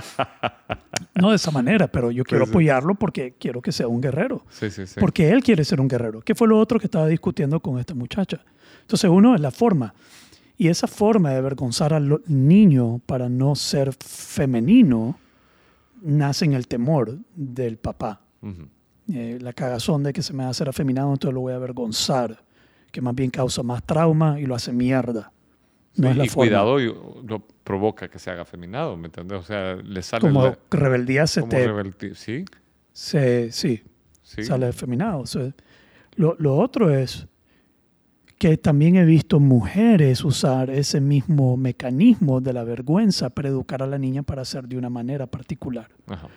no 1.15 1.29
de 1.29 1.35
esa 1.35 1.51
manera, 1.51 1.87
pero 1.87 2.11
yo 2.11 2.23
quiero 2.23 2.45
sí. 2.45 2.51
apoyarlo 2.51 2.95
porque 2.95 3.35
quiero 3.37 3.61
que 3.61 3.71
sea 3.71 3.87
un 3.87 4.01
guerrero. 4.01 4.45
Sí, 4.49 4.69
sí, 4.69 4.85
sí. 4.85 4.99
Porque 4.99 5.29
él 5.29 5.43
quiere 5.43 5.63
ser 5.65 5.81
un 5.81 5.87
guerrero. 5.87 6.21
¿Qué 6.21 6.35
fue 6.35 6.47
lo 6.47 6.59
otro 6.59 6.79
que 6.79 6.87
estaba 6.87 7.07
discutiendo 7.07 7.59
con 7.59 7.79
esta 7.79 7.93
muchacha? 7.93 8.43
Entonces, 8.81 9.09
uno 9.09 9.35
es 9.35 9.41
la 9.41 9.51
forma. 9.51 9.93
Y 10.57 10.67
esa 10.67 10.87
forma 10.87 11.31
de 11.31 11.37
avergonzar 11.37 11.93
al 11.93 12.21
niño 12.27 13.01
para 13.05 13.27
no 13.27 13.55
ser 13.55 13.93
femenino 13.93 15.17
nace 16.01 16.45
en 16.45 16.53
el 16.53 16.67
temor 16.67 17.17
del 17.35 17.77
papá. 17.77 18.21
Ujú. 18.41 18.67
Eh, 19.11 19.39
la 19.41 19.51
cagazón 19.51 20.03
de 20.03 20.13
que 20.13 20.21
se 20.21 20.31
me 20.33 20.43
va 20.43 20.47
a 20.47 20.51
hacer 20.51 20.69
afeminado, 20.69 21.11
entonces 21.11 21.33
lo 21.33 21.41
voy 21.41 21.53
a 21.53 21.57
avergonzar. 21.57 22.43
Que 22.93 23.01
más 23.01 23.15
bien 23.15 23.31
causa 23.31 23.63
más 23.63 23.81
trauma 23.83 24.39
y 24.39 24.45
lo 24.45 24.53
hace 24.53 24.71
mierda. 24.71 25.31
No 25.95 26.07
Sí, 26.07 26.11
es 26.11 26.17
la 26.17 26.25
y 26.25 26.29
forma. 26.29 26.47
cuidado, 26.47 26.79
y 26.79 26.85
lo 27.27 27.39
provoca 27.63 28.07
que 28.07 28.19
se 28.19 28.29
haga 28.29 28.43
afeminado, 28.43 28.95
¿me 28.97 29.07
entiendes? 29.07 29.39
O 29.39 29.41
sea, 29.43 29.73
le 29.75 30.01
sale 30.03 30.21
Como 30.21 30.43
la- 30.43 30.59
rebeldía 30.69 31.25
se 31.25 31.41
como 31.41 31.49
te... 31.49 31.67
rebeldi- 31.67 32.13
Sí, 32.13 32.45
se- 32.91 33.51
sí, 33.51 33.81
sí. 34.21 34.43
sale 34.43 34.69
efeminado. 34.69 35.21
O 35.21 35.25
sea, 35.25 35.51
lo, 36.17 36.35
lo 36.37 36.55
otro 36.55 36.91
es 36.95 37.25
que 38.37 38.57
también 38.57 38.95
he 38.97 39.05
visto 39.05 39.39
mujeres 39.39 40.23
usar 40.23 40.69
ese 40.69 41.01
mismo 41.01 41.57
mecanismo 41.57 42.41
de 42.41 42.53
la 42.53 42.63
vergüenza 42.63 43.31
para 43.31 43.49
educar 43.49 43.81
a 43.81 43.87
la 43.87 43.97
niña 43.97 44.21
para 44.21 44.43
hacer 44.43 44.67
de 44.67 44.77
una 44.77 44.91
manera 44.91 45.25
particular. 45.25 45.89
Ajá. 46.07 46.27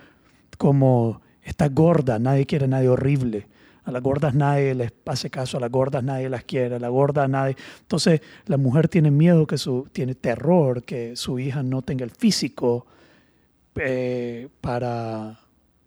Como 0.57 1.21
está 1.42 1.69
gorda, 1.69 2.19
nadie 2.19 2.47
quiere 2.47 2.64
a 2.64 2.69
nadie 2.69 2.88
horrible. 2.88 3.47
A 3.87 3.92
las 3.92 4.03
gordas 4.03 4.35
nadie 4.35 4.75
les 4.75 4.92
hace 5.07 5.31
caso, 5.31 5.57
a 5.57 5.61
las 5.61 5.70
gordas 5.70 6.03
nadie 6.05 6.29
las 6.29 6.44
quiere, 6.44 6.75
a 6.75 6.79
la 6.79 6.88
gorda 6.88 7.27
nadie. 7.29 7.57
Entonces 7.81 8.20
la 8.46 8.57
mujer 8.59 8.88
tiene 8.88 9.11
miedo, 9.11 9.46
que 9.46 9.57
su, 9.59 9.88
tiene 9.92 10.14
terror 10.14 10.83
que 10.83 11.16
su 11.16 11.38
hija 11.38 11.62
no 11.62 11.81
tenga 11.83 12.05
el 12.05 12.11
físico 12.11 12.85
eh, 13.77 14.49
para, 14.61 15.38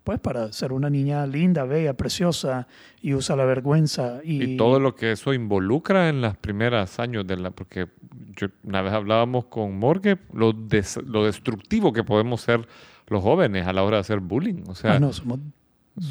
pues, 0.04 0.20
para 0.20 0.52
ser 0.54 0.72
una 0.72 0.90
niña 0.90 1.26
linda, 1.28 1.64
bella, 1.66 1.94
preciosa 1.94 2.68
y 3.02 3.14
usa 3.14 3.36
la 3.36 3.46
vergüenza. 3.46 4.20
Y, 4.24 4.44
Y 4.54 4.58
todo 4.58 4.80
lo 4.80 4.96
que 4.96 5.12
eso 5.12 5.34
involucra 5.34 6.10
en 6.10 6.22
los 6.22 6.38
primeros 6.38 7.00
años 7.00 7.26
de 7.28 7.38
la... 7.38 7.52
Porque 7.52 7.88
yo, 8.36 8.48
una 8.64 8.82
vez 8.82 8.94
hablábamos 8.94 9.46
con 9.46 9.78
Morgue, 9.78 10.18
lo, 10.34 10.54
des- 10.54 11.00
lo 11.06 11.26
destructivo 11.26 11.92
que 11.92 12.04
podemos 12.04 12.42
ser 12.42 12.68
los 13.08 13.24
jóvenes 13.24 13.66
a 13.68 13.74
la 13.74 13.84
hora 13.84 13.98
de 13.98 14.02
hacer 14.02 14.20
bullying. 14.20 14.64
O 14.68 14.76
sea, 14.76 14.94
Ah, 14.96 15.00
no, 15.00 15.12
somos 15.12 15.40
o 15.40 15.42
sea, 15.42 15.50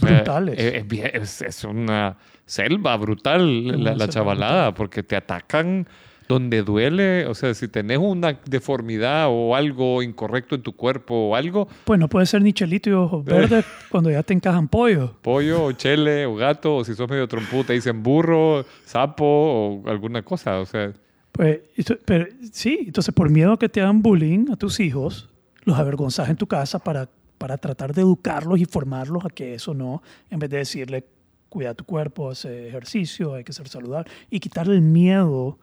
brutales. 0.01 0.55
Es, 0.59 0.85
es 0.91 1.15
es- 1.15 1.43
es 1.43 1.65
una 1.65 2.17
selva 2.47 2.97
brutal 2.97 3.83
la, 3.85 3.95
la 3.95 4.09
chavalada, 4.09 4.75
porque 4.75 5.03
te 5.03 5.17
atacan 5.17 5.87
donde 6.29 6.63
duele. 6.63 7.27
O 7.27 7.35
sea, 7.35 7.55
si 7.55 7.69
tenés 7.69 7.99
una 7.99 8.39
deformidad 8.45 9.27
o 9.31 9.55
algo 9.57 10.03
incorrecto 10.03 10.55
en 10.57 10.63
tu 10.63 10.73
cuerpo 10.75 11.15
o 11.31 11.35
algo, 11.37 11.69
Pues 11.85 11.99
no 11.99 12.09
puede 12.09 12.27
ser 12.27 12.43
ni 12.43 12.53
chelito 12.53 12.91
y 12.91 12.93
ojos 12.93 13.25
verdes 13.25 13.65
cuando 13.89 14.11
ya 14.11 14.23
te 14.23 14.35
encajan 14.35 14.69
pollo. 14.69 15.17
pollo 15.23 15.65
o 15.65 15.73
chele 15.73 16.27
o 16.27 16.35
gato, 16.37 16.77
o 16.77 16.85
si 16.85 16.95
sos 16.95 17.09
medio 17.09 17.27
trompudo 17.29 17.65
te 17.65 17.73
dicen 17.73 18.03
burro, 18.03 18.65
sapo 18.85 19.25
o 19.25 19.89
alguna 19.89 20.21
cosa. 20.23 20.61
O 20.61 20.67
sea, 20.67 20.93
Pues, 21.33 21.61
pero, 22.05 22.27
sí, 22.53 22.85
entonces 22.87 23.15
por 23.15 23.31
miedo 23.31 23.53
a 23.53 23.59
que 23.59 23.69
te 23.71 23.81
hagan 23.81 24.03
bullying 24.03 24.51
a 24.53 24.57
tus 24.57 24.81
hijos, 24.81 25.31
los 25.65 25.79
avergonzas 25.79 26.29
en 26.29 26.37
tu 26.37 26.47
casa 26.47 26.79
para, 26.79 27.09
para 27.39 27.57
tratar 27.57 27.95
de 27.95 28.03
educarlos 28.03 28.59
y 28.59 28.65
formarlos 28.65 29.25
a 29.25 29.31
que 29.31 29.55
eso 29.55 29.73
no, 29.73 30.03
en 30.31 30.39
vez 30.39 30.51
de 30.51 30.59
decirle, 30.59 31.07
cuida 31.49 31.75
tu 31.75 31.85
cuerpo, 31.85 32.31
hace 32.31 32.69
ejercicio, 32.69 33.35
hay 33.35 33.45
que 33.45 33.53
ser 33.53 33.69
saludable, 33.69 34.11
y 34.29 34.41
quitarle 34.41 34.75
el 34.75 34.83
miedo 34.83 35.59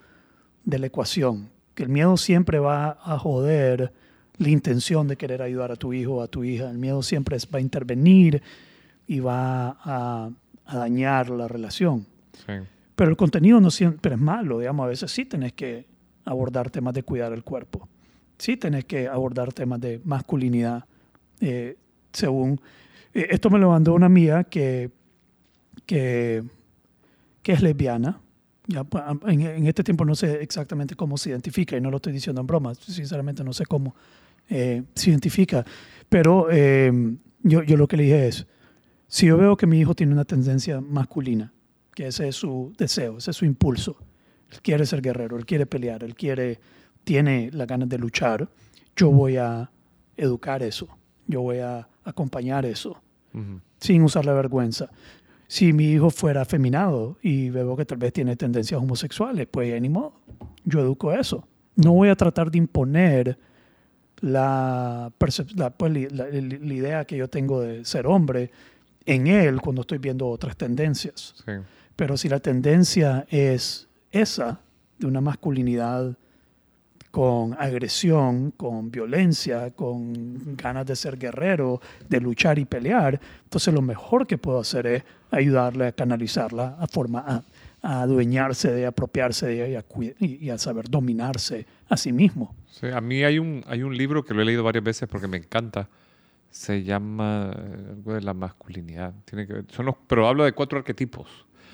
de 0.63 0.79
la 0.79 0.87
ecuación, 0.87 1.49
que 1.75 1.83
el 1.83 1.89
miedo 1.89 2.17
siempre 2.17 2.59
va 2.59 2.97
a 3.03 3.19
joder 3.19 3.93
la 4.37 4.49
intención 4.49 5.07
de 5.07 5.15
querer 5.15 5.41
ayudar 5.41 5.71
a 5.71 5.75
tu 5.75 5.93
hijo 5.93 6.15
o 6.15 6.21
a 6.21 6.27
tu 6.27 6.43
hija, 6.43 6.69
el 6.69 6.77
miedo 6.77 7.03
siempre 7.03 7.37
va 7.53 7.59
a 7.59 7.61
intervenir 7.61 8.41
y 9.07 9.19
va 9.19 9.77
a, 9.83 10.29
a 10.65 10.77
dañar 10.77 11.29
la 11.29 11.47
relación. 11.47 12.07
sí. 12.45 12.53
Pero 12.95 13.09
el 13.09 13.17
contenido 13.17 13.59
no 13.59 13.71
siempre 13.71 14.15
es 14.15 14.19
malo, 14.19 14.59
digamos, 14.59 14.85
a 14.85 14.87
veces 14.87 15.11
sí 15.11 15.25
tenés 15.25 15.51
que 15.51 15.85
abordar 16.23 16.69
temas 16.69 16.93
de 16.93 17.03
cuidar 17.03 17.33
el 17.33 17.43
cuerpo, 17.43 17.89
sí 18.37 18.55
tenés 18.55 18.85
que 18.85 19.07
abordar 19.07 19.51
temas 19.51 19.81
de 19.81 19.99
masculinidad, 20.05 20.85
eh, 21.41 21.77
según... 22.13 22.59
eh, 23.13 23.27
esto 23.29 23.49
me 23.49 23.59
lo 23.59 23.69
mandó 23.69 23.93
una 23.93 24.05
amiga 24.05 24.43
que, 24.43 24.91
que, 25.85 26.43
que 27.41 27.51
es 27.51 27.61
lesbiana, 27.61 28.19
ya, 28.67 28.83
pues, 28.83 29.03
en, 29.27 29.41
en 29.41 29.67
este 29.67 29.83
tiempo 29.83 30.05
no 30.05 30.15
sé 30.15 30.41
exactamente 30.41 30.95
cómo 30.95 31.17
se 31.17 31.29
identifica 31.29 31.77
y 31.77 31.81
no 31.81 31.91
lo 31.91 31.97
estoy 31.97 32.13
diciendo 32.13 32.41
en 32.41 32.47
broma, 32.47 32.73
sinceramente 32.75 33.43
no 33.43 33.53
sé 33.53 33.65
cómo 33.65 33.95
eh, 34.49 34.83
se 34.95 35.11
identifica, 35.11 35.65
pero 36.09 36.47
eh, 36.51 36.91
yo, 37.43 37.63
yo 37.63 37.77
lo 37.77 37.87
que 37.87 37.97
le 37.97 38.03
dije 38.03 38.27
es, 38.27 38.47
si 39.07 39.27
yo 39.27 39.37
veo 39.37 39.55
que 39.55 39.67
mi 39.67 39.79
hijo 39.79 39.93
tiene 39.93 40.13
una 40.13 40.25
tendencia 40.25 40.81
masculina, 40.81 41.53
que 41.93 42.07
ese 42.07 42.27
es 42.27 42.35
su 42.35 42.73
deseo, 42.77 43.19
ese 43.19 43.31
es 43.31 43.37
su 43.37 43.45
impulso. 43.45 43.97
Él 44.51 44.61
quiere 44.61 44.85
ser 44.85 45.01
guerrero, 45.01 45.37
él 45.37 45.45
quiere 45.45 45.65
pelear, 45.65 46.03
él 46.03 46.13
quiere, 46.13 46.59
tiene 47.03 47.49
las 47.53 47.67
ganas 47.67 47.87
de 47.87 47.97
luchar. 47.97 48.49
Yo 48.95 49.11
voy 49.11 49.37
a 49.37 49.69
educar 50.17 50.61
eso, 50.61 50.87
yo 51.27 51.41
voy 51.41 51.59
a 51.59 51.87
acompañar 52.03 52.65
eso, 52.65 53.01
Ujú. 53.33 53.59
sin 53.79 54.03
usar 54.03 54.25
la 54.25 54.33
vergüenza. 54.33 54.89
Si 55.47 55.73
mi 55.73 55.85
hijo 55.91 56.09
fuera 56.09 56.41
afeminado 56.41 57.17
y 57.21 57.49
veo 57.49 57.75
que 57.75 57.85
tal 57.85 57.97
vez 57.99 58.13
tiene 58.13 58.35
tendencias 58.35 58.81
homosexuales, 58.81 59.47
pues 59.49 59.69
ya 59.69 59.79
ni 59.79 59.89
modo, 59.89 60.13
yo 60.63 60.79
educo 60.79 61.11
eso. 61.11 61.47
No 61.75 61.93
voy 61.93 62.09
a 62.09 62.15
tratar 62.15 62.49
de 62.49 62.57
imponer 62.57 63.37
la, 64.21 65.11
la, 65.55 65.69
pues, 65.69 65.91
la- 66.11 66.25
la 66.29 66.73
idea 66.73 67.05
que 67.05 67.17
yo 67.17 67.27
tengo 67.29 67.61
de 67.61 67.85
ser 67.85 68.07
hombre 68.07 68.51
en 69.05 69.27
él 69.27 69.61
cuando 69.61 69.81
estoy 69.81 69.97
viendo 69.99 70.27
otras 70.27 70.55
tendencias. 70.57 71.35
Sí. 71.45 71.51
Pero 71.95 72.17
si 72.17 72.27
la 72.29 72.39
tendencia 72.39 73.25
es 73.29 73.87
esa, 74.11 74.61
de 74.97 75.07
una 75.07 75.21
masculinidad 75.21 76.17
con 77.15 77.53
agresión, 77.57 78.51
con 78.57 78.91
violencia, 78.91 79.71
con 79.71 80.57
ganas 80.57 80.85
de 80.85 80.97
ser 80.97 81.17
guerrero, 81.17 81.79
de 82.09 82.19
luchar 82.19 82.59
y 82.59 82.65
pelear, 82.65 83.17
entonces 83.45 83.73
lo 83.73 83.81
mejor 83.81 84.27
que 84.27 84.37
puedo 84.37 84.59
hacer 84.59 84.85
es 84.85 85.03
ayudarle 85.31 85.87
a 85.87 85.91
canalizarla 85.93 86.75
a 86.77 86.87
forma 86.87 87.19
a, 87.25 87.43
a 87.81 88.01
adueñarse 88.01 88.69
de, 88.69 88.85
apropiarse 88.85 89.47
de 89.47 89.71
y 89.71 89.75
a, 89.75 89.87
cui- 89.87 90.13
y, 90.19 90.45
y 90.45 90.49
a 90.49 90.57
saber 90.57 90.89
dominarse 90.89 91.65
a 91.87 91.95
sí 91.95 92.11
mismo. 92.11 92.53
Sí, 92.69 92.87
a 92.87 92.99
mí 92.99 93.23
hay 93.23 93.39
un, 93.39 93.63
hay 93.65 93.81
un 93.83 93.95
libro 93.95 94.25
que 94.25 94.33
lo 94.33 94.41
he 94.41 94.45
leído 94.45 94.63
varias 94.65 94.83
veces 94.83 95.07
porque 95.07 95.29
me 95.29 95.37
encanta. 95.37 95.87
Se 96.51 96.83
llama 96.83 97.53
eh, 97.57 97.91
algo 97.91 98.13
de 98.13 98.21
la 98.23 98.33
masculinidad. 98.33 99.13
Tiene 99.23 99.47
que 99.47 99.53
ver- 99.53 99.65
son 99.69 99.85
los, 99.85 99.95
pero 100.05 100.27
habla 100.27 100.43
de 100.43 100.51
cuatro 100.51 100.79
arquetipos. 100.79 101.27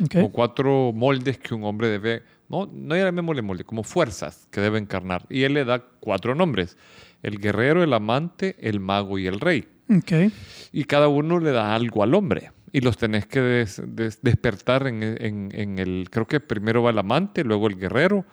¿ok? 0.03 0.15
o 0.23 0.31
cuatro 0.31 0.91
moldes 0.93 1.37
que 1.39 1.53
un 1.55 1.63
hombre 1.63 1.87
debe, 1.89 2.21
no, 2.51 2.69
no 2.71 2.95
llamémosle 2.95 3.41
molde, 3.41 3.63
como 3.63 3.83
fuerzas 3.83 4.47
que 4.51 4.61
debe 4.61 4.77
encarnar. 4.77 5.25
Y 5.29 5.43
él 5.43 5.53
le 5.53 5.65
da 5.65 5.79
cuatro 5.99 6.35
nombres, 6.35 6.77
el 7.23 7.39
guerrero, 7.39 7.81
el 7.83 7.93
amante, 7.93 8.55
el 8.59 8.79
mago 8.79 9.17
y 9.17 9.27
el 9.27 9.39
rey. 9.39 9.67
Ok. 9.89 10.31
Y 10.71 10.83
cada 10.83 11.07
uno 11.07 11.39
le 11.39 11.51
da 11.51 11.73
algo 11.75 12.03
al 12.03 12.13
hombre. 12.13 12.51
Y 12.73 12.81
los 12.81 12.97
tenés 12.97 13.25
que 13.25 13.41
des- 13.41 13.81
des- 13.85 14.19
despertar 14.21 14.87
en, 14.87 15.03
en- 15.03 15.49
en 15.53 15.79
el, 15.79 16.07
creo 16.09 16.25
que 16.27 16.39
primero 16.39 16.81
va 16.83 16.91
el 16.91 16.97
amante, 16.99 17.43
luego 17.43 17.67
el 17.67 17.77
guerrero, 17.77 18.25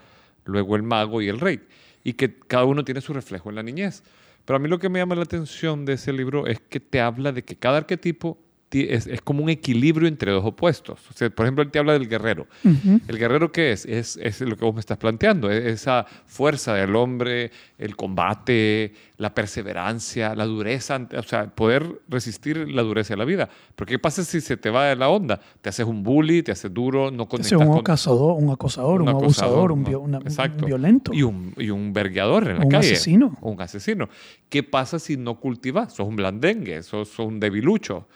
luego 0.45 0.77
el 0.77 0.83
mago 0.83 1.21
y 1.23 1.29
el 1.29 1.41
rey. 1.41 1.61
Y 2.05 2.13
que 2.13 2.39
cada 2.39 2.65
uno 2.65 2.85
tiene 2.85 3.01
su 3.01 3.13
reflejo 3.13 3.49
en 3.51 3.57
la 3.57 3.63
niñez. 3.63 4.03
Pero 4.45 4.57
a 4.57 4.61
mí 4.61 4.69
lo 4.69 4.79
que 4.79 4.89
me 4.89 4.99
llama 5.01 5.15
la 5.17 5.23
atención 5.25 5.85
de 5.85 5.95
ese 5.95 6.13
libro 6.13 6.47
es 6.47 6.61
que 6.61 6.81
te 6.81 7.01
habla 7.01 7.33
de 7.33 7.43
que 7.43 7.57
cada 7.57 7.79
arquetipo 7.79 8.39
ti- 8.39 8.48
es, 8.71 9.07
es 9.07 9.21
como 9.23 9.43
un 9.43 9.49
equilibrio 9.49 10.09
entre 10.09 10.31
dos 10.31 10.45
opuestos. 10.45 11.01
O 11.11 11.13
sea, 11.15 11.31
por 11.31 11.47
ejemplo, 11.47 11.63
él 11.63 11.71
te 11.71 11.79
habla 11.79 11.95
del 11.95 12.09
guerrero. 12.09 12.47
Ujú. 12.65 13.01
¿El 13.09 13.19
guerrero 13.19 13.51
qué 13.51 13.73
es? 13.73 13.87
es? 13.87 14.19
Es 14.23 14.41
lo 14.43 14.57
que 14.57 14.65
vos 14.65 14.75
me 14.75 14.81
estás 14.81 14.99
planteando, 14.99 15.51
es 15.51 15.65
esa 15.65 16.05
fuerza 16.27 16.75
del 16.75 16.95
hombre, 16.97 17.51
el 17.79 17.97
combate, 17.97 18.93
la 19.17 19.35
perseverancia, 19.35 20.35
la 20.35 20.45
dureza, 20.45 21.01
o 21.17 21.23
sea, 21.23 21.47
poder 21.49 22.01
resistir 22.09 22.69
la 22.69 22.83
dureza 22.83 23.15
de 23.15 23.19
la 23.19 23.25
vida. 23.25 23.49
Porque 23.75 23.95
¿qué 23.95 23.99
pasa 23.99 24.23
si 24.25 24.41
se 24.41 24.57
te 24.57 24.71
va 24.71 24.87
de 24.87 24.97
la 24.97 25.09
onda? 25.09 25.41
Te 25.63 25.71
haces 25.71 25.87
un 25.87 26.03
bully, 26.03 26.43
te 26.43 26.53
haces 26.53 26.73
duro, 26.73 27.11
no 27.11 27.27
conectas 27.27 27.53
un 27.61 27.67
con... 27.69 27.79
acosador, 27.79 28.43
un 28.43 28.51
acosador, 28.51 29.01
un, 29.03 29.09
un 29.09 29.15
abusador, 29.15 29.73
un, 29.73 29.87
una- 29.95 30.19
un 30.19 30.57
violento. 30.67 31.13
Y 31.15 31.23
un, 31.23 31.55
y 31.57 31.71
un 31.71 31.93
vergueador 31.93 32.49
en 32.49 32.59
la 32.59 32.65
Un 32.65 32.71
calle. 32.71 32.93
asesino. 32.93 33.37
O 33.41 33.51
Un 33.51 33.61
asesino. 33.63 34.09
¿Qué 34.49 34.63
pasa 34.63 34.99
si 34.99 35.17
no 35.17 35.41
cultivas? 35.41 35.95
Sos 35.95 36.07
un 36.07 36.17
blandengue, 36.17 36.83
sos, 36.83 37.09
sos 37.09 37.27
un 37.27 37.41
debilucho. 37.41 38.07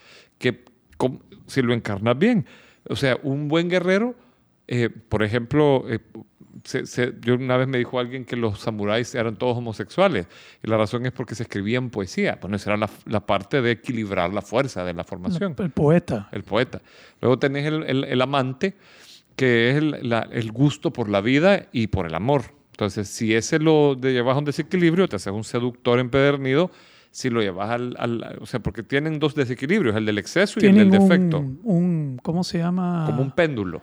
Que, 0.42 0.64
si 1.46 1.62
lo 1.62 1.72
encarnas 1.72 2.18
bien. 2.18 2.44
O 2.88 2.96
sea, 2.96 3.18
un 3.22 3.48
buen 3.48 3.68
guerrero, 3.70 4.14
eh, 4.68 4.88
por 4.90 5.22
ejemplo, 5.22 5.84
eh, 5.88 6.00
se- 6.64 6.86
se- 6.86 7.14
yo 7.20 7.34
una 7.34 7.56
vez 7.56 7.66
me 7.68 7.78
dijo 7.78 7.98
alguien 7.98 8.24
que 8.24 8.36
los 8.36 8.60
samuráis 8.60 9.14
eran 9.14 9.36
todos 9.36 9.56
homosexuales. 9.56 10.26
Y 10.62 10.68
la 10.70 10.76
razón 10.76 11.06
es 11.06 11.12
porque 11.12 11.34
se 11.34 11.44
escribían 11.44 11.90
poesía. 11.90 12.38
Bueno, 12.40 12.56
esa 12.56 12.70
era 12.70 12.76
la, 12.76 12.90
la 13.06 13.20
parte 13.26 13.62
de 13.62 13.70
equilibrar 13.72 14.32
la 14.32 14.42
fuerza 14.42 14.84
de 14.84 14.92
la 14.94 15.04
formación 15.04 15.54
el 15.58 15.70
poeta. 15.70 16.28
el 16.32 16.42
poeta. 16.42 16.82
Luego 17.20 17.38
tenés 17.38 17.66
el, 17.66 17.82
el- 17.84 18.04
el 18.04 18.20
amante, 18.22 18.74
que 19.36 19.70
es 19.70 19.76
el, 19.76 19.98
la- 20.08 20.28
el 20.30 20.52
gusto 20.52 20.92
por 20.92 21.08
la 21.08 21.20
vida 21.20 21.66
y 21.72 21.86
por 21.88 22.06
el 22.06 22.14
amor. 22.14 22.42
Entonces, 22.72 23.08
si 23.08 23.34
ese 23.34 23.58
lo 23.58 23.94
llevas 24.00 24.34
a 24.34 24.38
un 24.38 24.44
desequilibrio, 24.44 25.06
te 25.08 25.16
haces 25.16 25.32
un 25.32 25.44
seductor 25.44 25.98
empedernido. 25.98 26.70
Si 27.12 27.28
lo 27.30 27.40
llevas 27.42 27.68
al, 27.70 27.94
al- 27.98 28.38
O 28.40 28.46
sea, 28.46 28.60
porque 28.60 28.82
tienen 28.82 29.18
dos 29.20 29.34
desequilibrios, 29.34 29.94
el 29.94 30.06
del 30.06 30.18
exceso 30.18 30.58
y 30.60 30.66
el 30.66 30.74
del 30.76 30.90
defecto. 30.90 31.38
un, 31.38 31.60
un- 31.62 32.20
¿cómo 32.22 32.42
se 32.42 32.58
llama? 32.58 33.04
Como 33.06 33.22
un 33.22 33.30
péndulo. 33.32 33.82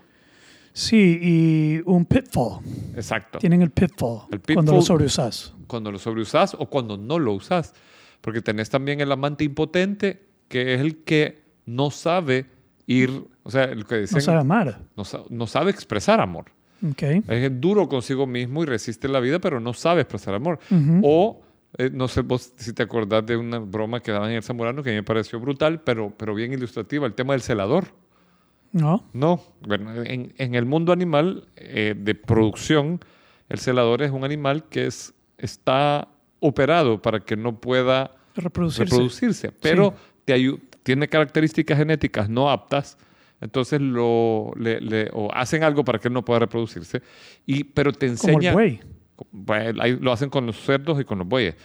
Sí, 0.73 1.19
y 1.21 1.81
un 1.85 2.05
pitfall. 2.05 2.59
Exacto. 2.95 3.39
Tienen 3.39 3.61
el 3.61 3.69
pitfall, 3.71 4.21
El 4.31 4.41
cuando 4.53 4.71
lo 4.73 4.79
pitfall- 4.79 4.83
sobreusas. 4.83 5.53
Cuando 5.67 5.91
lo 5.91 5.99
sobreusas 5.99 6.55
o 6.57 6.67
cuando 6.67 6.97
no 6.97 7.19
lo 7.19 7.33
usas. 7.33 7.73
Porque 8.21 8.41
tenés 8.41 8.69
también 8.69 8.99
el 8.99 9.11
amante 9.11 9.43
impotente, 9.43 10.25
que 10.47 10.73
es 10.73 10.81
el 10.81 11.03
que 11.03 11.43
no 11.65 11.91
sabe 11.91 12.47
ir. 12.87 13.11
O 13.43 13.51
sea, 13.51 13.63
el 13.65 13.85
que 13.85 13.95
No 13.95 14.01
dicen, 14.01 14.21
sabe 14.21 14.39
amar. 14.39 14.79
no 14.97 15.03
no 15.29 15.47
sabe 15.47 15.71
expresar 15.71 16.19
amor. 16.19 16.45
Ok. 16.83 17.03
Es 17.27 17.61
duro 17.61 17.87
consigo 17.89 18.25
mismo 18.25 18.63
y 18.63 18.65
resiste 18.65 19.07
la 19.07 19.19
vida, 19.19 19.39
pero 19.39 19.59
no 19.59 19.73
sabe 19.73 20.01
expresar 20.01 20.33
amor. 20.33 20.59
Ujú. 20.71 21.01
O, 21.03 21.41
eh, 21.77 21.89
no 21.93 22.07
sé 22.07 22.21
vos 22.21 22.53
si 22.57 22.73
te 22.73 22.83
acordás 22.83 23.25
de 23.25 23.37
una 23.37 23.59
broma 23.59 23.99
que 24.01 24.11
daban 24.11 24.29
en 24.31 24.37
el 24.37 24.43
Zamorano 24.43 24.81
que 24.83 24.89
a 24.89 24.93
mí 24.93 24.97
me 24.97 25.03
pareció 25.03 25.39
brutal, 25.39 25.81
pero, 25.81 26.13
pero 26.17 26.33
bien 26.35 26.51
ilustrativa, 26.53 27.05
el 27.05 27.13
tema 27.13 27.33
del 27.33 27.41
celador. 27.41 27.85
¿No? 28.71 29.03
No, 29.13 29.41
bueno, 29.61 30.03
en, 30.03 30.31
en 30.37 30.53
el 30.55 30.65
mundo 30.65 30.91
animal 30.93 31.47
eh, 31.55 31.95
de 31.97 32.13
producción, 32.15 32.99
el 33.49 33.57
celador 33.57 34.03
es 34.03 34.11
un 34.11 34.23
animal 34.23 34.65
que 34.69 34.85
es, 34.85 35.13
está 35.39 36.07
operado 36.39 37.01
para 37.01 37.19
que 37.19 37.35
no 37.35 37.59
pueda 37.59 38.15
Reproducirse. 38.35 38.83
reproducirse, 38.83 39.51
pero 39.51 39.95
te 40.23 40.35
ayu- 40.37 40.59
tiene 40.83 41.07
características 41.07 41.77
genéticas 41.79 42.29
no 42.29 42.51
aptas, 42.51 42.97
entonces 43.41 43.81
lo, 43.81 44.51
le- 44.55 44.79
le- 44.81 45.09
o 45.13 45.31
hacen 45.33 45.63
algo 45.63 45.83
para 45.83 45.97
que 45.97 46.07
él 46.07 46.13
no 46.13 46.23
pueda 46.23 46.39
reproducirse, 46.41 47.01
y, 47.47 47.63
pero 47.63 47.91
te 47.91 48.05
Como 48.05 48.11
el 48.11 48.35
enseña... 48.35 48.53
buey. 48.53 48.79
Bueno, 49.31 49.81
ahí 49.81 49.97
lo 49.99 50.11
hacen 50.11 50.29
con 50.29 50.45
los 50.45 50.57
cerdos 50.59 50.99
y 50.99 51.03
con 51.05 51.19
los 51.19 51.27
bueyes, 51.27 51.55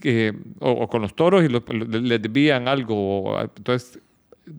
que- 0.00 0.34
o, 0.60 0.70
o 0.70 0.88
con 0.88 1.02
los 1.02 1.14
toros 1.14 1.44
y 1.44 1.48
los- 1.48 1.62
le, 1.68 2.00
le 2.00 2.18
desvían 2.18 2.68
algo, 2.68 3.40
entonces, 3.40 3.98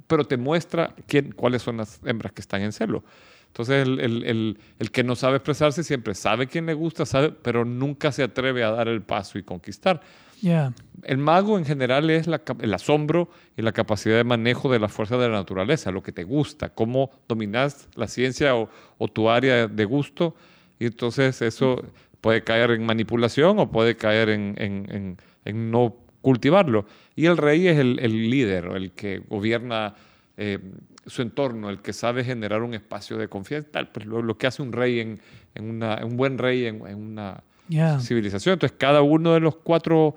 pero 0.07 0.23
te 0.25 0.37
muestra 0.37 0.93
quién, 1.07 1.31
cuáles 1.31 1.61
son 1.61 1.77
las 1.77 1.99
hembras 2.05 2.31
que 2.33 2.41
están 2.41 2.61
en 2.61 2.71
celo. 2.71 3.03
Entonces, 3.47 3.85
el, 3.87 3.99
el- 3.99 4.23
el- 4.25 4.57
el 4.79 4.91
que 4.91 5.03
no 5.03 5.15
sabe 5.15 5.35
expresarse 5.37 5.83
siempre 5.83 6.15
sabe 6.15 6.47
quién 6.47 6.65
le 6.65 6.73
gusta, 6.73 7.05
sabe, 7.05 7.29
pero 7.31 7.65
nunca 7.65 8.11
se 8.11 8.23
atreve 8.23 8.63
a 8.63 8.71
dar 8.71 8.87
el 8.87 9.01
paso 9.03 9.37
y 9.37 9.43
conquistar. 9.43 10.01
Ya. 10.41 10.73
El 11.03 11.19
mago 11.19 11.57
en 11.57 11.63
general 11.63 12.09
es 12.09 12.27
la 12.27 12.41
el 12.59 12.73
asombro 12.73 13.29
y 13.55 13.61
la 13.61 13.71
capacidad 13.71 14.17
de 14.17 14.23
manejo 14.25 14.69
de 14.71 14.79
la 14.79 14.89
fuerza 14.89 15.15
de 15.17 15.29
la 15.29 15.35
naturaleza, 15.35 15.91
lo 15.91 16.01
que 16.03 16.11
te 16.11 16.23
gusta, 16.25 16.69
cómo 16.69 17.11
dominas 17.29 17.87
la 17.95 18.07
ciencia 18.07 18.55
o, 18.55 18.69
o 18.97 19.07
tu 19.07 19.29
área 19.29 19.67
de 19.67 19.85
gusto. 19.85 20.35
Y 20.79 20.85
entonces 20.87 21.41
eso 21.41 21.81
puede 22.23 22.41
caer 22.41 22.71
en 22.71 22.85
manipulación 22.85 23.59
o 23.59 23.69
puede 23.69 23.97
caer 23.97 24.29
en, 24.29 24.55
en- 24.57 24.87
en- 24.89 25.17
en 25.43 25.71
no 25.71 25.97
cultivarlo. 26.21 26.85
Y 27.17 27.25
el 27.25 27.35
rey 27.35 27.67
es 27.67 27.77
el, 27.77 27.99
el 27.99 28.29
líder, 28.29 28.67
el 28.75 28.91
que 28.93 29.21
gobierna 29.27 29.93
eh, 30.37 30.57
su 31.05 31.21
entorno, 31.21 31.69
el 31.69 31.79
que 31.81 31.91
sabe 31.91 32.23
generar 32.23 32.61
un 32.63 32.73
espacio 32.73 33.17
de 33.17 33.27
confianza, 33.27 33.67
tal, 33.71 33.89
pues 33.91 34.05
lo, 34.05 34.21
lo 34.21 34.37
que 34.37 34.47
hace 34.47 34.61
un 34.61 34.71
rey 34.71 35.01
en, 35.01 35.19
en 35.53 35.69
una, 35.69 35.99
un 36.05 36.15
buen 36.15 36.37
rey 36.37 36.65
en, 36.65 36.87
en 36.87 36.95
una 36.95 37.43
Ya. 37.67 37.99
civilización. 37.99 38.53
Entonces, 38.53 38.77
cada 38.79 39.01
uno 39.01 39.33
de 39.33 39.41
los 39.41 39.57
cuatro 39.57 40.15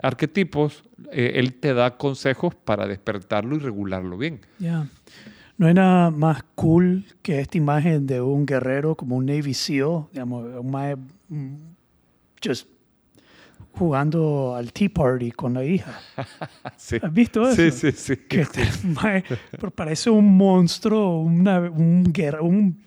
arquetipos, 0.00 0.84
eh, 1.10 1.32
él 1.34 1.54
te 1.54 1.74
da 1.74 1.96
consejos 1.96 2.54
para 2.54 2.86
despertarlo 2.86 3.56
y 3.56 3.58
regularlo 3.58 4.16
bien. 4.16 4.40
Ya. 4.60 4.86
No 5.58 5.66
hay 5.66 5.74
nada 5.74 6.10
más 6.10 6.44
cool 6.54 7.04
que 7.20 7.40
esta 7.40 7.58
imagen 7.58 8.06
de 8.06 8.20
un 8.20 8.46
guerrero 8.46 8.94
como 8.94 9.16
un 9.16 9.26
Navy 9.26 9.54
SEAL, 9.54 10.06
digamos, 10.12 10.46
un 10.56 10.70
mae, 10.70 10.96
just 12.42 12.68
jugando 13.72 14.54
al 14.56 14.72
Tea 14.72 14.88
Party 14.88 15.32
con 15.32 15.54
la 15.54 15.64
hija. 15.64 16.00
Sí, 16.76 16.96
¿Has 17.02 17.12
visto 17.12 17.48
eso? 17.48 17.56
sí, 17.56 17.70
sí. 17.72 17.92
sí. 17.92 18.16
Que 18.28 18.42
este 18.42 18.62
mae, 18.84 19.24
parece 19.74 20.10
un 20.10 20.36
monstruo, 20.36 21.20
una, 21.20 21.58
un 21.60 22.04
guerra, 22.04 22.40
un 22.40 22.80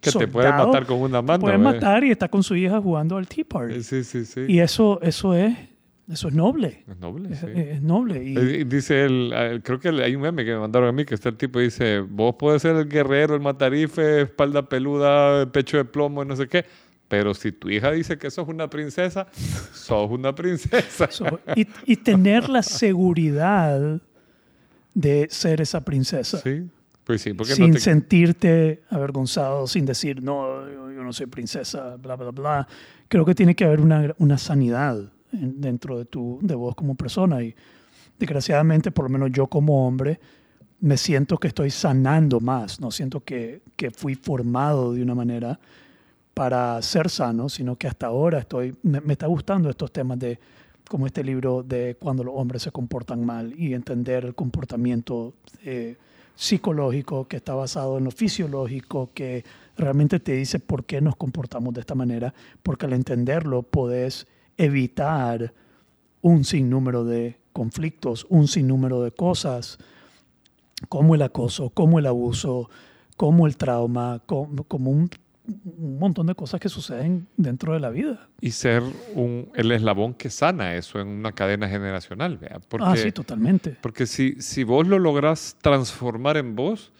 Que 0.00 0.10
te 0.12 0.28
puede 0.28 0.50
matar 0.50 0.86
con 0.86 1.00
una 1.00 1.20
Te 1.20 1.26
mano. 1.26 1.40
puede 1.40 1.56
¿eh? 1.56 1.58
matar 1.58 2.04
y 2.04 2.10
está 2.12 2.28
con 2.28 2.42
su 2.44 2.54
hija 2.54 2.80
jugando 2.80 3.16
al 3.16 3.26
Tea 3.26 3.44
Party. 3.48 3.82
Sí, 3.82 4.04
sí, 4.04 4.24
sí. 4.24 4.44
Y 4.48 4.60
eso, 4.60 5.00
eso 5.02 5.34
es, 5.34 5.56
eso 6.10 6.28
es 6.28 6.34
noble. 6.34 6.84
Es 6.88 6.98
noble, 6.98 7.32
Es, 7.32 7.40
sí. 7.40 7.46
es 7.54 7.82
noble. 7.82 8.22
Y, 8.24 8.36
Eh, 8.36 8.64
Dice 8.66 9.04
él, 9.04 9.60
creo 9.64 9.80
que 9.80 9.88
hay 9.88 10.14
un 10.14 10.22
meme 10.22 10.44
que 10.44 10.52
me 10.52 10.58
mandaron 10.60 10.88
a 10.88 10.92
mí 10.92 11.04
que 11.04 11.14
está 11.14 11.30
el 11.30 11.36
tipo 11.36 11.60
y 11.60 11.64
dice, 11.64 12.00
vos 12.00 12.34
puedes 12.38 12.62
ser 12.62 12.76
el 12.76 12.88
guerrero, 12.88 13.34
el 13.34 13.40
matarife, 13.40 14.22
espalda 14.22 14.68
peluda, 14.68 15.50
pecho 15.50 15.76
de 15.78 15.84
plomo 15.84 16.22
y 16.22 16.26
no 16.26 16.36
sé 16.36 16.46
qué, 16.48 16.64
pero 17.08 17.32
si 17.34 17.52
tu 17.52 17.70
hija 17.70 17.90
dice 17.90 18.18
que 18.18 18.30
sos 18.30 18.48
una 18.48 18.68
princesa, 18.68 19.26
sos 19.72 20.10
una 20.10 20.34
princesa. 20.34 21.08
Y, 21.56 21.66
y 21.86 21.96
tener 21.96 22.48
la 22.48 22.62
seguridad 22.62 24.00
de 24.94 25.26
ser 25.30 25.60
esa 25.60 25.84
princesa. 25.84 26.38
Sí, 26.38 26.62
pues 27.04 27.22
sí, 27.22 27.32
porque 27.34 27.54
sin 27.54 27.68
no 27.68 27.74
te... 27.74 27.80
sentirte 27.80 28.82
avergonzado, 28.90 29.66
sin 29.66 29.84
decir, 29.86 30.22
no, 30.22 30.68
yo, 30.70 30.90
yo 30.92 31.02
no 31.02 31.12
soy 31.12 31.26
princesa, 31.26 31.96
bla, 31.96 32.16
bla, 32.16 32.30
bla. 32.30 32.68
Creo 33.08 33.24
que 33.24 33.34
tiene 33.34 33.54
que 33.54 33.64
haber 33.64 33.80
una, 33.80 34.14
una 34.18 34.38
sanidad 34.38 35.12
dentro 35.40 35.98
de, 35.98 36.04
tu, 36.04 36.38
de 36.42 36.54
vos 36.54 36.74
como 36.74 36.94
persona. 36.94 37.42
Y 37.42 37.54
desgraciadamente, 38.18 38.90
por 38.90 39.04
lo 39.04 39.10
menos 39.10 39.30
yo 39.32 39.46
como 39.46 39.86
hombre, 39.86 40.20
me 40.80 40.96
siento 40.96 41.38
que 41.38 41.48
estoy 41.48 41.70
sanando 41.70 42.40
más. 42.40 42.80
No 42.80 42.90
siento 42.90 43.20
que, 43.20 43.62
que 43.76 43.90
fui 43.90 44.14
formado 44.14 44.92
de 44.92 45.02
una 45.02 45.14
manera 45.14 45.58
para 46.34 46.80
ser 46.82 47.08
sano, 47.10 47.48
sino 47.48 47.76
que 47.76 47.86
hasta 47.86 48.06
ahora 48.06 48.40
estoy, 48.40 48.76
me, 48.82 49.00
me 49.00 49.12
está 49.12 49.26
gustando 49.26 49.70
estos 49.70 49.92
temas 49.92 50.18
de 50.18 50.38
como 50.88 51.06
este 51.06 51.24
libro 51.24 51.62
de 51.62 51.96
cuando 51.98 52.24
los 52.24 52.34
hombres 52.36 52.62
se 52.62 52.70
comportan 52.70 53.24
mal 53.24 53.54
y 53.58 53.74
entender 53.74 54.24
el 54.24 54.34
comportamiento 54.34 55.34
eh, 55.64 55.96
psicológico 56.34 57.26
que 57.26 57.36
está 57.36 57.54
basado 57.54 57.98
en 57.98 58.04
lo 58.04 58.10
fisiológico, 58.10 59.10
que 59.14 59.44
realmente 59.76 60.20
te 60.20 60.32
dice 60.32 60.58
por 60.58 60.84
qué 60.84 61.00
nos 61.00 61.16
comportamos 61.16 61.72
de 61.74 61.80
esta 61.80 61.94
manera, 61.94 62.34
porque 62.62 62.86
al 62.86 62.92
entenderlo 62.92 63.62
podés 63.62 64.26
evitar 64.56 65.52
un 66.22 66.44
sinnúmero 66.44 67.04
de 67.04 67.38
conflictos, 67.52 68.26
un 68.28 68.48
sinnúmero 68.48 69.02
de 69.02 69.12
cosas, 69.12 69.78
como 70.88 71.14
el 71.14 71.22
acoso, 71.22 71.70
como 71.70 71.98
el 71.98 72.06
abuso, 72.06 72.68
como 73.16 73.46
el 73.46 73.56
trauma, 73.56 74.22
como, 74.26 74.64
como 74.64 74.90
un, 74.90 75.10
un 75.46 75.98
montón 75.98 76.26
de 76.26 76.34
cosas 76.34 76.60
que 76.60 76.68
suceden 76.68 77.26
dentro 77.36 77.74
de 77.74 77.80
la 77.80 77.90
vida. 77.90 78.28
Y 78.40 78.52
ser 78.52 78.82
un, 79.14 79.50
el 79.54 79.70
eslabón 79.72 80.14
que 80.14 80.30
sana 80.30 80.74
eso 80.74 81.00
en 81.00 81.08
una 81.08 81.32
cadena 81.32 81.68
generacional, 81.68 82.38
¿vea? 82.38 82.60
Porque, 82.68 82.86
ah, 82.86 82.96
sí, 82.96 83.12
totalmente. 83.12 83.76
Porque 83.80 84.06
si, 84.06 84.40
si 84.40 84.64
vos 84.64 84.86
lo 84.86 84.98
lográs 84.98 85.56
transformar 85.60 86.36
en 86.36 86.56
vos, 86.56 86.92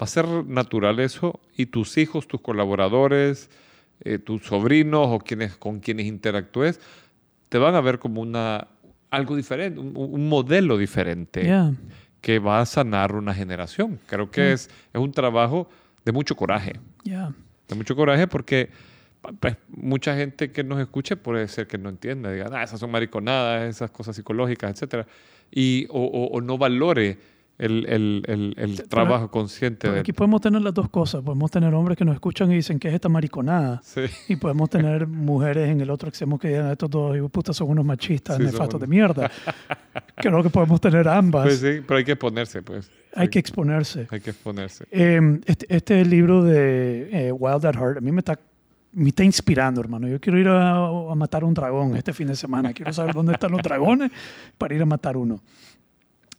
va 0.00 0.04
a 0.04 0.06
ser 0.06 0.26
natural 0.46 1.00
eso 1.00 1.40
y 1.56 1.66
tus 1.66 1.96
hijos, 1.96 2.26
tus 2.26 2.40
colaboradores, 2.40 3.48
eh, 4.04 4.18
tus 4.18 4.42
sobrinos 4.44 5.06
o 5.10 5.18
quienes, 5.18 5.56
con 5.56 5.80
quienes 5.80 6.06
interactúes, 6.06 6.80
te 7.48 7.58
van 7.58 7.74
a 7.74 7.80
ver 7.80 7.98
como 7.98 8.20
una, 8.20 8.68
algo 9.10 9.36
diferente, 9.36 9.78
un, 9.80 9.92
un 9.96 10.28
modelo 10.28 10.76
diferente 10.78 11.42
Yeah. 11.44 11.72
que 12.20 12.38
va 12.38 12.60
a 12.60 12.66
sanar 12.66 13.14
una 13.14 13.32
generación. 13.34 13.98
Creo 14.06 14.30
que 14.30 14.40
Mm. 14.50 14.52
es, 14.54 14.70
es 14.92 15.00
un 15.00 15.12
trabajo 15.12 15.68
de 16.04 16.12
mucho 16.12 16.34
coraje, 16.36 16.72
Yeah. 17.04 17.32
de 17.68 17.74
mucho 17.74 17.94
coraje 17.96 18.26
porque 18.26 18.70
pues, 19.40 19.56
mucha 19.68 20.14
gente 20.16 20.52
que 20.52 20.62
nos 20.62 20.78
escuche 20.80 21.16
puede 21.16 21.48
ser 21.48 21.66
que 21.66 21.78
no 21.78 21.88
entienda, 21.88 22.30
diga, 22.30 22.48
ah, 22.52 22.62
esas 22.62 22.78
son 22.78 22.90
mariconadas, 22.92 23.68
esas 23.68 23.90
cosas 23.90 24.14
psicológicas, 24.14 24.70
etcétera, 24.70 25.04
y 25.50 25.86
o, 25.90 25.98
o- 26.04 26.26
o 26.36 26.40
no 26.40 26.58
valore 26.58 27.18
el, 27.58 27.86
el- 27.88 28.22
el- 28.26 28.54
el 28.58 28.88
trabajo 28.88 29.30
consciente 29.30 29.90
de 29.90 30.00
aquí 30.00 30.12
podemos 30.12 30.40
tener 30.42 30.60
las 30.60 30.74
dos 30.74 30.90
cosas. 30.90 31.22
Podemos 31.22 31.50
tener 31.50 31.72
hombres 31.74 31.96
que 31.96 32.04
nos 32.04 32.14
escuchan 32.14 32.52
y 32.52 32.56
dicen 32.56 32.78
que 32.78 32.88
es 32.88 32.94
esta 32.94 33.08
mariconada. 33.08 33.80
Sí. 33.82 34.02
Y 34.28 34.36
podemos 34.36 34.68
tener 34.68 35.06
mujeres 35.06 35.70
en 35.70 35.80
el 35.80 35.88
otro 35.90 36.08
extremo 36.08 36.38
que 36.38 36.48
digan 36.48 36.70
estos 36.70 36.90
dos 36.90 37.16
son 37.52 37.68
unos 37.70 37.84
machistas 37.84 38.36
Sí, 38.36 38.42
nefastos 38.42 38.78
de 38.80 38.86
unos- 38.86 38.88
mierda. 38.88 39.30
Creo 40.16 40.42
que 40.42 40.50
podemos 40.50 40.80
tener 40.80 41.08
ambas. 41.08 41.44
Pues 41.44 41.58
sí, 41.60 41.82
pero 41.86 41.98
hay 41.98 42.04
que 42.04 42.12
exponerse, 42.12 42.62
pues. 42.62 42.90
Hay 43.14 43.22
Hay, 43.22 43.28
que 43.28 43.38
exponerse. 43.38 44.06
hay 44.10 44.20
que 44.20 44.30
exponerse. 44.30 44.84
Eh, 44.90 45.40
este, 45.46 45.66
este 45.74 46.04
libro 46.04 46.44
de 46.44 47.28
eh, 47.28 47.32
Wild 47.32 47.64
at 47.64 47.74
Heart 47.76 47.98
a 47.98 48.00
mí 48.02 48.12
me 48.12 48.18
está, 48.20 48.38
me 48.92 49.08
está 49.08 49.24
inspirando, 49.24 49.80
hermano. 49.80 50.06
Yo 50.08 50.20
quiero 50.20 50.38
ir 50.38 50.48
a, 50.48 50.76
a 50.86 51.14
matar 51.14 51.42
un 51.44 51.54
dragón 51.54 51.96
este 51.96 52.12
fin 52.12 52.26
de 52.28 52.36
semana. 52.36 52.74
Quiero 52.74 52.92
saber 52.92 53.14
dónde 53.14 53.32
están 53.32 53.50
los 53.52 53.62
dragones 53.62 54.10
para 54.58 54.74
ir 54.74 54.82
a 54.82 54.86
matar 54.86 55.16
uno. 55.16 55.40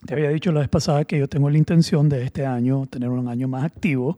Te 0.08 0.14
había 0.14 0.30
dicho 0.30 0.54
la 0.54 0.62
vez 0.62 0.70
pasada 0.70 1.04
que 1.04 1.20
yo 1.20 1.28
tengo 1.28 1.50
la 1.50 1.58
intención 1.58 2.08
de 2.08 2.24
este 2.24 2.46
año 2.46 2.86
tener 2.86 3.10
un 3.10 3.28
año 3.28 3.50
más 3.50 3.66
activo. 3.66 4.18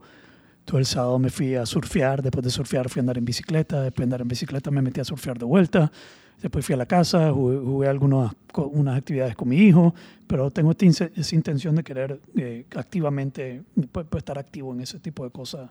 Todo 0.64 0.78
el 0.78 0.86
sábado 0.86 1.18
me 1.18 1.30
fui 1.30 1.56
a 1.56 1.66
surfear, 1.66 2.22
después 2.22 2.44
de 2.44 2.50
surfear 2.50 2.88
fui 2.88 3.00
a 3.00 3.02
andar 3.02 3.18
en 3.18 3.24
bicicleta, 3.24 3.82
después 3.82 3.98
de 3.98 4.04
andar 4.04 4.20
en 4.20 4.28
bicicleta 4.28 4.70
me 4.70 4.82
metí 4.82 5.00
a 5.00 5.04
surfear 5.04 5.36
de 5.36 5.44
vuelta, 5.46 5.90
después 6.40 6.64
fui 6.64 6.74
a 6.74 6.78
la 6.78 6.86
casa, 6.86 7.32
jugué, 7.32 7.58
jugué 7.58 7.88
algunas 7.88 8.32
unas 8.54 8.98
actividades 8.98 9.34
con 9.34 9.48
mi 9.48 9.56
hijo, 9.56 9.92
pero 10.28 10.48
tengo 10.52 10.72
esa 10.78 11.34
intención 11.34 11.74
de 11.74 11.82
querer 11.82 12.20
eh, 12.36 12.66
activamente 12.76 13.62
pues, 13.90 14.06
pues, 14.08 14.20
estar 14.20 14.38
activo 14.38 14.72
en 14.72 14.82
ese 14.82 15.00
tipo 15.00 15.24
de 15.24 15.30
cosas 15.30 15.70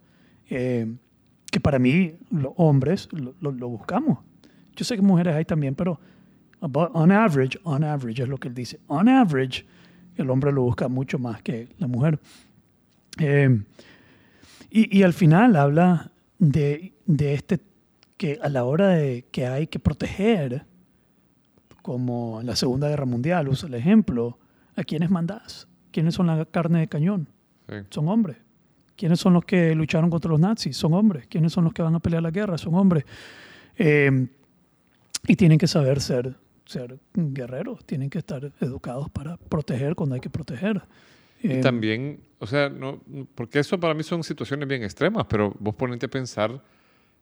eh, 0.50 0.86
que 1.50 1.62
para 1.62 1.80
mí 1.80 2.16
los 2.30 2.52
hombres 2.58 3.08
lo, 3.14 3.36
lo- 3.40 3.54
lo 3.54 3.70
buscamos. 3.70 4.18
Yo 4.76 4.84
sé 4.84 4.98
que 4.98 5.02
mujeres 5.02 5.34
hay 5.34 5.46
también, 5.46 5.76
pero 5.76 5.98
on 6.60 7.12
average, 7.14 7.58
on 7.64 7.86
average 7.86 8.22
es 8.22 8.28
lo 8.28 8.38
que 8.38 8.50
él 8.50 8.54
dice, 8.54 8.82
on 8.88 9.08
average 9.08 9.64
el 10.22 10.30
hombre 10.30 10.52
lo 10.52 10.64
busca 10.64 10.88
mucho 10.88 11.20
más 11.20 11.42
que 11.42 11.70
la 11.78 11.88
mujer. 11.88 12.20
Eh, 13.20 13.64
y, 14.70 14.98
y 14.98 15.04
al 15.04 15.14
final 15.14 15.56
habla 15.56 16.12
de, 16.38 16.94
de 17.06 17.34
este, 17.34 17.60
que 18.18 18.40
a 18.42 18.50
la 18.50 18.64
hora 18.64 18.90
de 18.90 19.26
que 19.32 19.48
hay 19.48 19.68
que 19.68 19.80
proteger, 19.80 20.66
como 21.82 22.42
en 22.42 22.48
la 22.48 22.56
Segunda 22.56 22.90
Guerra 22.90 23.06
Mundial, 23.06 23.48
usa 23.48 23.68
el 23.68 23.76
ejemplo, 23.76 24.38
¿a 24.76 24.84
quiénes 24.84 25.10
mandás? 25.10 25.68
¿Quiénes 25.92 26.16
son 26.16 26.28
la 26.28 26.46
carne 26.46 26.80
de 26.80 26.88
cañón? 26.88 27.28
Sí. 27.68 27.76
Son 27.90 28.08
hombres. 28.08 28.38
¿Quiénes 28.96 29.20
son 29.20 29.34
los 29.34 29.46
que 29.46 29.74
lucharon 29.74 30.10
contra 30.10 30.30
los 30.30 30.40
nazis? 30.40 30.76
Son 30.76 30.94
hombres. 30.94 31.28
¿Quiénes 31.28 31.54
son 31.54 31.64
los 31.64 31.74
que 31.74 31.82
van 31.82 31.96
a 31.96 32.00
pelear 32.00 32.22
la 32.22 32.32
guerra? 32.32 32.58
Son 32.58 32.76
hombres. 32.76 33.06
Eh, 33.78 34.28
y 35.28 35.36
tienen 35.36 35.58
que 35.58 35.68
saber 35.68 36.02
ser, 36.02 36.36
ser 36.70 37.00
guerreros, 37.14 37.84
tienen 37.86 38.10
que 38.10 38.20
estar 38.20 38.52
educados 38.62 39.10
para 39.10 39.38
proteger 39.38 39.96
cuando 39.96 40.16
hay 40.16 40.22
que 40.22 40.30
proteger. 40.30 40.82
Y 41.42 41.54
Eh, 41.54 41.62
también, 41.62 42.20
o 42.40 42.46
sea, 42.48 42.70
no, 42.70 43.02
porque 43.36 43.60
eso 43.60 43.80
para 43.80 43.94
mí 43.94 44.04
son 44.04 44.24
situaciones 44.24 44.68
bien 44.68 44.84
extremas, 44.84 45.26
pero 45.28 45.56
vos 45.60 45.74
ponete 45.76 46.06
a 46.06 46.10
pensar, 46.10 46.62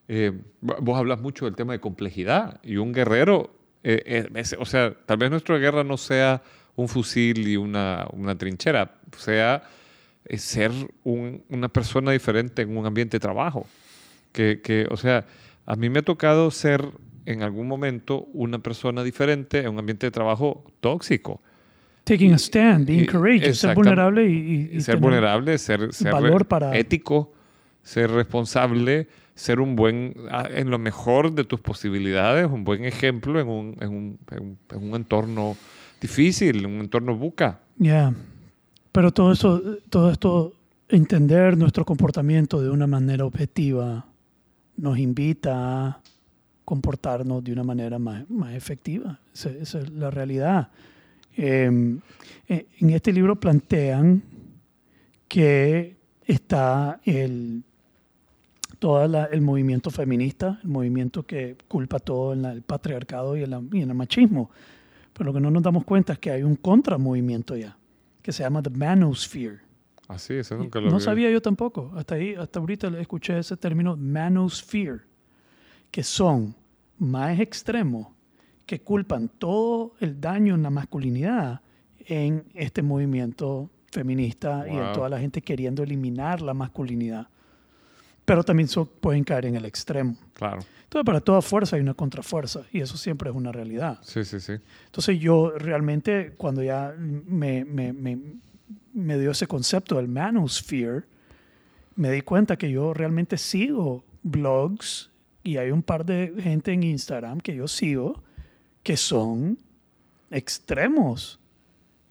eh, 0.08 0.32
vos 0.62 0.98
hablas 0.98 1.22
mucho 1.22 1.46
del 1.46 1.56
tema 1.56 1.74
de 1.74 1.80
complejidad 1.80 2.60
y 2.64 2.78
un 2.78 2.92
guerrero, 2.94 3.54
eh, 3.84 4.02
eh, 4.06 4.30
es- 4.36 4.56
o 4.60 4.66
sea, 4.66 4.94
tal 5.06 5.18
vez 5.18 5.30
nuestra 5.32 5.58
guerra 5.58 5.84
no 5.84 5.98
sea 5.98 6.42
un 6.76 6.88
fusil 6.88 7.48
y 7.48 7.56
una, 7.58 8.08
una 8.12 8.38
trinchera, 8.38 8.96
sea 9.18 9.64
eh, 10.26 10.38
ser 10.38 10.72
un- 11.06 11.42
una 11.50 11.70
persona 11.70 12.12
diferente 12.12 12.62
en 12.64 12.76
un 12.76 12.86
ambiente 12.86 13.16
de 13.16 13.22
trabajo. 13.22 13.66
Que, 14.34 14.60
que, 14.62 14.86
o 14.92 14.98
sea, 14.98 15.26
a 15.66 15.76
mí 15.78 15.90
me 15.90 16.00
ha 16.00 16.02
tocado 16.04 16.52
ser 16.52 16.86
en 17.32 17.44
algún 17.44 17.68
momento 17.68 18.28
una 18.34 18.60
persona 18.60 19.04
diferente 19.04 19.60
en 19.60 19.70
un 19.70 19.80
ambiente 19.80 20.08
de 20.08 20.12
trabajo 20.12 20.64
tóxico. 20.80 21.42
taking 22.06 22.32
a 22.32 22.38
stand, 22.38 22.86
being 22.88 23.06
courageous, 23.06 23.58
ser 23.58 23.76
vulnerable 23.76 24.26
y, 24.26 24.70
y- 24.72 24.82
ser 24.82 24.96
tener- 24.96 25.02
vulnerable, 25.02 25.58
ser, 25.58 25.94
ser 25.94 26.14
valor 26.14 26.46
para- 26.46 26.78
ético, 26.78 27.34
ser 27.84 28.10
responsable, 28.12 29.10
ser 29.36 29.60
un 29.60 29.76
buen, 29.76 30.14
ah, 30.32 30.48
en 30.50 30.70
lo 30.70 30.80
mejor 30.80 31.34
de 31.34 31.44
tus 31.44 31.60
posibilidades, 31.60 32.48
un 32.50 32.64
buen 32.64 32.86
ejemplo 32.86 33.40
en 33.42 33.48
un, 33.50 33.76
en 33.82 33.90
un, 33.90 34.20
en 34.32 34.40
un- 34.42 34.58
en 34.72 34.90
un 34.90 34.96
entorno 34.96 35.58
difícil, 36.00 36.60
en 36.64 36.72
un 36.76 36.80
entorno 36.80 37.14
buca. 37.16 37.60
Yeah. 37.78 38.14
Pero 38.94 39.12
todo 39.12 39.34
eso, 39.34 39.62
todo 39.90 40.10
esto, 40.10 40.54
entender 40.88 41.58
nuestro 41.58 41.84
comportamiento 41.84 42.62
de 42.62 42.70
una 42.70 42.88
manera 42.88 43.26
objetiva, 43.26 44.06
nos 44.78 44.98
invita 44.98 45.88
a 45.88 46.02
comportarnos 46.72 47.42
de 47.46 47.54
una 47.54 47.64
manera 47.64 47.98
más, 47.98 48.30
más 48.30 48.54
efectiva. 48.54 49.22
Esa, 49.34 49.50
esa 49.52 49.80
es 49.80 49.90
la 49.90 50.12
realidad. 50.12 50.68
Eh, 51.38 51.98
eh, 52.50 52.68
en 52.80 52.90
este 52.90 53.14
libro 53.14 53.40
plantean 53.40 54.22
que 55.30 55.96
está 56.26 57.00
el, 57.06 57.64
todo 58.80 59.08
la- 59.08 59.26
el 59.32 59.40
movimiento 59.40 59.90
feminista, 59.92 60.60
el 60.62 60.68
movimiento 60.70 61.26
que 61.26 61.56
culpa 61.70 62.00
todo 62.00 62.34
en 62.34 62.42
la- 62.42 62.52
el 62.52 62.64
patriarcado 62.64 63.38
y 63.38 63.44
el, 63.44 63.56
y 63.72 63.82
en 63.84 63.90
el 63.90 63.96
machismo. 63.96 64.52
Pero 65.14 65.28
lo 65.28 65.34
que 65.34 65.40
no 65.40 65.50
nos 65.50 65.64
damos 65.64 65.86
cuenta 65.86 66.12
es 66.14 66.20
que 66.20 66.32
hay 66.32 66.44
un 66.44 66.58
contramovimiento 66.58 67.56
ya, 67.56 67.78
que 68.22 68.34
se 68.34 68.44
llama 68.44 68.62
The 68.62 68.72
Manosphere. 68.72 69.60
Así, 70.10 70.34
eso 70.34 70.58
nunca 70.58 70.82
lo 70.82 70.90
No 70.90 70.98
vi. 70.98 71.02
sabía 71.02 71.32
yo 71.32 71.42
tampoco. 71.42 71.94
Hasta 71.96 72.16
ahí, 72.16 72.34
hasta 72.36 72.60
ahorita 72.60 72.88
escuché 73.00 73.40
ese 73.40 73.56
término 73.56 73.96
Manosphere, 73.96 75.00
que 75.92 76.04
son 76.04 76.56
más 77.00 77.40
extremos 77.40 78.08
que 78.66 78.82
culpan 78.82 79.30
todo 79.30 79.94
el 80.00 80.20
daño 80.20 80.56
en 80.56 80.64
la 80.64 80.70
masculinidad 80.70 81.62
en 82.00 82.44
este 82.54 82.82
movimiento 82.82 83.70
feminista 83.92 84.66
y 84.68 84.72
en 84.72 84.84
Wow. 84.86 84.94
toda 84.94 85.10
la 85.10 85.20
gente 85.20 85.42
queriendo 85.42 85.84
eliminar 85.84 86.42
la 86.42 86.54
masculinidad. 86.54 87.28
Pero 88.26 88.44
también 88.44 88.68
so- 88.68 88.86
pueden 88.86 89.24
caer 89.24 89.46
en 89.46 89.56
el 89.56 89.64
extremo. 89.66 90.18
Claro, 90.34 90.60
Entonces, 90.84 91.06
para 91.06 91.22
toda 91.22 91.42
fuerza 91.42 91.76
hay 91.78 91.82
una 91.82 91.94
contrafuerza 91.94 92.62
y 92.74 92.82
eso 92.82 92.98
siempre 92.98 93.30
es 93.30 93.36
una 93.36 93.52
realidad. 93.52 94.00
sí, 94.02 94.24
sí, 94.26 94.40
sí. 94.40 94.54
Entonces 94.86 95.20
yo 95.20 95.52
realmente 95.58 96.34
cuando 96.38 96.62
ya 96.64 96.94
me, 96.98 97.64
me, 97.66 97.94
me, 97.94 98.18
me 98.94 99.18
dio 99.18 99.32
ese 99.32 99.48
concepto 99.48 99.96
del 99.96 100.08
manosphere, 100.10 101.04
me 101.96 102.12
di 102.12 102.22
cuenta 102.22 102.58
que 102.58 102.70
yo 102.70 102.94
realmente 102.94 103.38
sigo 103.38 104.04
blogs 104.24 105.10
y 105.48 105.56
hay 105.56 105.72
un 105.72 105.82
par 105.82 106.06
de 106.06 106.34
gente 106.38 106.74
en 106.74 106.84
Instagram 106.84 107.40
que 107.40 107.56
yo 107.56 107.70
sigo 107.70 108.22
que 108.84 108.98
son 108.98 109.58
extremos 110.30 111.40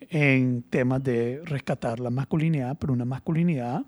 en 0.01 0.63
temas 0.63 1.05
de 1.05 1.43
rescatar 1.45 2.01
la 2.01 2.09
masculinidad, 2.09 2.79
pero 2.79 2.95
una 2.95 3.05
masculinidad 3.05 3.85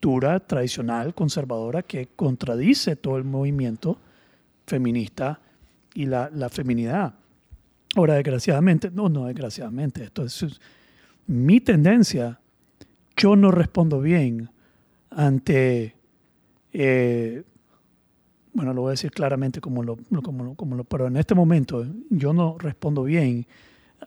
dura, 0.00 0.38
tradicional, 0.38 1.12
conservadora, 1.12 1.82
que 1.82 2.06
contradice 2.14 2.94
todo 2.94 3.16
el 3.16 3.24
movimiento 3.24 3.98
feminista 4.64 5.40
y 5.94 6.06
la, 6.06 6.30
la 6.32 6.48
feminidad. 6.48 7.14
Ahora, 7.96 8.14
desgraciadamente, 8.14 8.92
no, 8.92 9.08
no, 9.08 9.24
desgraciadamente, 9.24 10.04
esto 10.04 10.24
es, 10.24 10.60
mi 11.26 11.60
tendencia. 11.60 12.38
Yo 13.16 13.34
no 13.34 13.50
respondo 13.50 14.00
bien 14.00 14.50
ante, 15.10 15.96
eh, 16.72 17.42
bueno, 18.56 18.72
lo 18.74 18.80
voy 18.82 18.88
a 18.88 18.90
decir 18.92 19.10
claramente 19.10 19.60
como 19.60 19.82
lo, 19.82 19.96
como, 20.22 20.44
lo- 20.44 20.54
como 20.54 20.74
lo, 20.76 20.84
pero 20.84 21.06
en 21.06 21.16
este 21.16 21.34
momento 21.34 21.84
yo 22.10 22.32
no 22.32 22.56
respondo 22.58 23.02
bien 23.04 23.46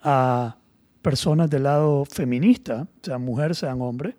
a 0.02 0.56
personas 1.02 1.50
del 1.50 1.64
lado 1.64 2.04
feminista, 2.06 2.88
sean 3.02 3.24
mujeres, 3.24 3.60
sean 3.60 3.82
hombres, 3.82 4.16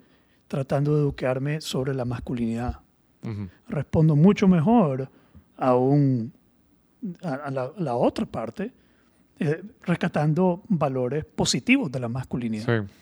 tratando 0.48 0.94
de 0.94 1.02
educarme 1.02 1.60
sobre 1.60 1.94
la 1.94 2.04
masculinidad 2.04 2.80
Ujú. 3.22 3.48
respondo 3.68 4.16
mucho 4.16 4.48
mejor 4.48 5.08
a, 5.56 5.74
un, 5.76 6.32
a, 7.22 7.34
a 7.34 7.50
la, 7.50 7.70
la 7.76 7.94
otra 7.96 8.24
parte, 8.26 8.72
eh, 9.38 9.62
rescatando 9.82 10.62
valores 10.68 11.24
positivos 11.24 11.90
de 11.92 12.00
la 12.00 12.08
masculinidad. 12.08 12.64
Sí. 12.84 12.92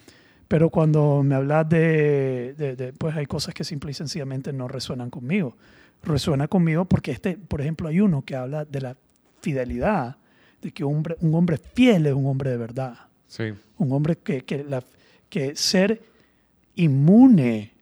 Pero 0.49 0.71
cuando 0.71 1.23
me 1.23 1.35
hablas 1.35 1.69
de, 1.69 2.55
de- 2.57 2.75
de- 2.77 2.93
pues 2.95 3.15
hay 3.17 3.27
cosas 3.27 3.55
que 3.55 3.65
simple 3.65 3.91
y 3.91 3.95
sencillamente 3.95 4.53
no 4.53 4.67
resuenan 4.67 5.11
conmigo. 5.11 5.57
Resuena 6.03 6.49
conmigo 6.49 6.85
porque 6.85 7.11
este, 7.11 7.37
por 7.37 7.61
ejemplo, 7.61 7.89
hay 7.89 8.01
uno 8.01 8.23
que 8.25 8.37
habla 8.37 8.65
de 8.65 8.81
la 8.81 8.97
fidelidad, 9.41 10.17
de 10.63 10.73
que 10.73 10.85
un 10.85 10.97
hombre, 10.97 11.17
un 11.21 11.35
hombre 11.35 11.59
fiel 11.59 12.07
es 12.07 12.15
un 12.15 12.27
hombre 12.27 12.51
de 12.51 12.57
verdad. 12.57 12.97
Sí. 13.27 13.45
Un 13.79 13.93
hombre 13.93 14.17
que, 14.17 14.43
que, 14.45 14.65
la, 14.65 14.83
que 15.29 15.55
ser 15.55 16.03
inmune 16.77 17.73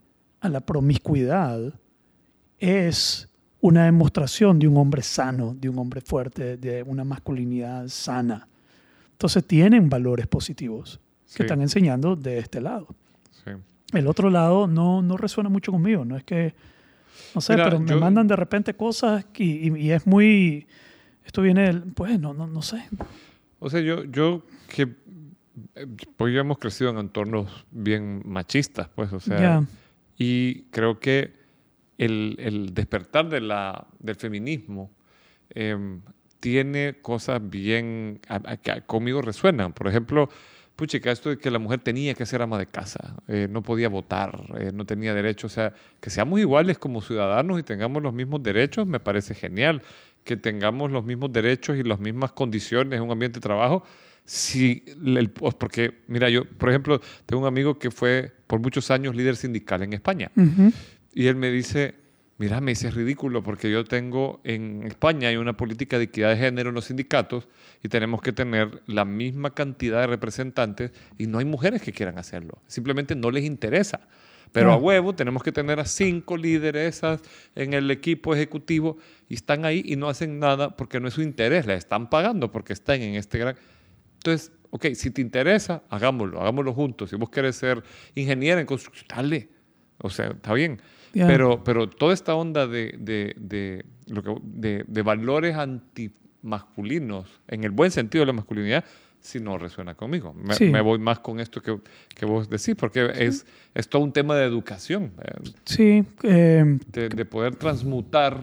a 0.40 0.48
la 0.48 0.60
promiscuidad 0.60 1.72
es 2.58 3.28
una 3.60 3.84
demostración 3.84 4.58
de 4.58 4.68
un 4.68 4.76
hombre 4.76 5.02
sano, 5.02 5.54
de 5.58 5.68
un 5.68 5.78
hombre 5.78 6.00
fuerte, 6.00 6.56
de 6.56 6.82
una 6.82 7.04
masculinidad 7.04 7.88
sana. 7.88 8.46
Entonces 9.12 9.44
tienen 9.46 9.88
valores 9.88 10.26
positivos 10.26 11.00
Sí. 11.24 11.38
que 11.38 11.42
están 11.42 11.60
enseñando 11.60 12.14
de 12.14 12.38
este 12.38 12.60
lado. 12.60 12.86
sí. 13.44 13.50
El 13.92 14.06
otro 14.08 14.30
lado 14.30 14.66
no, 14.66 15.00
no 15.02 15.16
resuena 15.16 15.48
mucho 15.48 15.70
conmigo, 15.72 16.04
no 16.04 16.16
es 16.16 16.24
que, 16.24 16.54
no 17.34 17.40
sé, 17.40 17.52
Mira, 17.54 17.64
pero 17.64 17.80
me 17.80 17.90
yo- 17.90 18.00
mandan 18.00 18.26
de 18.26 18.36
repente 18.36 18.74
cosas 18.74 19.26
y, 19.36 19.68
y- 19.70 19.76
y 19.86 19.90
es 19.92 20.06
muy, 20.06 20.66
esto 21.24 21.42
viene, 21.42 21.62
del- 21.62 21.82
pues 21.92 22.18
no, 22.20 22.32
no, 22.34 22.46
no 22.46 22.62
sé. 22.62 22.82
O 23.58 23.70
sea, 23.70 23.80
yo, 23.80 24.04
yo 24.04 24.44
que 24.68 24.94
eh, 25.74 25.86
pues 26.16 26.34
ya 26.34 26.40
hemos 26.40 26.58
crecido 26.58 26.90
en 26.90 26.98
entornos 26.98 27.64
bien 27.70 28.22
machistas, 28.26 28.88
pues, 28.94 29.12
o 29.12 29.20
sea, 29.20 29.38
Ya. 29.40 29.64
y 30.18 30.62
creo 30.64 31.00
que 31.00 31.34
el, 31.98 32.36
el 32.38 32.74
despertar 32.74 33.28
de 33.30 33.40
la, 33.40 33.86
del 33.98 34.16
feminismo 34.16 34.90
em, 35.50 36.02
tiene 36.40 36.98
cosas 37.00 37.40
bien 37.48 38.20
a- 38.28 38.42
a- 38.52 38.56
que 38.58 38.82
conmigo 38.82 39.22
resuenan. 39.22 39.72
Por 39.72 39.88
ejemplo, 39.88 40.28
puchica, 40.76 41.10
esto 41.10 41.30
de 41.30 41.38
que 41.38 41.50
la 41.50 41.58
mujer 41.58 41.80
tenía 41.80 42.14
que 42.14 42.26
ser 42.26 42.42
ama 42.42 42.58
de 42.58 42.66
casa, 42.66 43.16
eh, 43.28 43.48
no 43.50 43.62
podía 43.62 43.88
votar, 43.88 44.38
eh, 44.58 44.70
no 44.74 44.84
tenía 44.84 45.14
derecho, 45.14 45.46
o 45.46 45.50
sea, 45.50 45.72
que 46.00 46.10
seamos 46.10 46.38
iguales 46.38 46.78
como 46.78 47.00
ciudadanos 47.00 47.58
y 47.58 47.62
tengamos 47.62 48.02
los 48.02 48.12
mismos 48.12 48.42
derechos, 48.42 48.86
me 48.86 49.00
parece 49.00 49.34
genial. 49.34 49.82
Que 50.24 50.36
tengamos 50.36 50.90
los 50.90 51.04
mismos 51.04 51.32
derechos 51.32 51.76
y 51.76 51.84
las 51.84 52.00
mismas 52.00 52.32
condiciones 52.32 52.96
en 52.96 53.04
un 53.04 53.12
ambiente 53.12 53.36
de 53.36 53.42
trabajo. 53.42 53.84
Si 54.24 54.82
el- 55.04 55.30
porque, 55.30 56.02
mira, 56.08 56.28
yo, 56.28 56.44
por 56.44 56.68
ejemplo, 56.68 57.00
tengo 57.26 57.42
un 57.42 57.46
amigo 57.48 57.78
que 57.78 57.92
fue 57.92 58.32
por 58.48 58.58
muchos 58.58 58.90
años 58.90 59.14
líder 59.14 59.36
sindical 59.36 59.82
en 59.82 59.92
España. 59.92 60.32
Ujú. 60.36 60.72
Y 61.14 61.28
él 61.28 61.36
me 61.36 61.48
dice, 61.50 61.94
mira, 62.38 62.60
me 62.60 62.72
dice, 62.72 62.88
es 62.88 62.94
ridículo 62.94 63.42
porque 63.42 63.70
yo 63.70 63.84
tengo, 63.84 64.40
en 64.44 64.84
España 64.84 65.28
hay 65.28 65.36
una 65.36 65.56
política 65.56 65.98
de 65.98 66.04
equidad 66.04 66.30
de 66.30 66.36
género 66.36 66.70
en 66.70 66.74
los 66.74 66.86
sindicatos 66.86 67.48
y 67.82 67.88
tenemos 67.88 68.20
que 68.22 68.32
tener 68.32 68.82
la 68.86 69.04
misma 69.04 69.54
cantidad 69.54 70.00
de 70.00 70.06
representantes 70.06 70.92
y 71.18 71.26
no 71.26 71.38
hay 71.38 71.44
mujeres 71.44 71.82
que 71.82 71.92
quieran 71.92 72.18
hacerlo. 72.18 72.58
Simplemente 72.66 73.14
no 73.14 73.30
les 73.30 73.44
interesa. 73.44 74.00
Pero 74.52 74.72
a 74.72 74.76
huevo 74.76 75.14
tenemos 75.14 75.42
que 75.42 75.52
tener 75.52 75.80
a 75.80 75.84
cinco 75.84 76.36
lideresas 76.36 77.20
en 77.54 77.74
el 77.74 77.90
equipo 77.90 78.34
ejecutivo 78.34 78.96
y 79.28 79.34
están 79.34 79.64
ahí 79.64 79.82
y 79.84 79.96
no 79.96 80.08
hacen 80.08 80.38
nada 80.38 80.76
porque 80.76 80.98
no 80.98 81.08
es 81.08 81.14
su 81.14 81.20
interés, 81.20 81.66
la 81.66 81.74
están 81.74 82.08
pagando 82.08 82.50
porque 82.50 82.72
están 82.72 83.02
en 83.02 83.16
este 83.16 83.38
gran... 83.38 83.56
Entonces, 84.14 84.52
ok, 84.70 84.86
si 84.94 85.10
te 85.10 85.20
interesa, 85.20 85.82
hagámoslo, 85.90 86.40
hagámoslo 86.40 86.72
juntos. 86.72 87.10
Si 87.10 87.16
vos 87.16 87.28
querés 87.28 87.56
ser 87.56 87.82
ingeniera 88.14 88.60
en 88.60 88.66
construcción, 88.66 89.06
dale. 89.08 89.48
O 89.98 90.10
sea, 90.10 90.28
está 90.28 90.54
bien. 90.54 90.80
Ya. 91.16 91.26
Pero, 91.26 91.64
pero 91.64 91.88
toda 91.88 92.12
esta 92.12 92.34
onda 92.34 92.66
de, 92.66 92.94
de, 92.98 93.34
de, 93.38 93.84
lo 94.08 94.22
que, 94.22 94.34
de, 94.42 94.84
de 94.86 95.02
valores 95.02 95.56
antimasculinos, 95.56 97.40
en 97.48 97.64
el 97.64 97.70
buen 97.70 97.90
sentido 97.90 98.22
de 98.22 98.26
la 98.26 98.32
masculinidad, 98.32 98.84
sí 99.20 99.40
no 99.40 99.58
resuena 99.58 99.94
conmigo. 99.94 100.34
Me, 100.34 100.54
Sí. 100.54 100.66
me 100.70 100.80
voy 100.80 100.98
más 100.98 101.18
con 101.20 101.40
esto 101.40 101.60
que, 101.62 101.78
que 102.14 102.26
vos 102.26 102.48
decís, 102.48 102.74
porque 102.76 103.10
es, 103.14 103.46
es 103.74 103.88
todo 103.88 104.02
un 104.02 104.12
tema 104.12 104.36
de 104.36 104.44
educación, 104.44 105.12
eh, 105.22 105.50
Sí, 105.64 106.04
eh, 106.22 106.78
de, 106.92 107.08
de 107.08 107.24
poder 107.24 107.56
transmutar 107.56 108.38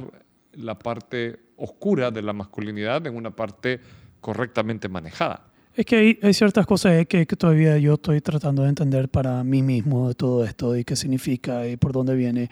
la 0.53 0.77
parte 0.79 1.39
oscura 1.55 2.11
de 2.11 2.21
la 2.21 2.33
masculinidad 2.33 3.05
en 3.07 3.15
una 3.15 3.31
parte 3.31 3.79
correctamente 4.19 4.89
manejada. 4.89 5.45
Es 5.75 5.85
que 5.85 5.95
hay, 5.95 6.19
hay 6.21 6.33
ciertas 6.33 6.65
cosas 6.65 6.93
eh, 6.93 7.05
que, 7.05 7.25
que 7.25 7.35
todavía 7.35 7.77
yo 7.77 7.95
estoy 7.95 8.21
tratando 8.21 8.63
de 8.63 8.69
entender 8.69 9.09
para 9.09 9.43
mí 9.43 9.61
mismo 9.63 10.07
de 10.07 10.15
todo 10.15 10.45
esto 10.45 10.75
y 10.75 10.83
qué 10.83 10.95
significa 10.95 11.67
y 11.67 11.77
por 11.77 11.91
dónde 11.91 12.15
viene. 12.15 12.49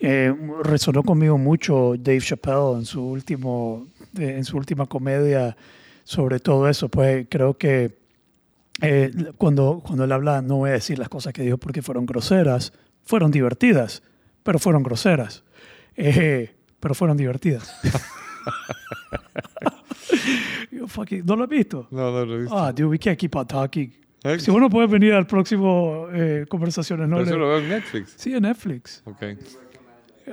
Eh, 0.00 0.34
resonó 0.62 1.02
conmigo 1.02 1.38
mucho 1.38 1.94
Dave 1.98 2.20
Chappelle 2.20 2.78
en 2.78 2.84
su, 2.84 3.02
último, 3.02 3.86
eh, 4.18 4.34
en 4.36 4.44
su 4.44 4.56
última 4.56 4.86
comedia 4.86 5.56
sobre 6.04 6.40
todo 6.40 6.68
eso. 6.68 6.88
Pues 6.88 7.26
creo 7.28 7.56
que 7.56 7.96
eh, 8.82 9.32
cuando, 9.38 9.82
cuando 9.84 10.04
él 10.04 10.12
habla, 10.12 10.42
no 10.42 10.56
voy 10.56 10.70
a 10.70 10.74
decir 10.74 10.98
las 10.98 11.08
cosas 11.08 11.32
que 11.32 11.42
dijo 11.42 11.58
porque 11.58 11.82
fueron 11.82 12.06
groseras, 12.06 12.72
fueron 13.02 13.30
divertidas, 13.30 14.02
pero 14.42 14.58
fueron 14.58 14.82
groseras. 14.82 15.42
Eh, 15.96 16.54
pero 16.80 16.94
fueron 16.94 17.16
divertidas. 17.16 17.74
Yo 20.70 20.86
fucking- 20.86 21.24
¿No 21.24 21.36
lo 21.36 21.44
has 21.44 21.50
visto? 21.50 21.86
No, 21.90 22.10
no 22.10 22.24
lo 22.24 22.34
he 22.36 22.38
visto. 22.42 22.56
Ah, 22.58 22.72
dude, 22.72 22.86
we 22.86 22.98
can't 22.98 23.18
keep 23.18 23.34
on 23.36 23.46
talking. 23.46 23.92
Eh, 24.24 24.38
Si 24.40 24.50
uno 24.50 24.70
puede 24.70 24.86
venir 24.86 25.12
al 25.12 25.26
próximo 25.26 26.06
eh, 26.12 26.46
conversaciones, 26.48 27.08
¿no? 27.08 27.16
pero 27.16 27.28
eso 27.28 27.38
lo 27.38 27.48
veo 27.48 27.58
en 27.58 27.68
Netflix. 27.68 28.14
Sí, 28.16 28.32
en 28.34 28.42
Netflix. 28.42 29.02
Ok. 29.04 29.22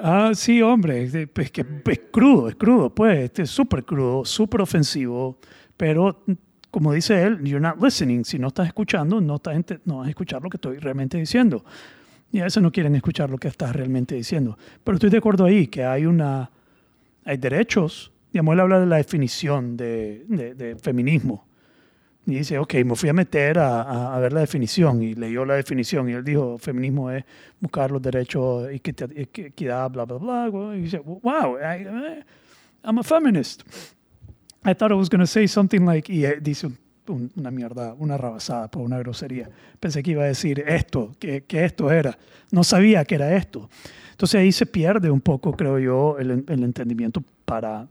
Ah, 0.02 0.32
sí, 0.34 0.62
hombre, 0.62 1.04
es, 1.04 1.12
que 1.52 1.66
es 1.86 2.02
crudo, 2.12 2.48
es 2.48 2.56
crudo, 2.56 2.90
pues, 2.96 3.20
este, 3.26 3.42
es 3.42 3.50
súper 3.50 3.84
crudo, 3.84 4.24
súper 4.24 4.62
ofensivo, 4.62 5.38
pero 5.76 6.24
como 6.70 6.94
dice 6.94 7.22
él, 7.22 7.40
you're 7.44 7.60
not 7.60 7.82
listening. 7.84 8.24
Si 8.24 8.40
no 8.40 8.48
estás 8.48 8.68
escuchando, 8.68 9.20
no, 9.20 9.36
estás 9.36 9.58
no 9.84 9.98
vas 9.98 10.08
a 10.08 10.10
escuchar 10.10 10.42
lo 10.42 10.50
que 10.50 10.56
estoy 10.56 10.78
realmente 10.78 11.18
diciendo. 11.18 11.66
Y 12.32 12.40
a 12.40 12.46
veces 12.46 12.64
no 12.64 12.72
quieren 12.72 12.96
escuchar 12.96 13.30
lo 13.30 13.38
que 13.38 13.50
estás 13.50 13.76
realmente 13.76 14.16
diciendo. 14.16 14.58
Pero 14.86 14.96
estoy 14.96 15.10
de 15.10 15.18
acuerdo 15.18 15.44
ahí, 15.44 15.68
que 15.68 15.84
hay 15.84 16.06
una, 16.06 16.50
hay 17.26 17.36
derechos. 17.36 18.14
Digamos, 18.32 18.54
él 18.54 18.60
habla 18.62 18.80
de 18.80 18.86
la 18.86 18.98
definición 18.98 19.76
de, 19.78 20.26
de- 20.28 20.56
de 20.56 20.76
feminismo. 20.78 21.46
Y 22.26 22.36
dice, 22.36 22.60
ok, 22.60 22.76
me 22.86 22.96
fui 22.96 23.10
a 23.10 23.14
meter 23.14 23.58
a, 23.60 23.82
a- 23.82 24.16
a 24.16 24.20
ver 24.20 24.32
la 24.32 24.42
definición 24.42 25.02
y 25.02 25.16
leyó 25.16 25.44
la 25.44 25.56
definición 25.56 26.08
y 26.10 26.14
él 26.14 26.24
dijo, 26.24 26.58
feminismo 26.60 27.10
es 27.12 27.24
buscar 27.60 27.90
los 27.92 28.02
derechos, 28.02 28.70
equi- 28.70 29.28
equidad, 29.46 29.90
bla, 29.90 30.06
bla, 30.06 30.18
bla. 30.48 30.76
Y 30.78 30.82
dice, 30.84 31.00
wow, 31.00 31.58
I, 31.58 31.82
I- 31.84 32.24
I'm 32.84 33.00
a 33.00 33.04
feminist. 33.04 33.64
I 34.64 34.76
thought 34.76 34.92
I 34.92 34.96
was 34.96 35.10
going 35.10 35.20
to 35.22 35.28
say 35.28 35.48
something 35.48 35.82
like, 35.86 36.12
y 36.14 36.24
eh, 36.26 36.38
dice 36.40 36.68
un- 36.68 36.78
un- 37.08 37.32
una 37.36 37.50
mierda, 37.50 37.96
una 37.98 38.16
rabasada, 38.18 38.70
por 38.70 38.84
una 38.84 39.00
grosería. 39.00 39.50
Pensé 39.80 40.04
que 40.04 40.12
iba 40.12 40.24
a 40.24 40.28
decir 40.28 40.64
esto, 40.68 41.16
que, 41.20 41.42
que 41.46 41.66
esto 41.66 41.92
era. 41.92 42.16
No 42.52 42.64
sabía 42.64 43.04
que 43.04 43.16
era 43.16 43.36
esto. 43.36 43.68
Entonces 44.12 44.40
ahí 44.40 44.52
se 44.52 44.68
pierde 44.68 45.10
un 45.10 45.22
poco, 45.22 45.54
creo 45.54 45.80
yo, 45.80 46.18
el, 46.20 46.46
el 46.48 46.64
entendimiento 46.64 47.24
para... 47.46 47.88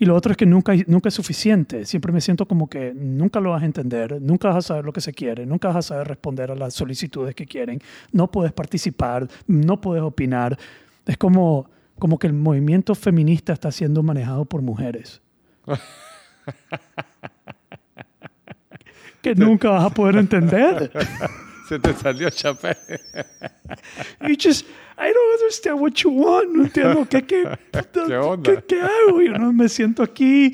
Y 0.00 0.06
lo 0.06 0.16
otro 0.16 0.32
es 0.32 0.38
que 0.38 0.46
nunca, 0.46 0.72
nunca 0.86 1.10
es 1.10 1.14
suficiente. 1.14 1.84
Siempre 1.84 2.10
me 2.10 2.22
siento 2.22 2.46
como 2.46 2.70
que 2.70 2.94
nunca 2.94 3.38
lo 3.38 3.50
vas 3.50 3.62
a 3.62 3.66
entender, 3.66 4.18
nunca 4.22 4.48
vas 4.48 4.56
a 4.56 4.62
saber 4.62 4.86
lo 4.86 4.94
que 4.94 5.02
se 5.02 5.12
quiere, 5.12 5.44
nunca 5.44 5.68
vas 5.68 5.76
a 5.76 5.82
saber 5.82 6.08
responder 6.08 6.50
a 6.50 6.54
las 6.54 6.72
solicitudes 6.72 7.34
que 7.34 7.44
quieren, 7.44 7.80
no 8.10 8.30
puedes 8.30 8.54
participar, 8.54 9.28
no 9.46 9.78
puedes 9.78 10.02
opinar. 10.02 10.58
Es 11.04 11.18
como, 11.18 11.68
como 11.98 12.18
que 12.18 12.28
el 12.28 12.32
movimiento 12.32 12.94
feminista 12.94 13.52
está 13.52 13.70
siendo 13.70 14.02
manejado 14.02 14.46
por 14.46 14.62
mujeres. 14.62 15.20
que 19.20 19.34
nunca 19.34 19.68
vas 19.68 19.84
a 19.84 19.90
poder 19.90 20.16
entender. 20.16 20.90
Se 21.70 21.78
te 21.78 21.94
salió 21.94 22.28
Chapé. 22.30 22.76
You 24.26 24.34
just, 24.36 24.66
I 24.98 25.12
don't 25.12 25.40
understand 25.40 25.80
what 25.80 26.02
you 26.02 26.10
want. 26.10 26.50
No 26.50 26.64
entiendo 26.64 27.06
qué, 27.08 27.22
qué, 27.22 27.44
¿Qué 28.08 28.16
onda? 28.16 28.56
qué, 28.56 28.64
qué 28.66 28.80
hago. 28.80 29.22
Yo 29.22 29.38
no 29.38 29.52
me 29.52 29.68
siento 29.68 30.02
aquí. 30.02 30.52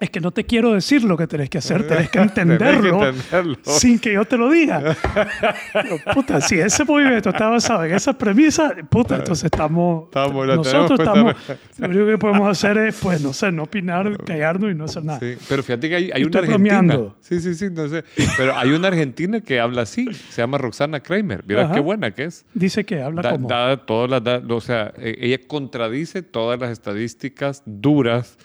Es 0.00 0.08
que 0.10 0.18
no 0.18 0.30
te 0.30 0.44
quiero 0.44 0.72
decir 0.72 1.04
lo 1.04 1.14
que 1.16 1.26
tenés 1.26 1.50
que 1.50 1.58
hacer, 1.58 1.86
tenés 1.86 2.08
que 2.08 2.18
entenderlo, 2.22 3.06
entenderlo. 3.06 3.56
sin 3.64 3.98
que 3.98 4.14
yo 4.14 4.24
te 4.24 4.38
lo 4.38 4.50
diga. 4.50 4.96
Puta, 6.14 6.40
si 6.40 6.58
ese 6.58 6.84
movimiento 6.84 7.28
está 7.30 7.48
basado 7.48 7.84
en 7.84 7.94
esa 7.94 8.12
premisa, 8.16 8.74
puta, 8.88 9.16
entonces 9.16 9.44
estamos. 9.44 10.04
Estamos, 10.04 10.46
nosotros 10.46 10.98
estamos. 10.98 11.34
Lo 11.78 11.88
único 11.88 12.06
que 12.06 12.18
podemos 12.18 12.48
hacer 12.48 12.78
es, 12.78 12.98
pues, 13.00 13.20
no 13.20 13.32
sé, 13.32 13.52
no 13.52 13.64
opinar, 13.64 14.16
callarnos 14.24 14.70
y 14.72 14.74
no 14.74 14.84
hacer 14.84 15.04
nada. 15.04 15.20
Sí, 15.20 15.36
pero 15.48 15.62
fíjate 15.62 15.88
que 15.88 15.96
hay, 15.96 16.10
hay 16.14 16.24
una 16.24 16.38
argentina. 16.38 16.78
bromeando. 16.80 17.16
Sí, 17.20 17.40
sí, 17.40 17.54
sí, 17.54 17.66
no 17.70 17.88
sé. 17.88 18.02
Pero 18.36 18.56
hay 18.56 18.70
una 18.70 18.88
argentina 18.88 19.40
que 19.40 19.60
habla 19.60 19.82
así. 19.82 20.06
Se 20.30 20.40
llama 20.42 20.58
Roxana 20.58 21.00
Kramer. 21.00 21.44
Mira 21.46 21.70
qué 21.72 21.80
buena 21.80 22.10
que 22.12 22.24
es. 22.24 22.44
Dice 22.54 22.84
que 22.84 23.02
habla 23.02 23.22
Da, 23.22 23.30
como. 23.32 23.48
da 23.48 23.76
todas 23.76 24.10
las, 24.10 24.24
da- 24.24 24.42
o 24.48 24.60
sea, 24.60 24.92
eh, 24.96 25.16
ella 25.20 25.38
contradice 25.46 26.22
todas 26.22 26.58
las 26.58 26.70
estadísticas 26.70 27.62
duras 27.66 28.38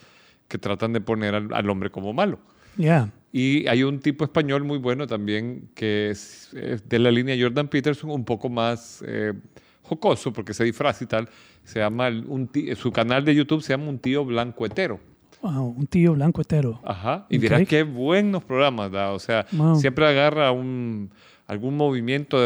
que 0.48 0.58
tratan 0.58 0.94
de 0.94 1.02
poner 1.02 1.36
al, 1.36 1.54
al 1.54 1.70
hombre 1.70 1.90
como 1.90 2.14
malo. 2.14 2.40
Yeah. 2.78 3.10
Y 3.32 3.68
hay 3.68 3.84
un 3.84 4.00
tipo 4.00 4.24
español 4.24 4.64
muy 4.64 4.78
bueno 4.78 5.08
también 5.08 5.70
que 5.76 6.10
es, 6.10 6.54
es 6.54 6.88
de 6.88 7.00
la 7.00 7.12
línea 7.12 7.36
Jordan 7.40 7.68
Peterson, 7.68 8.10
un 8.12 8.24
poco 8.26 8.50
más 8.50 9.04
eh, 9.08 9.34
jocoso 9.82 10.32
porque 10.34 10.54
se 10.54 10.64
disfraza 10.64 11.04
y 11.04 11.08
tal. 11.08 11.30
Se 11.64 11.80
llama 11.80 12.08
un 12.10 12.48
tí- 12.48 12.74
su 12.76 12.92
canal 12.92 13.26
de 13.26 13.34
YouTube 13.36 13.62
se 13.62 13.74
llama 13.74 13.88
Un 13.90 14.00
tío 14.00 14.24
blanco 14.26 14.66
hetero. 14.66 15.00
Wow, 15.42 15.76
un 15.78 15.86
tío 15.88 16.14
blanco 16.14 16.42
hetero. 16.42 16.80
Ajá. 16.84 17.26
Y 17.30 17.38
Ok. 17.38 17.42
verás 17.44 17.68
qué 17.68 17.84
buenos 17.84 18.44
programas 18.44 18.92
da. 18.92 19.12
O 19.12 19.20
sea, 19.20 19.46
Wow. 19.52 19.76
siempre 19.76 20.06
agarra 20.08 20.52
un, 20.52 21.12
algún 21.48 21.76
movimiento 21.78 22.38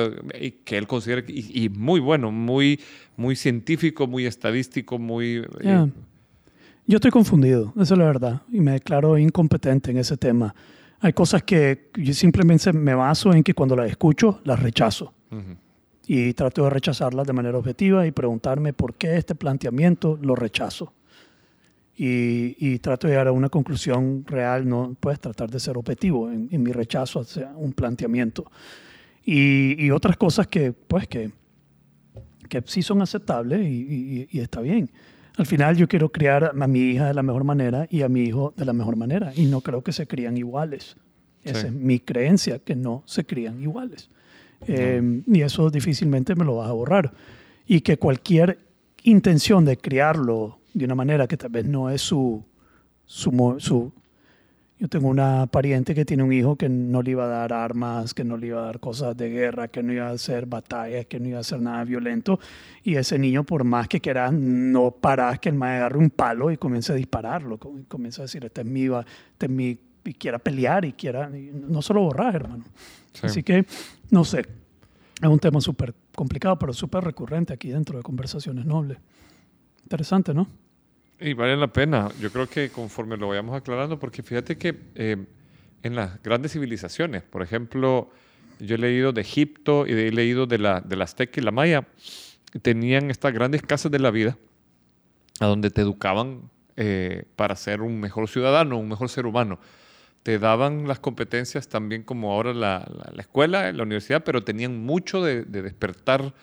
que 0.65 0.77
él 0.77 0.87
considere, 0.87 1.23
y, 1.27 1.65
y 1.65 1.69
muy 1.69 1.99
bueno, 1.99 2.31
muy, 2.31 2.79
muy 3.15 3.35
científico, 3.35 4.07
muy 4.07 4.25
estadístico, 4.25 4.97
muy... 4.99 5.43
eh. 5.61 5.87
Yo 6.89 6.95
estoy 6.95 7.11
confundido, 7.11 7.71
esa 7.79 7.93
es 7.93 7.97
la 7.99 8.05
verdad, 8.05 8.41
y 8.51 8.61
me 8.61 8.71
declaro 8.71 9.15
incompetente 9.15 9.91
en 9.91 9.97
ese 9.97 10.17
tema. 10.17 10.55
Hay 11.01 11.13
cosas 11.13 11.43
que 11.43 11.91
yo 11.95 12.13
simplemente 12.15 12.73
me 12.73 12.95
baso 12.95 13.31
en 13.31 13.43
que 13.43 13.53
cuando 13.53 13.75
las 13.75 13.91
escucho, 13.91 14.41
las 14.43 14.59
rechazo. 14.59 15.13
ujú. 15.31 15.55
Y 16.07 16.33
trato 16.33 16.63
de 16.63 16.71
rechazarlas 16.71 17.27
de 17.27 17.33
manera 17.33 17.59
objetiva 17.59 18.07
y 18.07 18.11
preguntarme 18.11 18.73
por 18.73 18.95
qué 18.95 19.15
este 19.17 19.35
planteamiento 19.35 20.17
lo 20.19 20.35
rechazo. 20.35 20.91
Y, 21.95 22.55
y 22.57 22.79
trato 22.79 23.05
de 23.05 23.13
llegar 23.13 23.27
a 23.27 23.31
una 23.33 23.49
conclusión 23.49 24.23
real, 24.25 24.67
no 24.67 24.95
puedes 24.99 25.19
tratar 25.19 25.51
de 25.51 25.59
ser 25.59 25.77
objetivo 25.77 26.31
en, 26.31 26.49
en 26.51 26.63
mi 26.63 26.71
rechazo 26.71 27.19
hacia 27.19 27.51
un 27.55 27.73
planteamiento. 27.73 28.49
Y, 29.23 29.75
y 29.85 29.91
otras 29.91 30.17
cosas 30.17 30.47
que, 30.47 30.71
pues, 30.71 31.07
que, 31.07 31.29
que 32.49 32.63
sí 32.65 32.81
son 32.81 33.03
aceptables 33.03 33.61
y- 33.67 34.27
y 34.31 34.39
está 34.39 34.61
bien. 34.61 34.89
Al 35.39 35.45
final 35.45 35.77
yo 35.77 35.87
quiero 35.87 36.09
criar 36.11 36.51
a 36.59 36.67
mi 36.67 36.79
hija 36.81 37.07
de 37.07 37.13
la 37.13 37.23
mejor 37.23 37.45
manera 37.45 37.87
y 37.89 38.01
a 38.01 38.09
mi 38.09 38.23
hijo 38.23 38.53
de 38.57 38.65
la 38.65 38.73
mejor 38.73 38.97
manera. 38.97 39.31
Y 39.35 39.45
no 39.45 39.61
creo 39.61 39.81
que 39.81 39.93
se 39.93 40.05
crían 40.05 40.37
iguales. 40.37 40.97
Esa 41.45 41.61
Sí. 41.61 41.67
es 41.67 41.73
mi 41.73 41.99
creencia, 41.99 42.59
que 42.59 42.75
no 42.75 43.03
se 43.05 43.25
crían 43.25 43.61
iguales. 43.61 44.09
Eh, 44.67 45.21
y 45.25 45.41
eso 45.41 45.69
difícilmente 45.69 46.35
me 46.35 46.43
lo 46.43 46.57
vas 46.57 46.69
a 46.69 46.73
borrar. 46.73 47.13
Y 47.65 47.79
que 47.79 47.97
cualquier 47.97 48.59
intención 49.03 49.63
de 49.63 49.77
criarlo 49.77 50.59
de 50.73 50.83
una 50.83 50.95
manera 50.95 51.25
que 51.25 51.37
tal 51.37 51.51
vez 51.51 51.65
no 51.65 51.89
es 51.89 52.01
su, 52.01 52.43
su... 53.05 53.93
Yo 54.79 54.87
tengo 54.87 55.09
una 55.09 55.45
pariente 55.47 55.93
que 55.93 56.05
tiene 56.05 56.23
un 56.23 56.31
hijo 56.31 56.55
que 56.55 56.69
no 56.69 57.01
le 57.01 57.11
iba 57.11 57.25
a 57.25 57.27
dar 57.27 57.51
armas, 57.51 58.13
que 58.13 58.23
no 58.23 58.37
le 58.37 58.47
iba 58.47 58.61
a 58.61 58.65
dar 58.65 58.79
cosas 58.79 59.15
de 59.17 59.29
guerra, 59.29 59.67
que 59.67 59.83
no 59.83 59.91
iba 59.91 60.07
a 60.07 60.11
hacer 60.11 60.45
batallas, 60.45 61.05
que 61.07 61.19
no 61.19 61.27
iba 61.27 61.37
a 61.37 61.41
hacer 61.41 61.61
nada 61.61 61.83
violento. 61.83 62.39
Y 62.83 62.95
ese 62.95 63.19
niño, 63.19 63.43
por 63.43 63.65
más 63.65 63.89
que 63.89 63.99
quiera, 63.99 64.31
no 64.31 64.91
para 64.91 65.37
que 65.37 65.49
el 65.49 65.55
mae 65.55 65.75
agarre 65.77 65.97
un 65.97 66.09
palo 66.09 66.49
y 66.49 66.55
comience 66.55 66.93
a 66.93 66.95
dispararlo. 66.95 67.57
com- 67.57 67.83
Comienza 67.89 68.21
a 68.21 68.25
decir, 68.25 68.45
este 68.45 68.61
es 68.61 68.67
mi, 68.67 68.85
este 68.85 69.47
es 69.47 69.49
mi, 69.51 69.77
y 70.05 70.13
quiera 70.13 70.39
pelear 70.39 70.85
y 70.85 70.93
quiera... 70.93 71.29
y 71.37 71.51
no 71.53 71.81
se 71.81 71.93
lo 71.93 71.99
borras, 71.99 72.33
hermano. 72.33 72.63
Sí. 73.11 73.25
Así 73.25 73.43
que, 73.43 73.65
no 74.11 74.23
sé, 74.23 74.39
es 75.21 75.27
un 75.27 75.39
tema 75.39 75.59
súper 75.59 75.93
complicado, 76.15 76.57
pero 76.57 76.71
súper 76.71 77.03
recurrente 77.03 77.51
aquí 77.51 77.67
dentro 77.69 77.97
de 77.97 78.03
conversaciones 78.03 78.65
nobles. 78.65 78.97
Interesante, 79.83 80.33
¿no? 80.33 80.47
Y 81.19 81.33
vale 81.33 81.57
la 81.57 81.67
pena. 81.67 82.09
Yo 82.21 82.31
creo 82.31 82.47
que 82.47 82.69
conforme 82.69 83.17
lo 83.17 83.27
vayamos 83.27 83.55
aclarando, 83.55 83.99
porque 83.99 84.23
fíjate 84.23 84.57
que 84.57 84.75
eh, 84.95 85.17
en 85.83 85.95
las 85.95 86.21
grandes 86.23 86.53
civilizaciones, 86.53 87.23
por 87.23 87.41
ejemplo, 87.41 88.09
yo 88.59 88.75
he 88.75 88.77
leído 88.77 89.11
de 89.11 89.21
Egipto 89.21 89.85
y 89.85 89.91
he 89.91 90.11
leído 90.11 90.45
de 90.45 90.57
la, 90.59 90.81
de 90.81 90.95
la 90.95 91.03
Azteca 91.03 91.39
y 91.39 91.43
la 91.43 91.51
Maya, 91.51 91.87
tenían 92.61 93.11
estas 93.11 93.33
grandes 93.33 93.61
casas 93.61 93.91
de 93.91 93.99
la 93.99 94.11
vida 94.11 94.37
a 95.39 95.45
donde 95.45 95.69
te 95.71 95.81
educaban 95.81 96.49
eh, 96.77 97.23
para 97.35 97.55
ser 97.55 97.81
un 97.81 97.99
mejor 97.99 98.27
ciudadano, 98.29 98.77
un 98.77 98.87
mejor 98.87 99.09
ser 99.09 99.25
humano. 99.25 99.59
Te 100.23 100.39
daban 100.39 100.87
las 100.87 100.99
competencias 100.99 101.67
también 101.67 102.03
como 102.03 102.31
ahora 102.31 102.53
la, 102.53 102.85
la- 102.93 103.11
la 103.13 103.21
escuela, 103.21 103.71
la 103.71 103.83
universidad, 103.83 104.23
pero 104.23 104.43
tenían 104.43 104.77
mucho 104.85 105.21
de, 105.23 105.43
de 105.43 105.61
despertar 105.61 106.33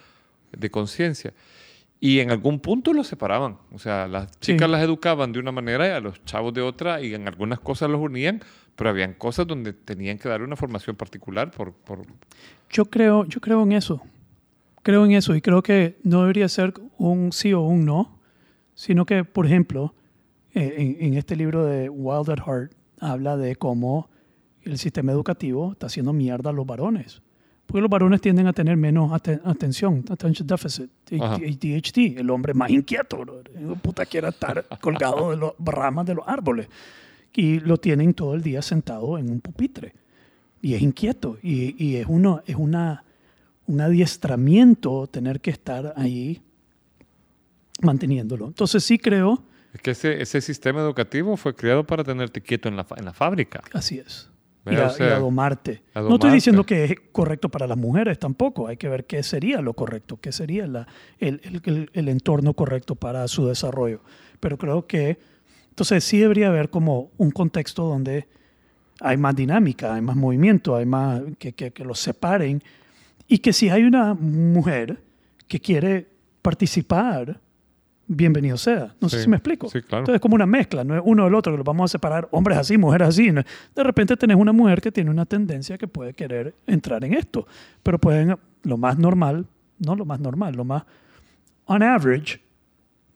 de 0.52 0.70
conciencia. 0.70 1.32
Y 1.98 2.20
en 2.20 2.30
algún 2.30 2.60
punto 2.60 2.92
los 2.92 3.06
separaban. 3.06 3.56
O 3.72 3.78
sea, 3.78 4.06
las 4.06 4.26
Sí. 4.40 4.52
chicas 4.52 4.68
las 4.68 4.82
educaban 4.82 5.32
de 5.32 5.38
una 5.40 5.50
manera 5.52 5.86
y 5.86 5.90
a 5.90 6.00
los 6.00 6.22
chavos 6.24 6.52
de 6.52 6.60
otra, 6.62 7.00
y 7.02 7.14
en 7.14 7.26
algunas 7.26 7.58
cosas 7.60 7.88
los 7.90 8.00
unían, 8.00 8.40
pero 8.76 8.90
habían 8.90 9.14
cosas 9.14 9.46
donde 9.46 9.72
tenían 9.72 10.18
que 10.18 10.28
dar 10.28 10.42
una 10.42 10.56
formación 10.56 10.94
particular 10.96 11.50
por... 11.50 11.72
por 11.72 12.02
Yo 12.70 12.84
creo, 12.84 13.24
yo 13.24 13.40
creo 13.40 13.62
en 13.62 13.72
eso. 13.72 14.02
Creo 14.82 15.04
en 15.04 15.12
eso 15.12 15.34
y 15.34 15.40
creo 15.40 15.62
que 15.62 15.98
no 16.04 16.20
debería 16.20 16.48
ser 16.48 16.74
un 16.98 17.32
sí 17.32 17.52
o 17.54 17.62
un 17.62 17.86
no, 17.86 18.20
sino 18.74 19.06
que, 19.06 19.24
por 19.24 19.46
ejemplo, 19.46 19.94
eh, 20.54 20.74
en, 20.76 21.06
en 21.08 21.14
este 21.14 21.34
libro 21.34 21.64
de 21.64 21.88
Wild 21.88 22.30
at 22.30 22.40
Heart 22.46 22.72
habla 23.00 23.36
de 23.36 23.56
cómo 23.56 24.10
el 24.62 24.78
sistema 24.78 25.12
educativo 25.12 25.72
está 25.72 25.86
haciendo 25.86 26.12
mierda 26.12 26.50
a 26.50 26.52
los 26.52 26.66
varones. 26.66 27.22
Porque 27.66 27.80
los 27.80 27.90
varones 27.90 28.20
tienden 28.20 28.46
a 28.46 28.52
tener 28.52 28.76
menos 28.76 29.10
aten- 29.10 29.40
atención, 29.44 30.04
attention 30.08 30.46
deficit. 30.46 30.90
ADHD, 31.10 32.18
el 32.18 32.30
hombre 32.30 32.54
más 32.54 32.70
inquieto, 32.70 33.18
bro. 33.18 33.42
El 33.54 33.76
puta 33.80 34.06
quiere 34.06 34.28
estar 34.28 34.64
colgado 34.80 35.30
de 35.32 35.36
las 35.36 35.52
ramas 35.58 36.06
de 36.06 36.14
los 36.14 36.26
árboles. 36.28 36.68
Y 37.34 37.60
lo 37.60 37.76
tienen 37.76 38.14
todo 38.14 38.34
el 38.34 38.42
día 38.42 38.62
sentado 38.62 39.18
en 39.18 39.28
un 39.30 39.40
pupitre 39.40 39.92
y 40.62 40.72
es 40.74 40.80
inquieto 40.80 41.36
y, 41.42 41.74
y 41.84 41.96
es, 41.96 42.06
uno, 42.08 42.40
es 42.46 42.56
una, 42.56 43.04
un 43.66 43.80
adiestramiento 43.80 45.06
tener 45.06 45.40
que 45.40 45.50
estar 45.50 45.92
ahí 45.96 46.40
manteniéndolo. 47.82 48.46
Entonces 48.46 48.82
sí 48.84 48.98
creo, 48.98 49.42
Es 49.74 49.82
que 49.82 49.90
ese, 49.90 50.22
ese 50.22 50.40
sistema 50.40 50.80
educativo 50.80 51.36
fue 51.36 51.54
creado 51.54 51.84
para 51.86 52.02
tenerte 52.04 52.40
quieto 52.40 52.68
en 52.68 52.76
la, 52.76 52.86
en 52.96 53.04
la 53.04 53.12
fábrica. 53.12 53.62
así 53.74 53.98
es. 53.98 54.30
Y 54.68 54.74
a, 54.76 54.86
o 54.86 54.90
sea, 54.90 55.08
y 55.08 55.12
a 55.12 55.18
domarte. 55.18 55.82
a 55.94 56.00
No 56.00 56.14
estoy 56.14 56.30
diciendo 56.32 56.62
domarte. 56.64 56.74
que 56.74 56.84
es 56.92 57.00
correcto 57.12 57.48
para 57.48 57.66
las 57.66 57.78
mujeres 57.78 58.18
tampoco. 58.18 58.66
Hay 58.68 58.76
que 58.76 58.88
ver 58.88 59.04
qué 59.06 59.22
sería 59.22 59.60
lo 59.60 59.74
correcto, 59.74 60.18
qué 60.20 60.32
sería 60.32 60.66
la- 60.66 60.86
el, 61.18 61.40
el- 61.44 61.62
el- 61.64 61.90
el 61.92 62.08
entorno 62.08 62.54
correcto 62.54 62.94
para 62.96 63.26
su 63.28 63.46
desarrollo. 63.46 64.00
Pero 64.40 64.58
creo 64.58 64.86
que, 64.86 65.18
entonces 65.70 66.02
sí 66.04 66.18
debería 66.18 66.48
haber 66.48 66.70
como 66.70 67.10
un 67.16 67.30
contexto 67.30 67.84
donde 67.84 68.26
hay 69.00 69.16
más 69.16 69.36
dinámica, 69.36 69.94
hay 69.94 70.00
más 70.00 70.16
movimiento, 70.16 70.74
hay 70.74 70.86
más 70.86 71.20
que, 71.38 71.52
que, 71.52 71.70
que 71.72 71.84
los 71.84 71.98
separen. 72.00 72.62
Y 73.28 73.38
que 73.38 73.52
si 73.52 73.68
hay 73.68 73.82
una 73.84 74.14
mujer 74.14 75.02
que 75.48 75.60
quiere 75.60 76.06
participar, 76.42 77.40
bienvenido 78.08 78.56
sea. 78.56 78.94
No 79.00 79.08
sé 79.08 79.18
Sí, 79.18 79.22
si 79.24 79.28
me 79.28 79.36
explico. 79.36 79.68
sí, 79.68 79.80
claro. 79.82 80.02
Entonces 80.02 80.16
es 80.16 80.20
como 80.20 80.34
una 80.34 80.46
mezcla, 80.46 80.84
no 80.84 80.94
es 80.96 81.02
uno 81.04 81.24
del 81.24 81.34
otro, 81.34 81.52
que 81.52 81.58
los 81.58 81.66
vamos 81.66 81.90
a 81.90 81.92
separar, 81.92 82.28
hombres 82.30 82.58
así, 82.58 82.78
mujeres 82.78 83.08
así. 83.08 83.32
No- 83.32 83.42
De 83.74 83.82
repente 83.82 84.16
tenés 84.16 84.36
una 84.36 84.52
mujer 84.52 84.80
que 84.80 84.92
tiene 84.92 85.10
una 85.10 85.26
tendencia 85.26 85.76
que 85.78 85.88
puede 85.88 86.14
querer 86.14 86.54
entrar 86.66 87.04
en 87.04 87.14
esto, 87.14 87.46
pero 87.82 87.98
pueden, 87.98 88.36
lo 88.62 88.76
más 88.76 88.98
normal, 88.98 89.46
no 89.78 89.96
lo 89.96 90.04
más 90.04 90.20
normal, 90.20 90.54
lo 90.54 90.64
más 90.64 90.84
on 91.66 91.82
average, 91.82 92.40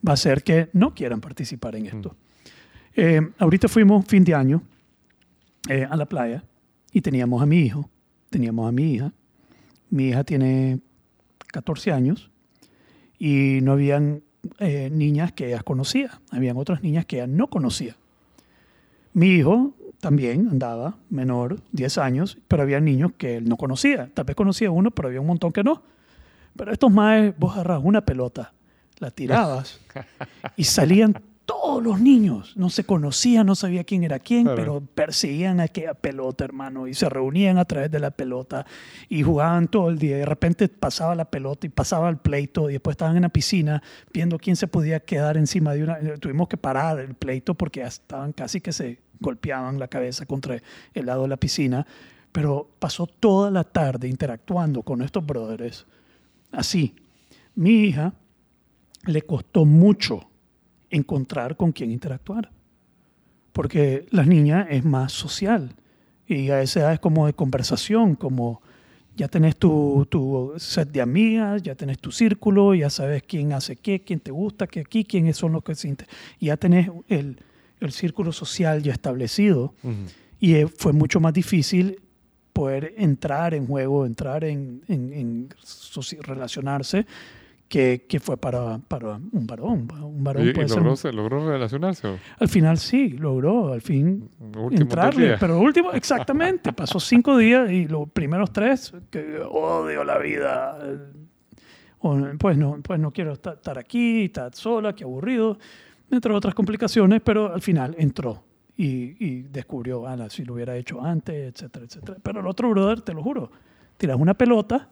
va 0.07 0.15
a 0.15 0.17
ser 0.17 0.43
que 0.43 0.69
no 0.73 0.95
quieran 0.95 1.21
participar 1.21 1.77
en 1.77 1.87
esto. 1.87 2.17
Eh, 2.97 3.21
ahorita 3.39 3.69
fuimos 3.69 4.05
fin 4.07 4.25
de 4.25 4.35
año 4.35 4.63
eh, 5.69 5.87
a 5.89 5.97
la 5.97 6.07
playa 6.07 6.43
y 6.93 7.01
teníamos 7.01 7.41
a 7.43 7.47
mi 7.47 7.61
hijo, 7.61 7.89
teníamos 8.29 8.69
a 8.69 8.73
mi 8.73 8.95
hija. 8.95 9.13
Mi 9.91 10.09
hija 10.09 10.25
tiene 10.25 10.81
14 11.53 11.93
años 11.93 12.31
y 13.19 13.61
no 13.63 13.73
habían 13.73 14.23
eh, 14.61 14.91
niñas 14.91 15.33
que 15.33 15.49
ella 15.49 15.63
conocía, 15.63 16.21
habían 16.31 16.57
otras 16.57 16.83
niñas 16.83 17.07
que 17.07 17.17
ella 17.17 17.27
no 17.27 17.49
conocía. 17.49 17.97
Mi 19.13 19.29
hijo 19.29 19.75
también 20.01 20.49
andaba 20.49 20.97
menor, 21.09 21.61
10 21.73 21.99
años, 21.99 22.39
pero 22.47 22.63
había 22.63 22.79
niños 22.79 23.13
que 23.17 23.37
él 23.37 23.49
no 23.49 23.57
conocía. 23.57 24.11
Tal 24.13 24.25
vez 24.25 24.37
conocía 24.37 24.71
uno, 24.71 24.91
pero 24.91 25.09
había 25.09 25.21
un 25.21 25.27
montón 25.27 25.53
que 25.53 25.65
no. 25.65 25.83
Pero 26.57 26.73
estos 26.73 26.93
más, 26.93 27.33
vos 27.39 27.55
agarrabas 27.55 27.85
una 27.85 28.05
pelota, 28.05 28.53
la 28.99 29.11
tirabas 29.11 29.81
y 30.57 30.65
salían 30.65 31.15
todos 31.51 31.83
los 31.83 32.01
niños. 32.01 32.57
No 32.57 32.71
se 32.71 32.85
conocían, 32.85 33.45
no 33.47 33.57
sabía 33.57 33.83
quién 33.83 34.05
era 34.05 34.21
quién, 34.21 34.45
Claro. 34.45 34.57
pero 34.57 34.81
perseguían 34.81 35.59
aquella 35.59 35.95
pelota, 35.95 36.45
hermano, 36.45 36.87
y 36.87 36.95
se 36.95 37.09
reunían 37.09 37.59
a 37.59 37.65
través 37.65 37.91
de 37.91 37.99
la 37.99 38.13
pelota 38.13 38.65
y 39.09 39.23
jugaban 39.23 39.67
todo 39.67 39.89
el 39.89 39.99
día. 39.99 40.17
Y 40.17 40.21
de 40.21 40.27
repente 40.27 40.69
pasaba 40.69 41.17
la 41.17 41.25
pelota 41.25 41.67
y 41.67 41.71
pasaba 41.71 42.09
el 42.09 42.19
pleito 42.19 42.71
y 42.71 42.75
después 42.75 42.95
estaban 42.95 43.17
en 43.17 43.23
la 43.23 43.31
piscina 43.31 43.83
viendo 44.13 44.39
quién 44.39 44.55
se 44.55 44.69
podía 44.69 45.01
quedar 45.01 45.37
encima 45.37 45.75
de 45.75 45.83
una. 45.83 45.99
Tuvimos 46.21 46.47
que 46.47 46.57
parar 46.57 47.01
el 47.01 47.15
pleito 47.15 47.55
porque 47.55 47.81
ya 47.81 47.89
estaban 47.89 48.33
casi 48.33 48.61
que 48.61 48.73
se 48.73 49.01
golpeaban 49.19 49.81
la 49.81 49.89
cabeza 49.89 50.27
contra 50.27 50.63
el 50.95 51.07
lado 51.07 51.23
de 51.23 51.29
la 51.29 51.37
piscina. 51.37 51.85
Pero 52.31 52.71
pasó 52.79 53.09
toda 53.09 53.51
la 53.51 53.65
tarde 53.65 54.07
interactuando 54.07 54.83
con 54.85 55.03
estos 55.03 55.27
brothers 55.27 55.85
así. 56.53 56.95
Mi 57.57 57.87
hija 57.87 58.15
le 59.07 59.23
costó 59.23 59.65
mucho 59.65 60.30
encontrar 60.91 61.57
con 61.57 61.73
quién 61.73 61.91
interactuar. 61.91 62.51
Porque 63.53 64.07
la 64.11 64.25
niña 64.25 64.67
es 64.71 64.85
más 64.85 65.13
social. 65.13 65.75
Y 66.27 66.51
a 66.51 66.63
esa 66.63 66.81
edad 66.81 66.93
es 66.95 67.01
como 67.01 67.27
de 67.27 67.33
conversación, 67.33 68.15
como 68.15 68.63
ya 69.17 69.27
tenés 69.29 69.57
tu, 69.57 70.07
tu 70.09 70.53
set 70.57 70.91
de 70.93 71.01
amigas, 71.01 71.63
ya 71.63 71.75
tenés 71.75 71.99
tu 71.99 72.13
círculo, 72.13 72.75
ya 72.75 72.89
sabes 72.89 73.23
quién 73.25 73.53
hace 73.53 73.77
qué, 73.77 74.03
quién 74.03 74.21
te 74.21 74.31
gusta, 74.31 74.67
que 74.69 74.81
aquí, 74.81 75.05
quiénes 75.05 75.37
son 75.37 75.53
los 75.53 75.65
que 75.65 75.75
se... 75.75 75.97
Y 76.39 76.47
ya 76.47 76.57
tenés 76.57 76.89
el, 77.09 77.39
el 77.81 77.93
círculo 77.93 78.33
social 78.33 78.83
ya 78.83 78.93
establecido. 78.93 79.75
Y 80.39 80.55
eh, 80.55 80.69
fue 80.69 80.93
mucho 80.93 81.19
más 81.21 81.33
difícil 81.35 82.01
poder 82.53 82.95
entrar 82.97 83.53
en 83.55 83.67
juego, 83.67 84.07
entrar 84.07 84.45
en, 84.45 84.83
en- 84.89 85.13
en 85.13 85.49
relacionarse, 86.23 87.07
que, 87.71 88.05
que 88.09 88.19
fue 88.19 88.37
para, 88.37 88.79
para 88.81 89.13
un 89.33 89.47
varón. 89.47 89.89
Un 90.03 90.25
varón 90.25 90.45
¿Y, 90.45 90.49
y 90.51 90.53
puede 90.53 90.69
ser 90.69 90.79
logró, 90.79 90.91
un- 90.91 90.97
se- 90.97 91.13
logró 91.13 91.49
relacionarse? 91.49 92.19
Al 92.39 92.49
final 92.49 92.77
sí, 92.79 93.11
logró, 93.11 93.73
al 93.73 93.81
fin 93.81 94.29
Último 94.41 94.69
entrarle. 94.83 95.37
Pero 95.39 95.59
último, 95.61 95.93
exactamente, 95.93 96.73
pasó 96.73 96.99
cinco 96.99 97.37
días 97.39 97.71
y 97.71 97.87
los 97.87 98.11
primeros 98.11 98.53
tres, 98.53 98.93
que 99.09 99.39
odio 99.49 100.03
la 100.05 100.19
vida. 100.19 100.79
O, 102.01 102.19
pues, 102.39 102.57
no, 102.57 102.81
pues 102.83 102.99
no 102.99 103.13
quiero 103.13 103.33
esta- 103.33 103.53
estar 103.53 103.79
aquí, 103.79 104.25
estar 104.25 104.55
sola, 104.55 104.95
qué 104.95 105.05
aburrido, 105.05 105.59
entre 106.11 106.33
otras 106.35 106.55
complicaciones, 106.55 107.21
pero 107.25 107.53
al 107.55 107.61
final 107.63 107.95
entró 107.99 108.43
y, 108.77 109.15
y 109.25 109.43
descubrió, 109.43 110.07
Ana, 110.07 110.29
si 110.31 110.45
lo 110.45 110.55
hubiera 110.55 110.77
hecho 110.77 111.01
antes, 111.01 111.53
etcétera, 111.55 111.85
etcétera. 111.85 112.19
Pero 112.23 112.41
el 112.41 112.47
otro 112.47 112.71
brother, 112.71 113.03
te 113.03 113.13
lo 113.15 113.23
juro, 113.23 113.51
tiras 113.97 114.17
una 114.19 114.35
pelota 114.35 114.89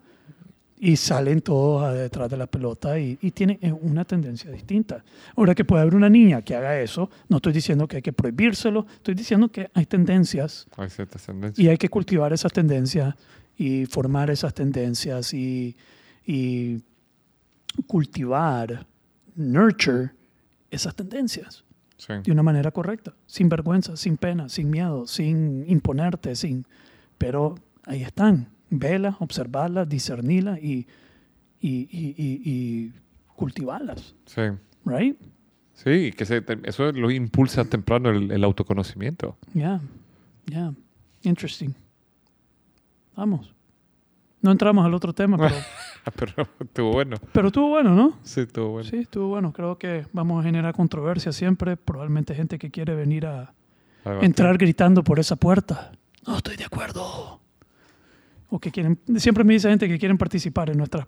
y 0.81 0.97
salen 0.97 1.41
todos 1.41 1.83
a 1.85 1.93
detrás 1.93 2.31
de 2.31 2.37
la 2.37 2.47
pelota 2.47 2.99
y, 2.99 3.19
y 3.21 3.31
tiene 3.33 3.59
eh, 3.63 3.73
una 3.73 4.05
tendencia 4.05 4.51
distinta. 4.51 5.05
Ahora 5.37 5.55
que 5.55 5.65
puede 5.65 5.83
haber 5.83 5.95
una 5.95 6.09
niña 6.09 6.43
que 6.43 6.55
haga 6.55 6.81
eso, 6.81 7.11
no 7.29 7.37
estoy 7.39 7.53
diciendo 7.53 7.87
que 7.89 7.97
hay 7.97 8.03
que 8.03 8.13
prohibírselo, 8.13 8.87
estoy 8.97 9.15
diciendo 9.15 9.49
que 9.49 9.71
hay 9.75 9.87
tendencias 9.87 10.67
Hay 10.77 10.91
ciertas 10.91 11.25
tendencias. 11.27 11.59
y 11.65 11.69
hay 11.69 11.77
que 11.79 11.89
cultivar 11.89 12.33
esas 12.33 12.53
tendencias 12.53 13.15
y 13.57 13.87
formar 13.87 14.31
esas 14.31 14.55
tendencias 14.55 15.35
y, 15.35 15.77
y 16.27 16.81
cultivar, 17.87 18.87
nurture 19.35 20.11
esas 20.71 20.95
tendencias 20.95 21.65
Sí. 21.97 22.13
de 22.23 22.31
una 22.31 22.45
manera 22.45 22.71
correcta, 22.71 23.13
sin 23.27 23.49
vergüenza, 23.49 23.97
sin 23.97 24.17
pena, 24.19 24.49
sin 24.49 24.71
miedo, 24.71 25.09
sin 25.09 25.65
imponerte, 25.69 26.37
sin... 26.37 26.65
Pero 27.19 27.57
ahí 27.87 28.05
están, 28.05 28.51
velas, 28.71 29.17
observarlas, 29.21 29.89
discernirlas 29.89 30.59
y, 30.63 30.87
y, 31.61 31.89
y, 31.91 32.15
y- 32.19 32.93
cultivarlas, 33.37 34.15
Sí. 34.27 34.43
right? 34.85 35.17
Sí, 35.75 36.11
que 36.13 36.25
se, 36.27 36.45
eso 36.65 36.91
lo 36.91 37.09
impulsa 37.11 37.65
temprano 37.65 38.11
el, 38.11 38.33
el 38.33 38.43
autoconocimiento. 38.43 39.37
Yeah, 39.55 39.81
yeah, 40.47 40.73
interesting. 41.23 41.71
Vamos. 43.17 43.55
No 44.41 44.51
entramos 44.53 44.85
al 44.85 44.95
otro 44.95 45.13
tema, 45.13 45.37
pero, 45.37 45.55
Pero 46.35 46.49
estuvo 46.61 46.93
bueno. 46.93 47.17
pero 47.33 47.49
estuvo 47.49 47.69
bueno, 47.69 47.95
¿no? 47.95 48.19
Sí, 48.23 48.41
estuvo 48.43 48.71
bueno. 48.71 48.89
Sí, 48.91 48.97
estuvo 48.99 49.29
bueno. 49.29 49.53
Creo 49.53 49.79
que 49.79 50.07
vamos 50.13 50.41
a 50.41 50.43
generar 50.45 50.75
controversia 50.75 51.33
siempre. 51.33 51.77
Probablemente 51.77 52.35
gente 52.35 52.59
que 52.59 52.71
quiere 52.71 52.95
venir 52.95 53.27
a 53.27 53.53
entrar 54.23 54.57
gritando 54.59 55.03
por 55.05 55.19
esa 55.19 55.37
puerta. 55.37 55.93
No 56.27 56.37
estoy 56.37 56.57
de 56.57 56.65
acuerdo. 56.65 57.38
O 58.51 58.59
que 58.59 58.71
quieren, 58.71 58.99
siempre 59.17 59.45
me 59.45 59.53
dice 59.55 59.69
gente 59.69 59.89
que 59.89 59.99
quieren 59.99 60.17
participar 60.17 60.71
en 60.71 60.79
nuestras, 60.79 61.07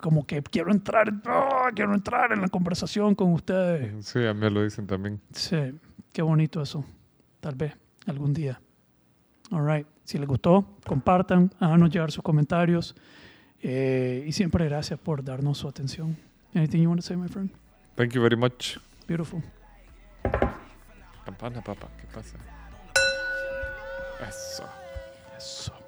como 0.00 0.26
que 0.26 0.42
quiero 0.42 0.70
entrar, 0.70 1.12
¡ah! 1.26 1.68
quiero 1.74 1.94
entrar 1.94 2.32
en 2.32 2.40
la 2.40 2.48
conversación 2.48 3.14
con 3.14 3.32
ustedes. 3.32 3.92
Sí, 4.06 4.24
a 4.24 4.32
mí 4.32 4.40
me 4.40 4.50
lo 4.50 4.62
dicen 4.62 4.86
también. 4.86 5.20
Sí, 5.32 5.56
qué 6.12 6.22
bonito 6.22 6.62
eso. 6.62 6.84
Tal 7.40 7.54
vez 7.54 7.74
algún 8.06 8.32
día. 8.32 8.60
All 9.50 9.66
right. 9.66 9.86
Si 10.04 10.18
les 10.18 10.26
gustó, 10.26 10.76
compartan, 10.86 11.52
háganos 11.60 11.90
llegar 11.90 12.10
sus 12.10 12.22
comentarios. 12.22 12.96
Eh, 13.62 14.24
y 14.26 14.32
siempre 14.32 14.64
gracias 14.64 14.98
por 14.98 15.22
darnos 15.22 15.58
su 15.58 15.68
atención. 15.68 16.16
Anything 16.54 16.82
you 16.82 16.88
want 16.88 17.00
to 17.00 17.06
say, 17.06 17.16
my 17.16 17.28
friend? 17.28 17.50
Thank 17.96 18.12
you 18.12 18.22
very 18.22 18.36
much. 18.36 18.78
Beautiful. 19.06 19.42
Campana, 21.24 21.62
papá. 21.62 21.88
¿Qué 22.00 22.06
pasa? 22.12 22.38
Eso. 24.26 24.64
Eso. 25.36 25.79